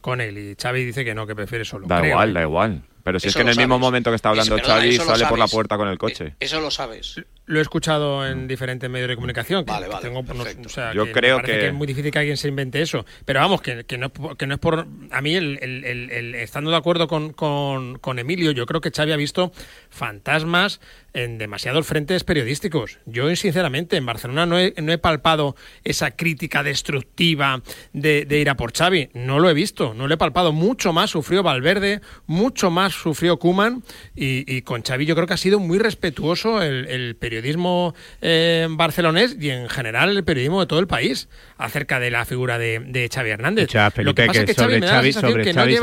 Con 0.00 0.22
él. 0.22 0.38
Y 0.38 0.56
Xavi 0.60 0.82
dice 0.82 1.04
que 1.04 1.14
no, 1.14 1.26
que 1.26 1.34
prefiere 1.34 1.66
solo. 1.66 1.86
Da 1.86 1.98
creo, 2.00 2.12
igual, 2.12 2.30
¿eh? 2.30 2.32
da 2.32 2.40
igual. 2.42 2.82
Pero 3.02 3.18
si 3.18 3.28
es 3.28 3.34
que 3.34 3.42
en 3.42 3.48
el 3.48 3.56
mismo 3.56 3.78
momento 3.78 4.10
que 4.10 4.16
está 4.16 4.28
hablando 4.30 4.56
Eso, 4.56 4.64
Xavi 4.66 4.96
sale 4.98 5.26
por 5.26 5.38
la 5.38 5.46
puerta 5.48 5.76
con 5.76 5.88
el 5.88 5.98
coche. 5.98 6.34
Eso 6.40 6.60
lo 6.60 6.70
sabes. 6.70 7.20
Lo 7.46 7.58
he 7.58 7.62
escuchado 7.62 8.26
en 8.26 8.46
diferentes 8.46 8.88
medios 8.88 9.08
de 9.08 9.14
comunicación. 9.16 9.64
que- 9.64 9.72
Vale, 9.72 9.86
que 9.86 9.92
vale, 9.92 10.06
tengo, 10.06 10.22
no- 10.22 10.26
perfecto. 10.28 10.68
o 10.68 10.70
sea, 10.70 10.92
Yo 10.92 11.06
que 11.06 11.12
creo 11.12 11.42
que- 11.42 11.66
es 11.68 11.72
muy 11.74 11.86
difícil 11.86 12.12
que 12.12 12.18
alguien 12.18 12.36
se 12.36 12.46
invente 12.48 12.80
eso. 12.80 13.04
Pero 13.24 13.40
vamos, 13.40 13.60
que, 13.62 13.84
que 13.84 13.98
no, 13.98 14.06
es 14.06 14.12
por- 14.12 14.36
que 14.36 14.46
no 14.46 14.54
es 14.54 14.60
por. 14.60 14.86
A 15.10 15.20
mí, 15.20 15.34
el, 15.34 15.58
el- 15.60 15.84
el- 15.84 16.10
el- 16.10 16.34
estando 16.36 16.70
de 16.70 16.76
acuerdo 16.76 17.08
con, 17.08 17.32
con- 17.32 17.98
con 17.98 18.18
Emilio, 18.20 18.52
yo 18.52 18.66
creo 18.66 18.80
que 18.80 18.90
Xavi 18.92 19.12
ha 19.12 19.16
visto 19.16 19.52
fantasmas 19.90 20.80
en 21.14 21.38
demasiados 21.38 21.86
frentes 21.86 22.24
periodísticos. 22.24 22.98
Yo, 23.06 23.34
sinceramente, 23.36 23.96
en 23.96 24.06
Barcelona 24.06 24.46
no 24.46 24.58
he, 24.58 24.74
no 24.80 24.92
he 24.92 24.98
palpado 24.98 25.56
esa 25.84 26.12
crítica 26.12 26.62
destructiva 26.62 27.62
de, 27.92 28.24
de 28.24 28.38
ir 28.38 28.50
a 28.50 28.56
por 28.56 28.72
Xavi. 28.72 29.10
No 29.14 29.38
lo 29.38 29.50
he 29.50 29.54
visto, 29.54 29.94
no 29.94 30.06
lo 30.06 30.14
he 30.14 30.16
palpado. 30.16 30.52
Mucho 30.52 30.92
más 30.92 31.10
sufrió 31.10 31.42
Valverde, 31.42 32.00
mucho 32.26 32.70
más 32.70 32.92
sufrió 32.92 33.38
Kuman 33.38 33.82
y, 34.14 34.44
y 34.52 34.62
con 34.62 34.82
Xavi 34.82 35.06
yo 35.06 35.14
creo 35.14 35.26
que 35.26 35.34
ha 35.34 35.38
sido 35.38 35.58
muy 35.58 35.78
respetuoso 35.78 36.62
el, 36.62 36.86
el 36.86 37.16
periodismo 37.16 37.94
eh, 38.20 38.66
barcelonés 38.70 39.36
y 39.40 39.50
en 39.50 39.68
general 39.68 40.16
el 40.16 40.24
periodismo 40.24 40.60
de 40.60 40.66
todo 40.66 40.78
el 40.78 40.86
país 40.86 41.28
acerca 41.56 42.00
de 42.00 42.10
la 42.10 42.24
figura 42.24 42.58
de, 42.58 42.80
de 42.80 43.08
Xavi 43.12 43.30
Hernández. 43.30 43.64
Escucha, 43.64 43.86
Lo 43.86 43.90
Felipe, 43.90 44.26
pasa 44.26 44.44
que, 44.44 44.50
es 44.50 44.56
que 44.56 44.62
Xavi 44.62 44.74
sobre 44.74 44.88
Xavi, 44.88 45.12
sensación 45.12 45.32
sobre 45.32 45.44
que 45.44 45.52
no 45.52 45.60
Xavi 45.60 45.76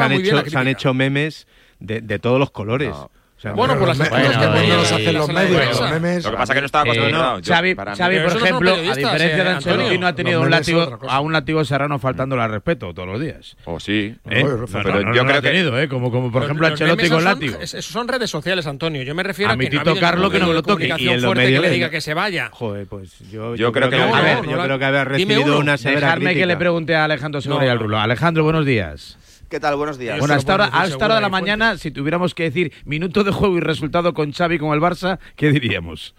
se 0.49 0.57
han, 0.57 0.65
se 0.65 0.71
hecho 0.71 0.93
memes 0.93 1.47
de, 1.79 2.01
de 2.01 2.19
todos 2.19 2.39
los 2.39 2.51
colores. 2.51 2.93
O 3.37 3.39
sea, 3.39 3.51
Bueno, 3.51 3.77
por 3.77 3.87
las 3.89 3.99
Los 3.99 4.07
excusas 4.07 4.27
memes, 4.29 4.37
que 4.39 4.47
ponen 4.47 4.69
los 4.69 4.77
los 4.77 4.91
hacen 4.91 5.13
los 5.13 5.27
medios, 5.29 5.79
los 5.79 5.91
memes. 5.91 6.23
Lo 6.25 6.31
que 6.31 6.37
pasa 6.37 6.53
es 6.53 6.55
que 6.55 6.61
no 6.61 6.65
estaba 6.65 6.85
Eh, 6.85 6.89
acostumbrado. 6.89 7.39
Yo- 7.39 7.53
Xavi, 7.53 7.75
Xavi, 7.75 8.19
por 8.19 8.31
son 8.31 8.41
ejemplo, 8.41 8.71
a 8.73 8.75
diferencia 8.77 9.19
de 9.19 9.25
eh, 9.27 9.53
Ancelotti, 9.53 9.79
Antonio. 9.81 9.99
no 9.99 10.07
ha 10.07 10.15
tenido 10.15 10.41
un 10.41 10.49
látigo, 10.49 10.99
a 11.07 11.19
un 11.21 11.33
látigo 11.33 11.63
serrano 11.63 11.99
faltándole 11.99 12.41
al 12.41 12.49
respeto 12.49 12.95
todos 12.95 13.07
los 13.07 13.21
días. 13.21 13.55
O 13.65 13.79
sí. 13.79 14.15
¿Eh? 14.27 14.43
No, 14.43 14.57
No, 14.57 14.65
pero 14.65 14.83
no, 14.91 14.99
yo 15.01 15.03
no 15.03 15.11
creo 15.11 15.23
lo 15.25 15.29
ha 15.29 15.33
que- 15.41 15.47
tenido, 15.49 15.79
¿eh? 15.79 15.87
Como, 15.87 16.09
como 16.11 16.31
por 16.31 16.43
ejemplo 16.45 16.65
Ancelotti 16.65 17.09
con 17.09 17.17
son- 17.21 17.25
látigo. 17.25 17.59
Esos 17.61 17.85
son 17.85 18.07
redes 18.07 18.29
sociales, 18.31 18.65
Antonio. 18.65 19.03
Yo 19.03 19.13
me 19.13 19.21
refiero 19.21 19.51
A 19.51 19.53
a, 19.53 19.55
mi 19.55 19.65
que 19.69 19.75
no 19.75 19.81
ha 19.81 19.83
Tito 19.83 19.99
Carlos 19.99 20.31
que 20.31 20.39
no 20.39 20.47
me 20.47 20.53
lo 20.55 20.63
toque. 20.63 20.85
Y 20.85 20.89
comunicación 20.89 21.21
fuerte 21.23 21.51
que 21.53 21.59
le 21.59 21.69
diga 21.69 21.89
que 21.91 22.01
se 22.01 22.15
vaya. 22.15 22.49
Joder, 22.51 22.87
pues 22.87 23.19
yo, 23.31 23.53
Yo 23.55 23.71
creo 23.71 23.89
que- 23.91 23.97
a 23.97 24.07
No, 24.07 24.13
ver, 24.23 24.37
no, 24.37 24.43
yo 24.45 24.51
no 24.51 24.57
la- 24.57 24.63
creo 24.63 24.79
que 24.79 24.85
haber 24.85 25.07
recibido 25.09 25.59
una 25.59 25.77
severa 25.77 25.99
Dejarme 26.07 26.33
que 26.33 26.45
le 26.47 26.57
pregunte 26.57 26.95
a 26.95 27.03
Alejandro 27.05 27.39
Segura 27.39 27.65
y 27.67 27.69
al 27.69 27.77
Rulo. 27.77 27.99
Alejandro, 27.99 28.43
buenos 28.43 28.65
días. 28.65 29.15
¿Qué 29.49 29.59
tal? 29.59 29.75
Buenos 29.77 29.97
días. 29.97 30.19
Bueno, 30.19 30.33
hasta 30.33 30.51
ahora, 30.51 30.65
hasta 30.65 31.05
ahora 31.05 31.15
de 31.15 31.21
la 31.21 31.29
mañana, 31.29 31.77
si 31.77 31.91
tuviéramos 31.91 32.33
que 32.35 32.43
decir 32.43 32.73
minuto 32.85 33.23
de 33.23 33.31
juego 33.31 33.57
y 33.57 33.61
resultado 33.61 34.13
con 34.13 34.33
Xavi 34.33 34.59
con 34.59 34.73
el 34.73 34.81
Barça, 34.81 35.19
¿qué 35.37 35.51
diríamos? 35.51 36.13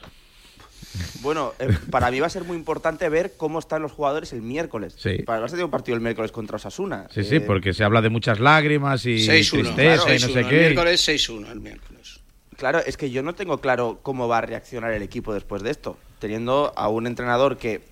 Bueno, 1.20 1.52
eh, 1.58 1.68
para 1.90 2.10
mí 2.10 2.18
va 2.20 2.26
a 2.26 2.30
ser 2.30 2.44
muy 2.44 2.56
importante 2.56 3.06
ver 3.10 3.34
cómo 3.36 3.58
están 3.58 3.82
los 3.82 3.92
jugadores 3.92 4.32
el 4.32 4.40
miércoles. 4.40 4.94
Sí. 4.96 5.18
Para 5.26 5.40
el 5.40 5.44
Barça 5.44 5.50
tiene 5.50 5.64
un 5.64 5.70
partido 5.70 5.94
el 5.96 6.00
miércoles 6.00 6.32
contra 6.32 6.56
Osasuna. 6.56 7.06
Sí, 7.10 7.22
sí, 7.22 7.36
Eh, 7.36 7.40
porque 7.42 7.74
se 7.74 7.84
habla 7.84 8.00
de 8.00 8.08
muchas 8.08 8.40
lágrimas 8.40 9.04
y 9.04 9.16
6-1. 9.18 9.50
tristeza 9.50 10.04
claro, 10.04 10.14
y 10.14 10.20
no 10.20 10.26
6-1. 10.28 10.32
sé 10.32 10.40
El 10.40 10.48
qué. 10.48 10.58
miércoles 10.60 11.08
6-1, 11.08 11.50
el 11.52 11.60
miércoles. 11.60 12.20
Claro, 12.56 12.78
es 12.84 12.96
que 12.96 13.10
yo 13.10 13.22
no 13.22 13.34
tengo 13.34 13.58
claro 13.58 14.00
cómo 14.02 14.26
va 14.26 14.38
a 14.38 14.40
reaccionar 14.40 14.92
el 14.92 15.02
equipo 15.02 15.34
después 15.34 15.62
de 15.62 15.70
esto. 15.70 15.98
Teniendo 16.18 16.72
a 16.76 16.88
un 16.88 17.06
entrenador 17.06 17.58
que 17.58 17.82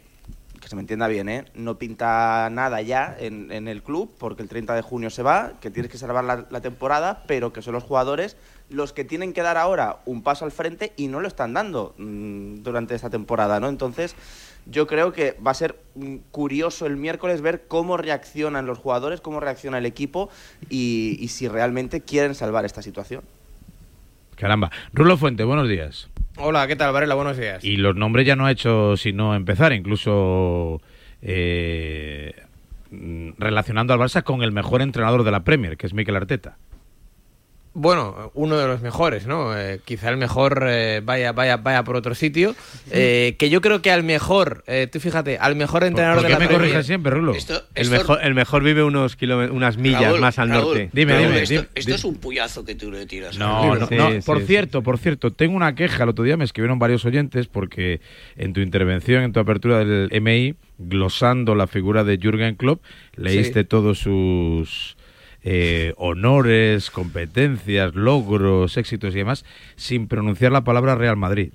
que 0.60 0.68
se 0.68 0.76
me 0.76 0.80
entienda 0.80 1.08
bien, 1.08 1.28
¿eh? 1.28 1.44
no 1.54 1.78
pinta 1.78 2.48
nada 2.50 2.80
ya 2.82 3.16
en, 3.18 3.52
en 3.52 3.68
el 3.68 3.82
club 3.82 4.12
porque 4.18 4.42
el 4.42 4.48
30 4.48 4.74
de 4.74 4.82
junio 4.82 5.10
se 5.10 5.22
va, 5.22 5.52
que 5.60 5.70
tienes 5.70 5.90
que 5.90 5.98
salvar 5.98 6.24
la, 6.24 6.60
temporada, 6.60 7.22
pero 7.26 7.52
que 7.52 7.62
son 7.62 7.74
los 7.74 7.84
jugadores 7.84 8.36
los 8.68 8.92
que 8.92 9.04
tienen 9.04 9.32
que 9.32 9.42
dar 9.42 9.56
ahora 9.56 10.00
un 10.06 10.22
paso 10.22 10.44
al 10.44 10.50
frente 10.50 10.92
y 10.96 11.06
no 11.08 11.20
lo 11.20 11.28
están 11.28 11.54
dando 11.54 11.94
mm, 11.98 12.62
durante 12.62 12.94
esta 12.94 13.10
temporada, 13.10 13.60
¿no? 13.60 13.68
Entonces, 13.68 14.16
yo 14.66 14.88
creo 14.88 15.12
que 15.12 15.36
va 15.46 15.52
a 15.52 15.54
ser 15.54 15.80
mm, 15.94 16.16
curioso 16.32 16.86
el 16.86 16.96
miércoles 16.96 17.42
ver 17.42 17.68
cómo 17.68 17.96
reaccionan 17.96 18.66
los 18.66 18.78
jugadores, 18.78 19.20
cómo 19.20 19.38
reacciona 19.38 19.78
el 19.78 19.86
equipo 19.86 20.30
y, 20.68 21.16
y 21.20 21.28
si 21.28 21.46
realmente 21.46 22.00
quieren 22.00 22.34
salvar 22.34 22.64
esta 22.64 22.82
situación. 22.82 23.22
Caramba. 24.36 24.70
Rulo 24.92 25.16
Fuente, 25.16 25.44
buenos 25.44 25.68
días. 25.68 26.08
Hola, 26.36 26.66
¿qué 26.66 26.76
tal, 26.76 26.92
Varela? 26.92 27.14
Buenos 27.14 27.38
días. 27.38 27.64
Y 27.64 27.78
los 27.78 27.96
nombres 27.96 28.26
ya 28.26 28.36
no 28.36 28.46
ha 28.46 28.52
hecho 28.52 28.96
sino 28.96 29.34
empezar, 29.34 29.72
incluso 29.72 30.82
eh, 31.22 32.34
mm, 32.90 33.30
relacionando 33.38 33.94
al 33.94 34.00
Barça 34.00 34.22
con 34.22 34.42
el 34.42 34.52
mejor 34.52 34.82
entrenador 34.82 35.24
de 35.24 35.30
la 35.30 35.40
Premier, 35.44 35.78
que 35.78 35.86
es 35.86 35.94
Mikel 35.94 36.16
Arteta. 36.16 36.58
Bueno, 37.78 38.30
uno 38.32 38.56
de 38.56 38.66
los 38.66 38.80
mejores, 38.80 39.26
¿no? 39.26 39.54
Eh, 39.54 39.80
quizá 39.84 40.08
el 40.08 40.16
mejor 40.16 40.64
eh, 40.66 41.02
vaya, 41.04 41.32
vaya, 41.32 41.58
vaya 41.58 41.84
por 41.84 41.94
otro 41.96 42.14
sitio. 42.14 42.54
Eh, 42.90 43.36
que 43.38 43.50
yo 43.50 43.60
creo 43.60 43.82
que 43.82 43.90
al 43.90 44.02
mejor, 44.02 44.64
eh, 44.66 44.88
tú 44.90 44.98
fíjate, 44.98 45.36
al 45.36 45.56
mejor 45.56 45.84
entrenador 45.84 46.16
¿Por 46.16 46.22
de 46.22 46.28
qué 46.28 46.32
la 46.32 46.38
me 46.38 46.46
Premier- 46.46 46.60
corriges 46.70 46.86
siempre, 46.86 47.10
Rulo? 47.12 47.34
Esto- 47.34 47.62
El 47.74 47.90
mejor, 47.90 48.20
el 48.22 48.32
mejor 48.34 48.62
vive 48.62 48.82
unos 48.82 49.14
kilómetros, 49.16 49.54
unas 49.54 49.76
millas 49.76 50.04
Raúl, 50.04 50.20
más 50.20 50.38
al 50.38 50.48
Raúl, 50.48 50.64
norte. 50.64 50.90
Dime, 50.94 51.12
Raúl, 51.12 51.26
dime, 51.26 51.42
esto, 51.42 51.52
dime, 51.54 51.66
esto 51.74 51.86
dime. 51.90 51.96
es 51.96 52.04
un 52.04 52.14
puyazo 52.16 52.64
que 52.64 52.74
tú 52.76 52.90
le 52.90 53.04
tiras. 53.04 53.36
No, 53.36 53.74
no, 53.74 53.86
no. 53.90 54.20
por 54.24 54.40
cierto, 54.40 54.82
por 54.82 54.96
cierto, 54.96 55.30
tengo 55.32 55.54
una 55.54 55.74
queja. 55.74 56.04
El 56.04 56.08
otro 56.08 56.24
día 56.24 56.38
me 56.38 56.44
escribieron 56.46 56.78
varios 56.78 57.04
oyentes 57.04 57.46
porque 57.46 58.00
en 58.36 58.54
tu 58.54 58.60
intervención, 58.60 59.22
en 59.22 59.32
tu 59.34 59.40
apertura 59.40 59.80
del 59.80 60.08
MI, 60.22 60.54
glosando 60.78 61.54
la 61.54 61.66
figura 61.66 62.04
de 62.04 62.16
Jürgen 62.16 62.54
Klopp, 62.54 62.82
leíste 63.16 63.64
todos 63.64 63.98
sus 63.98 64.96
eh, 65.48 65.94
honores, 65.96 66.90
competencias, 66.90 67.94
logros, 67.94 68.76
éxitos 68.76 69.14
y 69.14 69.18
demás, 69.18 69.44
sin 69.76 70.08
pronunciar 70.08 70.50
la 70.50 70.64
palabra 70.64 70.96
Real 70.96 71.16
Madrid. 71.16 71.52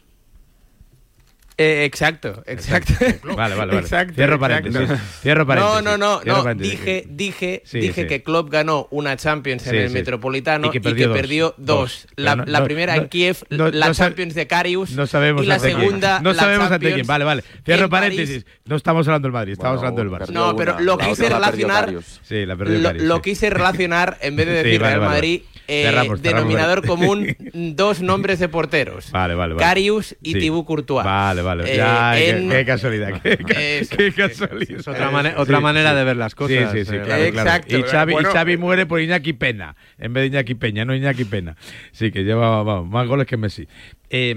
Eh, 1.63 1.85
exacto, 1.85 2.43
exacto. 2.47 2.93
Vale, 3.23 3.55
vale, 3.55 3.55
vale. 3.55 3.77
Exacto, 3.81 4.13
Cierro 4.15 4.35
exacto. 4.35 4.39
paréntesis. 4.71 4.99
Cierro 5.21 5.45
paréntesis. 5.45 5.83
No, 5.83 5.97
no, 5.97 5.97
no, 5.97 6.21
no. 6.25 6.43
paréntesis. 6.43 6.71
Dije, 6.79 7.03
dije, 7.07 7.61
Sí, 7.65 7.79
dije 7.79 8.01
sí. 8.03 8.07
que 8.07 8.23
Klopp 8.23 8.49
ganó 8.49 8.87
una 8.91 9.15
Champions 9.17 9.65
en 9.67 9.71
Sí, 9.71 9.77
el 9.77 9.87
sí. 9.89 9.93
Metropolitano 9.93 10.67
Y 10.67 10.71
que 10.71 10.81
perdió 10.81 11.09
dos. 11.09 11.57
dos. 11.57 11.81
Dos. 11.81 12.07
La, 12.15 12.31
Pero 12.31 12.45
no- 12.45 12.51
la 12.51 12.59
no- 12.59 12.65
primera 12.65 12.95
no- 12.95 13.01
en 13.03 13.09
Kiev, 13.09 13.37
no- 13.49 13.69
la 13.69 13.91
Champions 13.93 14.33
de 14.33 14.47
Karius. 14.47 14.91
No 14.91 15.05
sabemos 15.07 15.43
y 15.43 15.47
la 15.47 15.59
segunda, 15.59 16.19
No 16.21 16.33
la 16.33 16.41
sabemos 16.41 16.71
ante 16.71 16.93
quién. 16.93 17.05
Vale, 17.07 17.25
vale. 17.25 17.43
Cierro 17.65 17.89
París. 17.89 18.09
paréntesis. 18.17 18.45
No 18.65 18.75
estamos 18.75 19.07
hablando 19.07 19.27
del 19.27 19.33
Madrid, 19.33 19.53
estamos 19.53 19.77
hablando 19.79 20.01
del 20.01 20.09
Barça. 20.11 20.29
No, 20.31 20.55
pero 20.55 20.79
lo 20.79 20.97
quise 20.97 21.29
relacionar. 21.29 21.93
Sí, 22.23 22.45
la 22.45 22.55
perdió 22.55 22.79
Lo, 22.79 22.89
Carius, 22.89 23.21
quise 23.21 23.49
relacionar, 23.51 24.17
en 24.21 24.35
vez 24.35 24.45
de 24.47 24.53
decir 24.63 24.81
Real 24.81 25.01
Madrid. 25.01 25.41
Eh, 25.67 25.83
Cerramos, 25.85 26.21
cerramos, 26.21 26.21
denominador 26.21 26.85
común, 26.87 27.35
dos 27.53 28.01
nombres 28.01 28.39
de 28.39 28.49
porteros. 28.49 29.11
Vale, 29.11 29.35
vale, 29.35 29.53
vale. 29.53 29.65
Carius 29.65 30.15
y 30.21 30.33
Sí. 30.33 30.39
Thibaut 30.39 30.65
Courtois. 30.65 31.05
Vale, 31.05 31.41
vale. 31.41 31.71
Eh, 31.73 31.77
Ya, 31.77 32.19
en- 32.19 32.49
qué, 32.49 32.65
casualidad. 32.65 33.21
Qué, 33.21 33.79
Eso, 33.79 33.95
qué 33.97 34.11
casualidad. 34.11 34.79
Es 34.79 34.87
otra 34.87 35.11
mane- 35.11 35.33
otra 35.37 35.59
manera 35.59 35.93
de 35.93 36.03
ver 36.03 36.17
las 36.17 36.35
cosas, 36.35 36.71
Sí, 36.71 36.79
sí, 36.79 36.85
sí, 36.85 36.95
eh, 36.95 37.01
claro, 37.03 37.31
claro. 37.31 37.49
Exacto. 37.49 37.77
Y 37.77 37.83
Xavi, 37.83 38.13
y 38.13 38.23
Xavi 38.23 38.57
muere 38.57 38.85
por 38.85 38.99
Iñaki 39.01 39.33
Pena, 39.33 39.75
en 39.97 40.13
vez 40.13 40.23
de 40.23 40.27
Iñaki 40.37 40.55
Peña, 40.55 40.85
no 40.85 40.95
Iñaki 40.95 41.25
Pena. 41.25 41.55
Sí, 41.91 42.11
que 42.11 42.23
lleva 42.23 42.63
vamos, 42.63 42.87
más 42.89 43.07
goles 43.07 43.27
que 43.27 43.37
Messi. 43.37 43.67
Eh, 44.09 44.35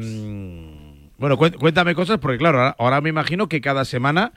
bueno, 1.19 1.37
cué- 1.39 1.53
cuéntame 1.53 1.95
cosas, 1.95 2.19
porque 2.19 2.39
claro, 2.39 2.59
ahora, 2.59 2.77
ahora 2.79 3.01
me 3.01 3.09
imagino 3.09 3.49
que 3.49 3.61
cada 3.61 3.85
semana 3.85 4.33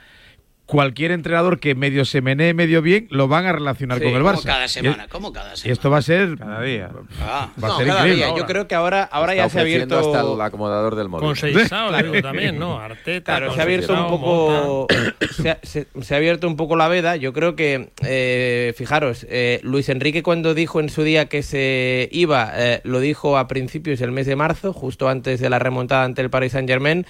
cualquier 0.68 1.11
entrenador 1.11 1.59
que 1.59 1.74
medio 1.76 2.05
se 2.05 2.22
menee 2.22 2.53
medio 2.53 2.82
bien 2.84 3.07
lo 3.09 3.28
van 3.28 3.45
a 3.45 3.53
relacionar 3.53 3.97
Sí, 3.99 4.03
con 4.03 4.13
el 4.13 4.22
¿cómo 4.22 4.34
Barça. 4.38 4.43
cada 4.43 4.65
Y- 4.65 4.70
semana? 4.70 5.07
¿Cómo 5.07 5.32
cada 5.34 5.53
Y 5.63 5.72
esto 5.72 5.89
va 5.89 5.97
a 5.97 6.01
ser... 6.01 6.38
Cada 6.38 6.61
día. 6.61 6.89
Ah. 7.22 7.49
Va 7.63 7.68
a 7.68 7.72
No, 7.72 7.78
ser 7.78 7.88
cada 7.88 7.99
increíble. 8.01 8.26
día. 8.28 8.38
Yo 8.38 8.45
creo 8.45 8.68
que 8.68 8.76
ahora, 8.76 9.03
ahora 9.03 9.34
ya 9.34 9.47
se 9.49 9.57
ha 9.59 9.61
abierto. 9.61 9.97
hasta 9.97 10.22
el 10.22 10.41
acomodador 10.41 10.95
del 10.95 11.07
móvil. 11.09 11.26
Con 11.26 11.36
Seisao, 11.38 11.91
digo, 11.97 12.22
también, 12.22 12.59
¿no? 12.59 12.80
Arteta. 12.80 13.32
Claro, 13.32 13.47
con 13.47 13.55
se 13.55 13.61
ha 13.61 13.63
abierto 13.63 13.93
un 13.93 14.09
poco. 14.09 14.88
Se, 15.38 15.51
ha, 15.51 15.59
se- 15.63 15.88
se 16.01 16.13
ha 16.13 16.18
abierto 16.18 16.47
un 16.47 16.57
poco 16.57 16.76
la 16.76 16.88
veda. 16.88 17.15
Yo 17.15 17.32
creo 17.32 17.55
que, 17.55 17.89
eh, 18.05 18.74
fijaros, 18.76 19.26
eh, 19.30 19.59
Luis 19.63 19.88
Enrique 19.89 20.22
cuando 20.24 20.53
dijo 20.53 20.80
en 20.82 20.89
su 20.89 21.03
día 21.03 21.28
que 21.28 21.43
se 21.43 22.09
iba, 22.11 22.51
eh, 22.55 22.82
lo 22.84 22.99
dijo 22.99 23.38
a 23.38 23.47
principios 23.47 23.99
del 23.99 24.11
mes 24.11 24.26
de 24.28 24.36
marzo, 24.36 24.74
justo 24.74 25.07
antes 25.07 25.39
de 25.39 25.49
la 25.49 25.59
remontada 25.59 26.03
ante 26.03 26.22
el 26.22 26.30
Paris 26.30 26.51
Saint 26.51 26.68
Germain. 26.68 27.05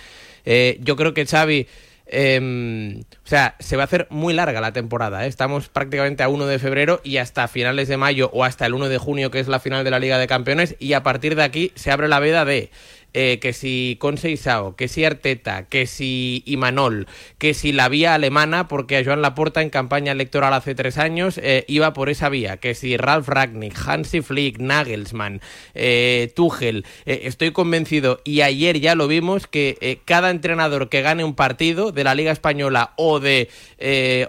yo 0.45 0.95
creo 0.95 1.13
que 1.13 1.25
Xavi. 1.25 1.67
Eh, 2.09 3.03
o 3.23 3.27
sea, 3.27 3.55
se 3.59 3.75
va 3.75 3.83
a 3.83 3.85
hacer 3.85 4.07
muy 4.09 4.33
larga 4.33 4.61
la 4.61 4.73
temporada. 4.73 5.25
¿eh? 5.25 5.27
Estamos 5.27 5.69
prácticamente 5.69 6.23
a 6.23 6.29
1 6.29 6.45
de 6.45 6.59
febrero 6.59 7.01
y 7.03 7.17
hasta 7.17 7.47
finales 7.47 7.87
de 7.87 7.97
mayo 7.97 8.29
o 8.33 8.43
hasta 8.43 8.65
el 8.65 8.73
1 8.73 8.89
de 8.89 8.97
junio, 8.97 9.31
que 9.31 9.39
es 9.39 9.47
la 9.47 9.59
final 9.59 9.83
de 9.83 9.91
la 9.91 9.99
Liga 9.99 10.17
de 10.17 10.27
Campeones. 10.27 10.75
Y 10.79 10.93
a 10.93 11.03
partir 11.03 11.35
de 11.35 11.43
aquí 11.43 11.71
se 11.75 11.91
abre 11.91 12.07
la 12.07 12.19
veda 12.19 12.45
de 12.45 12.71
eh, 13.13 13.39
que 13.39 13.53
si 13.53 13.97
Conseisao, 13.99 14.75
que 14.75 14.87
si 14.87 15.05
Arteta, 15.05 15.63
que 15.63 15.87
si 15.87 16.43
Imanol, 16.45 17.07
que 17.37 17.53
si 17.53 17.71
la 17.71 17.89
vía 17.89 18.13
alemana, 18.13 18.67
porque 18.67 18.97
a 18.97 19.03
Joan 19.03 19.21
Laporta 19.21 19.61
en 19.61 19.69
campaña 19.69 20.11
electoral 20.11 20.53
hace 20.53 20.75
tres 20.75 20.97
años 20.97 21.39
eh, 21.41 21.63
iba 21.67 21.93
por 21.93 22.09
esa 22.09 22.29
vía, 22.29 22.57
que 22.57 22.75
si 22.75 22.97
Ralf 22.97 23.27
Ragnick, 23.27 23.75
Hansi 23.87 24.21
Flick, 24.21 24.59
Nagelsmann, 24.59 25.41
eh, 25.73 26.31
Tuchel, 26.35 26.85
eh, 27.05 27.21
estoy 27.23 27.51
convencido, 27.51 28.19
y 28.23 28.41
ayer 28.41 28.79
ya 28.79 28.95
lo 28.95 29.07
vimos, 29.07 29.47
que 29.47 30.01
cada 30.05 30.29
entrenador 30.29 30.89
que 30.89 31.01
gane 31.01 31.23
un 31.23 31.35
partido 31.35 31.91
de 31.91 32.03
la 32.03 32.15
Liga 32.15 32.31
Española 32.31 32.93
o 32.97 33.19
de 33.19 33.49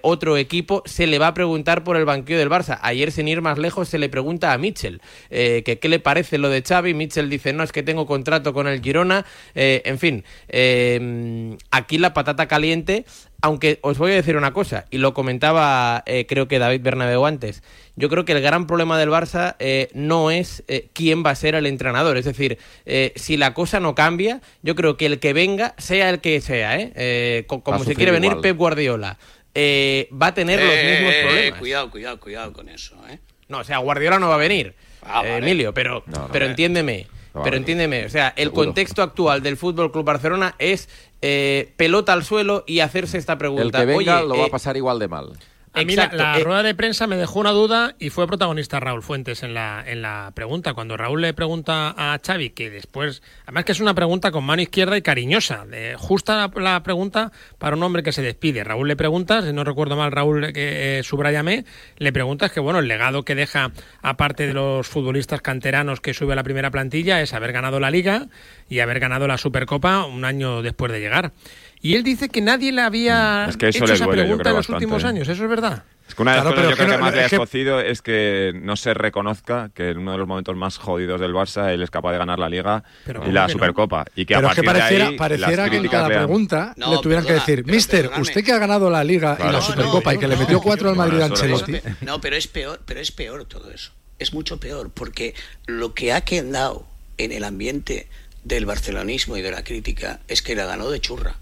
otro 0.02 0.36
equipo 0.36 0.82
se 0.86 1.06
le 1.06 1.18
va 1.18 1.28
a 1.28 1.34
preguntar 1.34 1.84
por 1.84 1.96
el 1.96 2.04
banquillo 2.04 2.38
del 2.38 2.50
Barça. 2.50 2.78
Ayer, 2.82 3.10
sin 3.12 3.28
ir 3.28 3.40
más 3.40 3.58
lejos, 3.58 3.88
se 3.88 3.98
le 3.98 4.08
pregunta 4.08 4.52
a 4.52 4.58
Mitchell 4.58 5.00
que 5.30 5.78
qué 5.80 5.88
le 5.88 5.98
parece 5.98 6.38
lo 6.38 6.48
de 6.48 6.62
Xavi. 6.62 6.94
Mitchell 6.94 7.28
dice, 7.28 7.52
no, 7.52 7.62
es 7.62 7.72
que 7.72 7.82
tengo 7.82 8.06
contrato 8.06 8.52
con 8.52 8.67
el 8.68 8.82
Girona. 8.82 9.24
Eh, 9.54 9.82
en 9.84 9.98
fin, 9.98 10.24
eh, 10.48 11.56
aquí 11.70 11.98
la 11.98 12.12
patata 12.14 12.46
caliente, 12.48 13.04
aunque 13.40 13.78
os 13.82 13.98
voy 13.98 14.12
a 14.12 14.14
decir 14.16 14.36
una 14.36 14.52
cosa, 14.52 14.84
y 14.90 14.98
lo 14.98 15.14
comentaba 15.14 16.02
eh, 16.06 16.26
creo 16.26 16.48
que 16.48 16.58
David 16.58 16.80
Bernabeu 16.82 17.24
antes, 17.26 17.62
yo 17.96 18.08
creo 18.08 18.24
que 18.24 18.32
el 18.32 18.40
gran 18.40 18.66
problema 18.66 18.98
del 18.98 19.10
Barça 19.10 19.56
eh, 19.58 19.88
no 19.94 20.30
es 20.30 20.62
eh, 20.68 20.88
quién 20.92 21.24
va 21.24 21.30
a 21.30 21.34
ser 21.34 21.54
el 21.54 21.66
entrenador, 21.66 22.16
es 22.16 22.24
decir, 22.24 22.58
eh, 22.86 23.12
si 23.16 23.36
la 23.36 23.54
cosa 23.54 23.80
no 23.80 23.94
cambia, 23.94 24.40
yo 24.62 24.74
creo 24.74 24.96
que 24.96 25.06
el 25.06 25.18
que 25.20 25.32
venga, 25.32 25.74
sea 25.78 26.10
el 26.10 26.20
que 26.20 26.40
sea, 26.40 26.78
¿eh? 26.78 26.92
Eh, 26.96 27.44
co- 27.46 27.62
como 27.62 27.84
se 27.84 27.94
quiere 27.94 28.12
venir 28.12 28.30
igual. 28.32 28.42
Pep 28.42 28.56
Guardiola, 28.56 29.18
eh, 29.54 30.08
va 30.12 30.28
a 30.28 30.34
tener 30.34 30.58
los 30.60 30.68
mismos 30.68 31.12
eh, 31.14 31.22
problemas. 31.24 31.58
Cuidado, 31.58 31.90
cuidado, 31.90 32.20
cuidado 32.20 32.52
con 32.52 32.68
eso, 32.68 32.96
¿eh? 33.10 33.18
No, 33.48 33.58
o 33.58 33.64
sea, 33.64 33.78
Guardiola 33.78 34.18
no 34.18 34.28
va 34.28 34.34
a 34.34 34.38
venir, 34.38 34.74
Ah, 35.02 35.22
eh, 35.24 35.30
vale. 35.30 35.38
Emilio, 35.38 35.72
pero, 35.72 36.02
No, 36.06 36.18
no, 36.18 36.28
pero 36.32 36.44
eh. 36.46 36.50
entiéndeme. 36.50 37.06
Pero 37.32 37.56
entiéndeme, 37.56 38.06
o 38.06 38.08
sea, 38.08 38.28
el 38.36 38.48
Seguro. 38.48 38.64
contexto 38.66 39.02
actual 39.02 39.42
del 39.42 39.56
Fútbol 39.56 39.92
Club 39.92 40.04
Barcelona 40.04 40.54
es 40.58 40.88
eh, 41.22 41.72
pelota 41.76 42.12
al 42.12 42.24
suelo 42.24 42.64
y 42.66 42.80
hacerse 42.80 43.18
esta 43.18 43.38
pregunta. 43.38 43.64
El 43.64 43.72
que 43.72 43.96
venga 43.96 44.18
Oye, 44.18 44.28
lo 44.28 44.34
va 44.36 44.44
eh, 44.44 44.48
a 44.48 44.50
pasar 44.50 44.76
igual 44.76 44.98
de 44.98 45.08
mal. 45.08 45.32
A 45.80 45.84
mí 45.84 45.96
la, 45.96 46.38
eh. 46.38 46.44
rueda 46.44 46.62
de 46.62 46.74
prensa 46.74 47.06
me 47.06 47.16
dejó 47.16 47.40
una 47.40 47.50
duda 47.50 47.94
y 47.98 48.10
fue 48.10 48.26
protagonista 48.26 48.80
Raúl 48.80 49.02
Fuentes 49.02 49.42
en 49.42 49.54
la, 49.54 49.82
en 49.86 50.02
la 50.02 50.32
pregunta. 50.34 50.74
Cuando 50.74 50.96
Raúl 50.96 51.20
le 51.22 51.34
pregunta 51.34 51.94
a 51.96 52.18
Xavi, 52.24 52.50
que 52.50 52.70
después, 52.70 53.22
además 53.44 53.64
que 53.64 53.72
es 53.72 53.80
una 53.80 53.94
pregunta 53.94 54.30
con 54.30 54.44
mano 54.44 54.62
izquierda 54.62 54.96
y 54.96 55.02
cariñosa, 55.02 55.66
de- 55.66 55.94
justa 55.96 56.36
la, 56.36 56.60
la 56.60 56.82
pregunta 56.82 57.32
para 57.58 57.76
un 57.76 57.82
hombre 57.82 58.02
que 58.02 58.12
se 58.12 58.22
despide. 58.22 58.64
Raúl 58.64 58.88
le 58.88 58.96
pregunta, 58.96 59.42
si 59.42 59.52
no 59.52 59.64
recuerdo 59.64 59.96
mal, 59.96 60.12
Raúl, 60.12 60.52
que 60.52 60.98
eh, 60.98 61.02
subrayame, 61.02 61.64
le 61.98 62.12
preguntas 62.12 62.52
que 62.52 62.60
bueno, 62.60 62.78
el 62.78 62.88
legado 62.88 63.24
que 63.24 63.34
deja, 63.34 63.72
aparte 64.02 64.46
de 64.46 64.54
los 64.54 64.86
futbolistas 64.86 65.40
canteranos 65.40 66.00
que 66.00 66.14
sube 66.14 66.32
a 66.32 66.36
la 66.36 66.42
primera 66.44 66.70
plantilla, 66.70 67.20
es 67.20 67.34
haber 67.34 67.52
ganado 67.52 67.80
la 67.80 67.90
Liga 67.90 68.26
y 68.68 68.80
haber 68.80 69.00
ganado 69.00 69.26
la 69.26 69.38
Supercopa 69.38 70.04
un 70.04 70.24
año 70.24 70.62
después 70.62 70.92
de 70.92 71.00
llegar. 71.00 71.32
Y 71.80 71.94
él 71.94 72.02
dice 72.02 72.28
que 72.28 72.40
nadie 72.40 72.72
le 72.72 72.82
había 72.82 73.46
Es 73.48 73.56
que 73.56 73.68
eso 73.68 73.78
hecho 73.78 73.86
le 73.86 73.94
esa 73.94 74.04
duele, 74.04 74.22
yo 74.22 74.24
pregunta 74.26 74.42
creo, 74.42 74.50
en 74.52 74.56
los 74.56 74.66
bastante, 74.66 74.84
últimos 74.84 75.04
¿eh? 75.04 75.06
años. 75.06 75.28
¿Eso 75.28 75.44
es 75.44 75.50
verdad? 75.50 75.84
Es 76.08 76.14
que 76.14 76.22
una 76.22 76.32
de 76.32 76.36
las 76.38 76.42
Claro, 76.44 76.56
cosas 76.56 76.56
pero 76.56 76.70
yo 76.70 76.76
creo 76.76 76.86
que 76.86 76.92
que 76.92 76.98
no- 76.98 77.04
más 77.04 77.14
le 77.14 77.20
ha 77.20 77.24
es 77.24 77.30
que- 77.30 77.36
escocido 77.36 77.80
es 77.80 78.02
que 78.02 78.52
no 78.62 78.76
se 78.76 78.94
reconozca 78.94 79.70
que 79.74 79.90
en 79.90 79.98
uno 79.98 80.12
de 80.12 80.18
los 80.18 80.26
momentos 80.26 80.56
más 80.56 80.78
jodidos 80.78 81.20
del 81.20 81.32
Barça 81.34 81.70
él 81.72 81.82
es 81.82 81.90
capaz 81.90 82.12
de 82.12 82.18
ganar 82.18 82.38
la 82.38 82.48
Liga 82.48 82.82
Pero 83.04 83.20
y 83.20 83.22
¿cómo 83.24 83.32
la 83.32 83.42
que 83.42 83.46
no? 83.46 83.52
Supercopa. 83.52 84.04
Y 84.16 84.24
que 84.26 84.34
a 84.34 84.38
Pero 84.38 84.48
es 84.48 84.54
que 84.54 84.62
partir 84.62 84.72
de 84.74 84.80
pareciera, 84.80 85.08
ahí 85.08 85.16
pareciera 85.18 85.66
las 85.68 85.80
que 85.82 85.88
cada 85.88 86.08
pregunta 86.08 86.74
No, 86.76 86.94
le 86.94 86.98
tuvieran 87.02 87.24
perdona, 87.24 87.44
que 87.44 87.50
decir, 87.52 87.64
pero 87.64 87.74
Mister, 87.76 88.00
perdóname. 88.02 88.22
usted 88.22 88.44
que 88.44 88.52
ha 88.52 88.58
ganado 88.58 88.90
la 88.90 89.04
Liga 89.04 89.34
y 89.34 89.36
Claro. 89.36 89.52
la 89.52 89.58
No, 89.58 89.64
Supercopa 89.64 90.10
no, 90.12 90.16
y 90.16 90.20
que 90.20 90.28
le 90.28 90.34
no, 90.34 90.40
metió 90.40 90.60
cuatro 90.62 90.88
al 90.90 90.96
Madrid 90.96 91.20
Ancelotti. 91.20 91.72
No, 92.00 92.20
pero 92.20 92.36
es 92.36 92.46
peor, 92.48 92.80
pero 92.86 93.00
es 93.00 93.12
peor 93.12 93.44
todo 93.44 93.70
eso. 93.70 93.92
Es 94.18 94.32
mucho 94.32 94.58
peor, 94.58 94.90
porque 94.92 95.34
lo 95.66 95.94
que 95.94 96.12
ha 96.12 96.22
quedado 96.22 96.86
en 97.18 97.30
el 97.32 97.44
ambiente 97.44 98.08
del 98.44 98.64
barcelonismo 98.66 99.36
y 99.36 99.42
de 99.42 99.50
la 99.50 99.62
crítica 99.62 100.20
es 100.26 100.40
que 100.42 100.56
la 100.56 100.64
ganó 100.64 100.90
de 100.90 101.00
churra. 101.00 101.34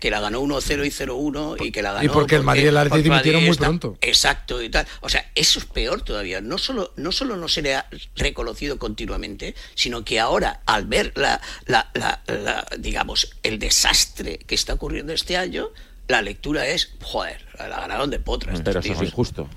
Que 0.00 0.10
la 0.10 0.20
ganó 0.20 0.40
1-0 0.42 0.86
y 0.86 0.90
0-1 0.90 1.64
y 1.66 1.72
que 1.72 1.82
la 1.82 1.92
ganó. 1.92 2.04
Y 2.04 2.08
porque 2.08 2.36
el 2.36 2.42
Madrid 2.42 2.64
y 2.64 2.66
el 2.68 2.76
Atleti 2.76 3.02
dimitieron 3.04 3.40
muy 3.42 3.48
pronto. 3.66 3.98
Exacto 4.00 4.62
y 4.62 4.68
tal. 4.70 4.86
O 5.00 5.08
sea, 5.08 5.30
eso 5.34 5.58
es 5.58 5.64
peor 5.66 6.02
todavía. 6.02 6.40
No 6.40 6.58
solo, 6.58 6.92
no 6.96 7.12
solo 7.12 7.36
no 7.36 7.48
se 7.48 7.62
le 7.62 7.74
ha 7.74 7.86
reconocido 8.16 8.78
continuamente, 8.78 9.54
sino 9.74 10.04
que 10.04 10.20
ahora, 10.20 10.60
al 10.66 10.86
ver 10.86 11.12
la, 11.16 11.40
la, 11.66 11.90
la- 11.94 12.20
la- 12.26 12.66
digamos, 12.78 13.30
el 13.42 13.58
desastre 13.58 14.38
que 14.38 14.54
está 14.54 14.74
ocurriendo 14.74 15.12
este 15.12 15.36
año, 15.36 15.68
la 16.08 16.20
lectura 16.22 16.66
es, 16.66 16.90
joder, 17.02 17.44
la 17.58 17.68
ganaron 17.80 18.10
de 18.10 18.18
potras. 18.20 18.60
Pero 18.62 18.80
eso 18.80 18.92
es 18.92 18.98
injusto. 19.08 19.48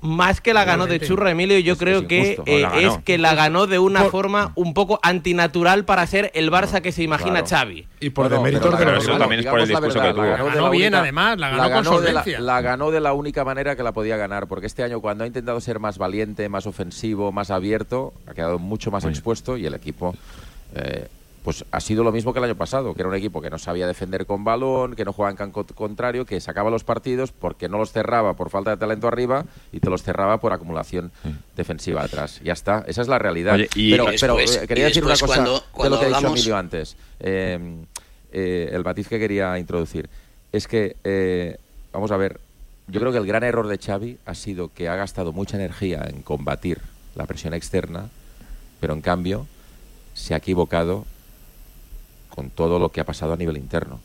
Más 0.00 0.40
que 0.40 0.54
la 0.54 0.62
ganó 0.64 0.86
de 0.86 1.00
churro, 1.00 1.28
Emilio, 1.28 1.58
yo 1.58 1.76
creo 1.76 2.06
que 2.06 2.40
eh, 2.46 2.60
La 2.60 2.78
es 2.78 2.98
que 3.04 3.18
la 3.18 3.34
ganó 3.34 3.66
de 3.66 3.80
una 3.80 4.04
forma 4.04 4.52
un 4.54 4.72
poco 4.72 5.00
antinatural 5.02 5.84
para 5.84 6.06
ser 6.06 6.30
el 6.34 6.52
Barça 6.52 6.80
que 6.80 6.92
se 6.92 7.02
imagina 7.02 7.42
claro. 7.42 7.46
Xavi. 7.48 7.88
Y 7.98 8.10
por 8.10 8.28
Bueno, 8.28 8.36
deméritos 8.44 8.74
pero 8.76 8.78
de 8.78 8.92
la 8.92 8.98
eso 8.98 9.08
ganó, 9.08 9.18
también 9.18 9.40
es 9.40 9.46
por 9.46 9.58
el 9.58 9.68
la 9.68 9.80
discurso 9.80 9.98
verdad, 9.98 10.14
que 10.14 10.20
la 10.20 10.22
tuvo. 10.24 10.30
ganó 10.36 10.44
de 10.44 10.50
Ganó 10.54 10.64
la 10.66 10.70
bien, 10.70 10.84
única- 10.84 11.00
además, 11.00 11.38
la 11.38 11.48
ganó 11.50 11.68
la- 11.68 11.84
solvencia. 11.84 12.40
La, 12.40 12.60
ganó 12.60 12.90
de 12.92 13.00
la 13.00 13.12
única 13.12 13.44
manera 13.44 13.74
que 13.74 13.82
la 13.82 13.90
podía 13.92 14.16
ganar, 14.16 14.46
porque 14.46 14.66
este 14.68 14.84
año 14.84 15.00
cuando 15.00 15.24
ha 15.24 15.26
intentado 15.26 15.60
ser 15.60 15.80
más 15.80 15.98
valiente, 15.98 16.48
más 16.48 16.66
ofensivo, 16.66 17.32
más 17.32 17.50
abierto, 17.50 18.12
ha 18.28 18.34
quedado 18.34 18.60
mucho 18.60 18.92
más 18.92 19.04
expuesto 19.04 19.56
y 19.56 19.66
el 19.66 19.74
equipo 19.74 20.14
eh, 20.76 21.08
pues 21.48 21.64
ha 21.70 21.80
sido 21.80 22.04
lo 22.04 22.12
mismo 22.12 22.34
que 22.34 22.40
el 22.40 22.44
año 22.44 22.56
pasado, 22.56 22.92
que 22.92 23.00
era 23.00 23.08
un 23.08 23.14
equipo 23.14 23.40
que 23.40 23.48
no 23.48 23.58
sabía 23.58 23.86
defender 23.86 24.26
con 24.26 24.44
balón, 24.44 24.94
que 24.94 25.06
no 25.06 25.14
jugaba 25.14 25.30
en 25.30 25.36
campo 25.38 25.64
contrario, 25.74 26.26
que 26.26 26.38
sacaba 26.42 26.68
los 26.68 26.84
partidos 26.84 27.32
porque 27.32 27.70
no 27.70 27.78
los 27.78 27.90
cerraba 27.90 28.34
por 28.34 28.50
falta 28.50 28.72
de 28.72 28.76
talento 28.76 29.08
arriba 29.08 29.46
y 29.72 29.80
te 29.80 29.88
los 29.88 30.02
cerraba 30.02 30.40
por 30.42 30.52
acumulación 30.52 31.10
defensiva 31.56 32.02
atrás. 32.02 32.42
Ya 32.44 32.52
está, 32.52 32.84
esa 32.86 33.00
es 33.00 33.08
la 33.08 33.18
realidad. 33.18 33.54
Oye, 33.54 33.66
y- 33.76 33.92
pero, 33.92 34.38
eh, 34.38 34.66
quería 34.68 34.84
y 34.84 34.88
decir 34.88 35.02
una 35.02 35.14
cosa 35.14 35.26
cuando- 35.26 35.64
de 35.84 35.88
lo 35.88 35.98
que 35.98 36.04
ha 36.04 36.08
dicho 36.08 36.16
hablamos- 36.18 36.38
Emilio 36.38 36.56
antes. 36.58 36.96
Eh, 37.18 37.76
eh, 38.30 38.68
el 38.70 38.84
matiz 38.84 39.08
que 39.08 39.18
quería 39.18 39.58
introducir 39.58 40.10
es 40.52 40.68
que, 40.68 40.96
eh, 41.02 41.56
vamos 41.94 42.10
a 42.10 42.18
ver, 42.18 42.40
yo 42.88 43.00
creo 43.00 43.10
que 43.10 43.16
el 43.16 43.26
gran 43.26 43.42
error 43.42 43.68
de 43.68 43.78
Xavi 43.78 44.18
ha 44.26 44.34
sido 44.34 44.68
que 44.74 44.90
ha 44.90 44.96
gastado 44.96 45.32
mucha 45.32 45.56
energía 45.56 46.04
en 46.10 46.20
combatir 46.20 46.82
la 47.14 47.24
presión 47.24 47.54
externa, 47.54 48.10
pero 48.80 48.92
en 48.92 49.00
cambio 49.00 49.46
se 50.12 50.34
ha 50.34 50.36
equivocado 50.36 51.06
con 52.38 52.50
todo 52.50 52.78
lo 52.78 52.90
que 52.90 53.00
ha 53.00 53.04
pasado 53.04 53.32
a 53.32 53.36
nivel 53.36 53.56
interno. 53.56 53.98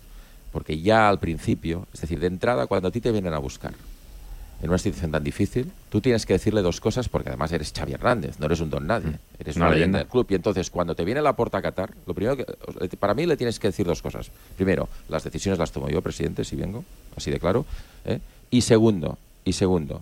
Porque 0.52 0.82
ya 0.82 1.08
al 1.08 1.20
principio, 1.20 1.86
es 1.94 2.02
decir, 2.02 2.20
de 2.20 2.26
entrada, 2.26 2.66
cuando 2.66 2.88
a 2.88 2.92
ti 2.92 3.00
te 3.00 3.12
vienen 3.12 3.32
a 3.32 3.38
buscar 3.38 3.76
en 4.60 4.70
una 4.70 4.80
situación 4.80 5.12
tan 5.12 5.24
difícil, 5.24 5.72
tú 5.92 6.02
tienes 6.02 6.26
que 6.26 6.34
decirle 6.34 6.64
dos 6.64 6.82
cosas, 6.82 7.10
porque 7.10 7.30
además 7.30 7.52
eres 7.52 7.72
Xavi 7.72 7.94
Hernández, 7.94 8.40
no 8.40 8.48
eres 8.48 8.60
un 8.60 8.72
don 8.72 8.88
nadie, 8.88 9.20
eres 9.38 9.56
una, 9.56 9.68
Una 9.68 9.76
leyenda 9.76 10.00
del 10.00 10.08
club. 10.08 10.26
Y 10.32 10.34
entonces, 10.34 10.72
cuando 10.72 10.96
te 10.96 11.06
viene 11.06 11.22
la 11.22 11.36
porta 11.36 11.60
a 11.60 11.62
Qatar, 11.62 11.92
lo 12.08 12.16
primero 12.16 12.36
que. 12.36 12.98
Para 12.98 13.14
mí 13.14 13.28
le 13.28 13.38
tienes 13.38 13.60
que 13.60 13.68
decir 13.68 13.86
dos 13.86 14.02
cosas. 14.02 14.32
Primero, 14.56 14.90
las 15.10 15.24
decisiones 15.24 15.60
las 15.60 15.72
tomo 15.72 15.88
yo, 15.90 16.02
presidente, 16.02 16.44
si 16.44 16.56
vengo, 16.56 16.84
así 17.16 17.30
de 17.30 17.40
claro. 17.40 17.68
¿eh? 18.04 18.20
Y 18.50 18.62
segundo, 18.62 19.20
y 19.46 19.54
segundo, 19.54 20.02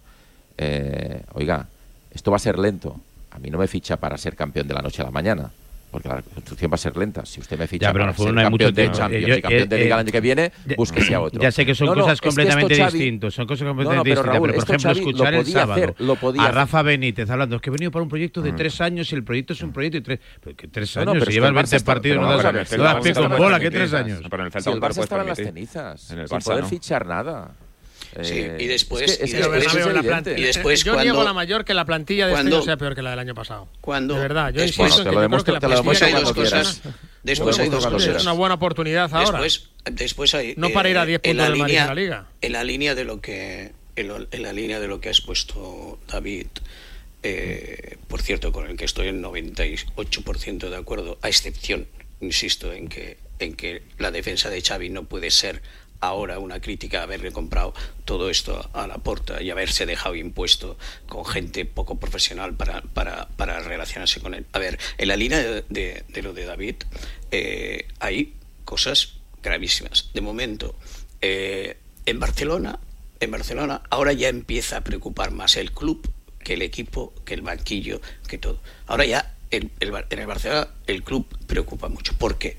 eh, 0.58 1.22
oiga, 1.34 1.68
esto 2.12 2.32
va 2.32 2.38
a 2.38 2.40
ser 2.40 2.58
lento. 2.58 2.96
A 3.32 3.40
mí 3.40 3.50
no 3.50 3.58
me 3.58 3.68
ficha 3.68 3.98
para 3.98 4.18
ser 4.18 4.38
campeón 4.38 4.70
de 4.70 4.74
la 4.74 4.82
noche 4.82 5.02
a 5.02 5.06
la 5.06 5.12
mañana. 5.12 5.52
Porque 5.92 6.08
la 6.08 6.22
construcción 6.22 6.72
va 6.72 6.76
a 6.76 6.78
ser 6.78 6.96
lenta. 6.96 7.26
Si 7.26 7.42
usted 7.42 7.60
me 7.60 7.68
ficha 7.68 7.88
Ya, 7.88 7.92
pero 7.92 8.04
para 8.06 8.12
no 8.12 8.16
fue- 8.16 8.26
ser 8.28 8.34
no 8.34 8.40
hay 8.40 8.46
campeón 8.46 8.52
mucho 8.70 8.76
de 8.76 8.82
tiempo. 8.82 8.98
Champions 8.98 9.28
Yo- 9.28 9.36
y 9.36 9.42
campeón 9.42 9.70
de 9.70 9.76
eh, 9.76 9.84
Liga 9.84 9.96
el 9.96 10.00
eh, 10.00 10.02
año 10.02 10.12
que 10.14 10.22
viene, 10.22 10.52
ya- 10.66 10.76
búsquese 10.78 11.16
a 11.16 11.20
otro. 11.22 11.42
Ya 11.42 11.52
sé 11.52 11.66
que 11.66 11.76
son 11.76 11.88
No, 11.88 11.96
no, 11.96 12.02
cosas 12.04 12.14
es 12.14 12.22
que 12.22 12.30
esto 12.30 12.40
completamente 12.42 12.76
Xavi- 12.82 12.92
distintas, 12.94 13.34
son 13.34 13.46
cosas 13.46 13.62
No, 13.64 13.70
completamente 13.72 13.98
no, 13.98 14.04
pero 14.04 14.16
distintas. 14.16 14.34
Raúl, 14.36 14.48
pero 14.50 14.66
por 14.66 14.70
ejemplo, 14.76 14.90
Xavi 14.90 15.00
escuchar 15.00 15.34
el 15.34 15.46
sábado 15.46 15.74
hacer, 15.74 15.96
lo 16.00 16.16
podía 16.16 16.42
a 16.42 16.46
hacer. 16.46 16.56
Rafa 16.56 16.82
Benítez 16.82 17.30
hablando, 17.30 17.56
es 17.58 17.62
que 17.62 17.70
he 17.70 17.74
venido 17.74 17.92
para 17.92 18.04
un 18.04 18.10
proyecto 18.10 18.42
de 18.42 18.54
tres 18.54 18.80
años 18.80 19.12
y 19.12 19.16
el 19.16 19.24
proyecto 19.26 19.52
es 19.54 19.62
un 19.64 19.74
proyecto 19.74 19.98
de 19.98 20.02
tres, 20.02 20.20
que 20.56 20.68
tres 20.70 20.96
No, 20.96 21.04
no, 21.06 21.12
años, 21.12 21.20
pero 21.22 21.32
si 21.32 21.36
llevas 21.36 21.50
el 21.50 21.56
20 21.56 21.70
Barça 21.70 21.76
está- 21.78 21.94
partidos 21.94 22.18
no 22.22 22.38
das, 22.38 22.38
no 22.96 23.02
pie 23.02 23.14
con 23.14 23.38
bola, 23.38 23.60
que 23.60 23.72
tres 23.72 23.94
años. 23.94 24.22
Pero 24.30 24.44
en 24.44 24.46
el 24.48 24.52
Celta 24.54 24.72
no 24.80 24.88
estaba 25.04 25.22
en 25.24 25.28
las 25.28 25.38
cenizas, 25.38 26.12
En 26.12 26.20
el 26.20 26.28
sin 26.30 26.38
Barça 26.38 26.44
poder 26.46 26.64
no. 26.64 26.70
fichar 26.70 27.06
nada. 27.06 27.52
Sí, 28.24 28.34
Eh, 28.40 28.58
y 28.60 28.68
después- 28.68 29.10
es 29.10 29.18
que- 29.18 29.24
es 29.24 29.30
y 29.34 29.34
después- 29.38 29.66
es 29.66 29.74
la 29.94 30.02
plantilla- 30.04 30.38
Y 30.38 30.44
después 30.44 30.84
yo 30.84 30.94
niego 30.96 31.16
cuando- 31.16 31.24
la 31.24 31.34
mayor 31.34 31.64
que 31.66 31.74
la 31.74 31.86
plantilla 31.86 32.28
de 32.28 32.34
cuando- 32.34 32.50
este 32.50 32.58
año 32.58 32.66
sea 32.66 32.78
peor 32.78 32.96
que 32.96 33.02
la 33.02 33.12
del 33.12 33.20
año 33.20 33.34
pasado. 33.36 33.68
¿Cuándo? 33.82 34.16
De 34.16 34.20
verdad, 34.22 34.52
yo 34.54 34.62
Después- 34.62 34.90
insisto 34.90 35.04
Bueno, 35.04 35.10
en 35.10 35.14
que 35.14 35.16
lo 35.16 35.38
yo 35.38 35.44
creo 35.44 35.44
que 35.46 35.52
la 35.52 35.82
plantilla 35.84 36.06
hay 36.06 36.12
de 36.14 36.20
dos 36.20 36.34
cuando 36.34 36.42
cosas. 36.52 36.82
Después 37.24 37.60
hay 37.60 37.70
dos 37.70 37.80
cuando 37.82 38.00
es 38.00 38.08
cosas. 38.08 38.24
una 38.24 38.32
buena 38.34 38.56
oportunidad 38.56 39.14
ahora. 39.14 39.42
Después, 39.42 39.70
después 39.92 40.34
hay. 40.34 40.54
No 40.58 40.70
para 40.72 40.90
ir 40.90 40.98
a 40.98 41.06
10 41.06 41.22
en 41.24 41.38
la 41.38 41.44
puntos 41.46 41.54
del 41.54 41.60
Madrid 41.62 41.78
en 41.78 41.88
la 41.88 41.96
Liga. 41.96 42.26
En 42.42 42.52
la 42.54 42.64
línea 42.64 42.96
de 42.96 43.04
lo 43.06 43.22
que 43.22 43.72
en, 43.96 44.08
lo- 44.08 44.28
en 44.32 44.44
la 44.44 44.54
línea 44.54 44.80
de 44.80 44.88
lo 44.88 45.00
que 45.02 45.10
ha 45.10 45.12
expuesto 45.12 46.00
David, 46.08 46.48
eh, 47.24 47.98
por 48.08 48.22
cierto, 48.22 48.52
con 48.52 48.68
el 48.68 48.78
que 48.78 48.86
estoy 48.86 49.08
en 49.10 49.22
98% 49.22 50.70
de 50.70 50.76
acuerdo, 50.78 51.18
a 51.22 51.28
excepción, 51.30 51.88
insisto, 52.20 52.74
en 52.74 52.88
que 52.88 53.18
en 53.40 53.56
que 53.56 53.82
la 53.98 54.12
defensa 54.12 54.50
de 54.52 54.62
Xavi 54.62 54.90
no 54.90 55.06
puede 55.06 55.32
ser 55.32 55.62
ahora 56.02 56.40
una 56.40 56.60
crítica 56.60 57.04
haberle 57.04 57.32
comprado 57.32 57.74
todo 58.06 58.30
esto 58.30 58.70
a 58.74 58.88
la 58.88 58.98
porta 58.98 59.42
y 59.42 59.50
haberse 59.50 59.86
dejado 59.86 60.16
impuesto 60.16 60.78
con 61.08 61.24
gente 61.26 61.66
poco 61.66 62.00
profesional 62.00 62.56
para, 62.56 62.82
para, 62.82 63.28
para 63.30 63.60
relacionarse 63.60 64.20
con 64.20 64.34
él. 64.34 64.46
A 64.52 64.60
ver, 64.60 64.80
en 64.98 65.08
la 65.08 65.16
línea 65.16 65.40
de, 65.40 66.04
lo 66.22 66.34
de 66.34 66.46
David 66.46 66.76
eh, 67.32 67.88
hay 68.00 68.34
cosas 68.66 69.14
gravísimas. 69.42 70.10
De 70.14 70.22
momento, 70.22 70.76
eh, 71.22 71.78
en 72.06 72.20
Barcelona, 72.20 72.80
en 73.20 73.32
Barcelona 73.32 73.84
ahora 73.90 74.14
ya 74.14 74.28
empieza 74.30 74.78
a 74.78 74.84
preocupar 74.84 75.32
más 75.32 75.56
el 75.56 75.72
club 75.72 76.12
que 76.44 76.56
el 76.56 76.64
equipo, 76.64 77.14
que 77.24 77.36
el 77.36 77.42
banquillo, 77.42 78.02
que 78.28 78.38
todo. 78.38 78.60
Ahora 78.88 79.06
ya 79.06 79.36
en 79.52 79.72
el 79.80 79.92
Barcelona 80.26 80.70
el 80.88 81.04
club 81.04 81.28
preocupa 81.46 81.90
mucho. 81.90 82.18
¿Por 82.18 82.38
qué? 82.38 82.58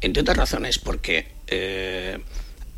Entre 0.00 0.22
otras 0.22 0.36
razones 0.36 0.78
porque 0.78 1.28
eh, 1.46 2.18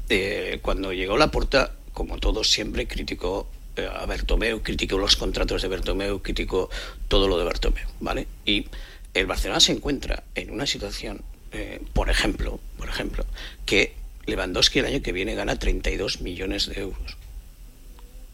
eh, 0.08 0.58
cuando 0.62 0.92
llegó 0.92 1.16
la 1.16 1.30
porta, 1.30 1.72
como 1.92 2.18
todos 2.18 2.50
siempre, 2.50 2.86
criticó 2.86 3.48
eh, 3.76 3.88
a 3.90 4.04
Bertomeu, 4.06 4.62
criticó 4.62 4.98
los 4.98 5.16
contratos 5.16 5.62
de 5.62 5.68
Bertomeu, 5.68 6.20
criticó 6.22 6.70
todo 7.08 7.28
lo 7.28 7.38
de 7.38 7.44
Bertomeu, 7.44 7.88
¿vale? 8.00 8.26
Y 8.44 8.66
el 9.14 9.26
Barcelona 9.26 9.60
se 9.60 9.72
encuentra 9.72 10.24
en 10.34 10.50
una 10.50 10.66
situación, 10.66 11.22
eh, 11.52 11.80
por 11.92 12.10
ejemplo, 12.10 12.60
por 12.76 12.88
ejemplo, 12.88 13.24
que 13.64 13.94
Lewandowski 14.26 14.80
el 14.80 14.86
año 14.86 15.02
que 15.02 15.12
viene 15.12 15.34
gana 15.34 15.58
32 15.58 16.20
millones 16.20 16.66
de 16.66 16.80
euros, 16.80 17.16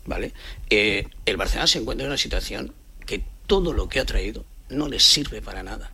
¿vale? 0.07 0.33
El 0.69 1.37
Barcelona 1.37 1.67
se 1.67 1.79
encuentra 1.79 2.05
en 2.05 2.11
una 2.11 2.19
situación 2.19 2.75
que 3.07 3.23
todo 3.47 3.73
lo 3.73 3.89
que 3.89 4.01
ha 4.01 4.05
traído 4.05 4.45
no 4.69 4.89
les 4.89 5.03
sirve 5.03 5.43
para 5.43 5.63
nada. 5.63 5.91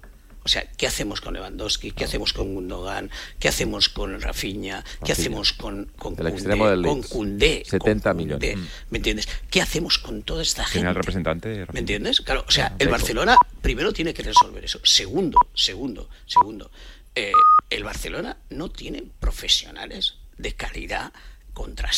O 0.47 0.49
sea, 0.49 0.64
¿qué 0.76 0.86
hacemos 0.86 1.20
con 1.20 1.34
Lewandowski? 1.34 1.90
¿Qué 1.90 2.05
hacemos 2.05 2.32
con 2.32 2.55
Gundogan? 2.55 3.11
¿Qué 3.40 3.49
hacemos 3.49 3.88
con 3.88 4.20
Rafinha? 4.20 4.84
¿Qué 4.84 4.90
Rafinha. 5.11 5.12
hacemos 5.12 5.53
con, 5.53 5.86
con 5.97 6.12
El 6.12 6.18
Koundé? 6.18 6.30
extremo 6.30 6.68
del 6.70 6.82
Con. 6.82 7.03
Koundé, 7.03 7.62
70 7.66 8.11
con 8.11 8.16
millones. 8.16 8.59
¿Me 8.90 8.99
entiendes? 8.99 9.28
¿Qué 9.51 9.61
hacemos 9.61 9.99
con 9.99 10.22
toda 10.22 10.42
esta 10.42 10.62
gente? 10.62 10.74
Tiene 10.78 10.88
al 10.90 10.94
representante. 10.94 11.66
¿Me 11.72 11.80
entiendes? 11.80 12.20
Claro, 12.20 12.44
o 12.47 12.51
sea, 12.53 12.68
el 12.68 12.78
Deco. 12.78 12.92
Barcelona 12.92 13.36
primero 13.61 13.92
tiene 13.92 14.14
que 14.14 14.22
resolver 14.22 14.64
eso. 14.64 14.78
Segundo, 14.84 15.36
segundo, 15.53 16.09
segundo, 16.26 16.70
eh, 17.16 17.32
el 17.70 17.82
Barcelona 17.82 18.36
no 18.51 18.70
tiene 18.70 19.03
profesionales 19.18 20.14
de 20.38 20.55
calidad 20.55 21.12
contrastada. 21.55 21.92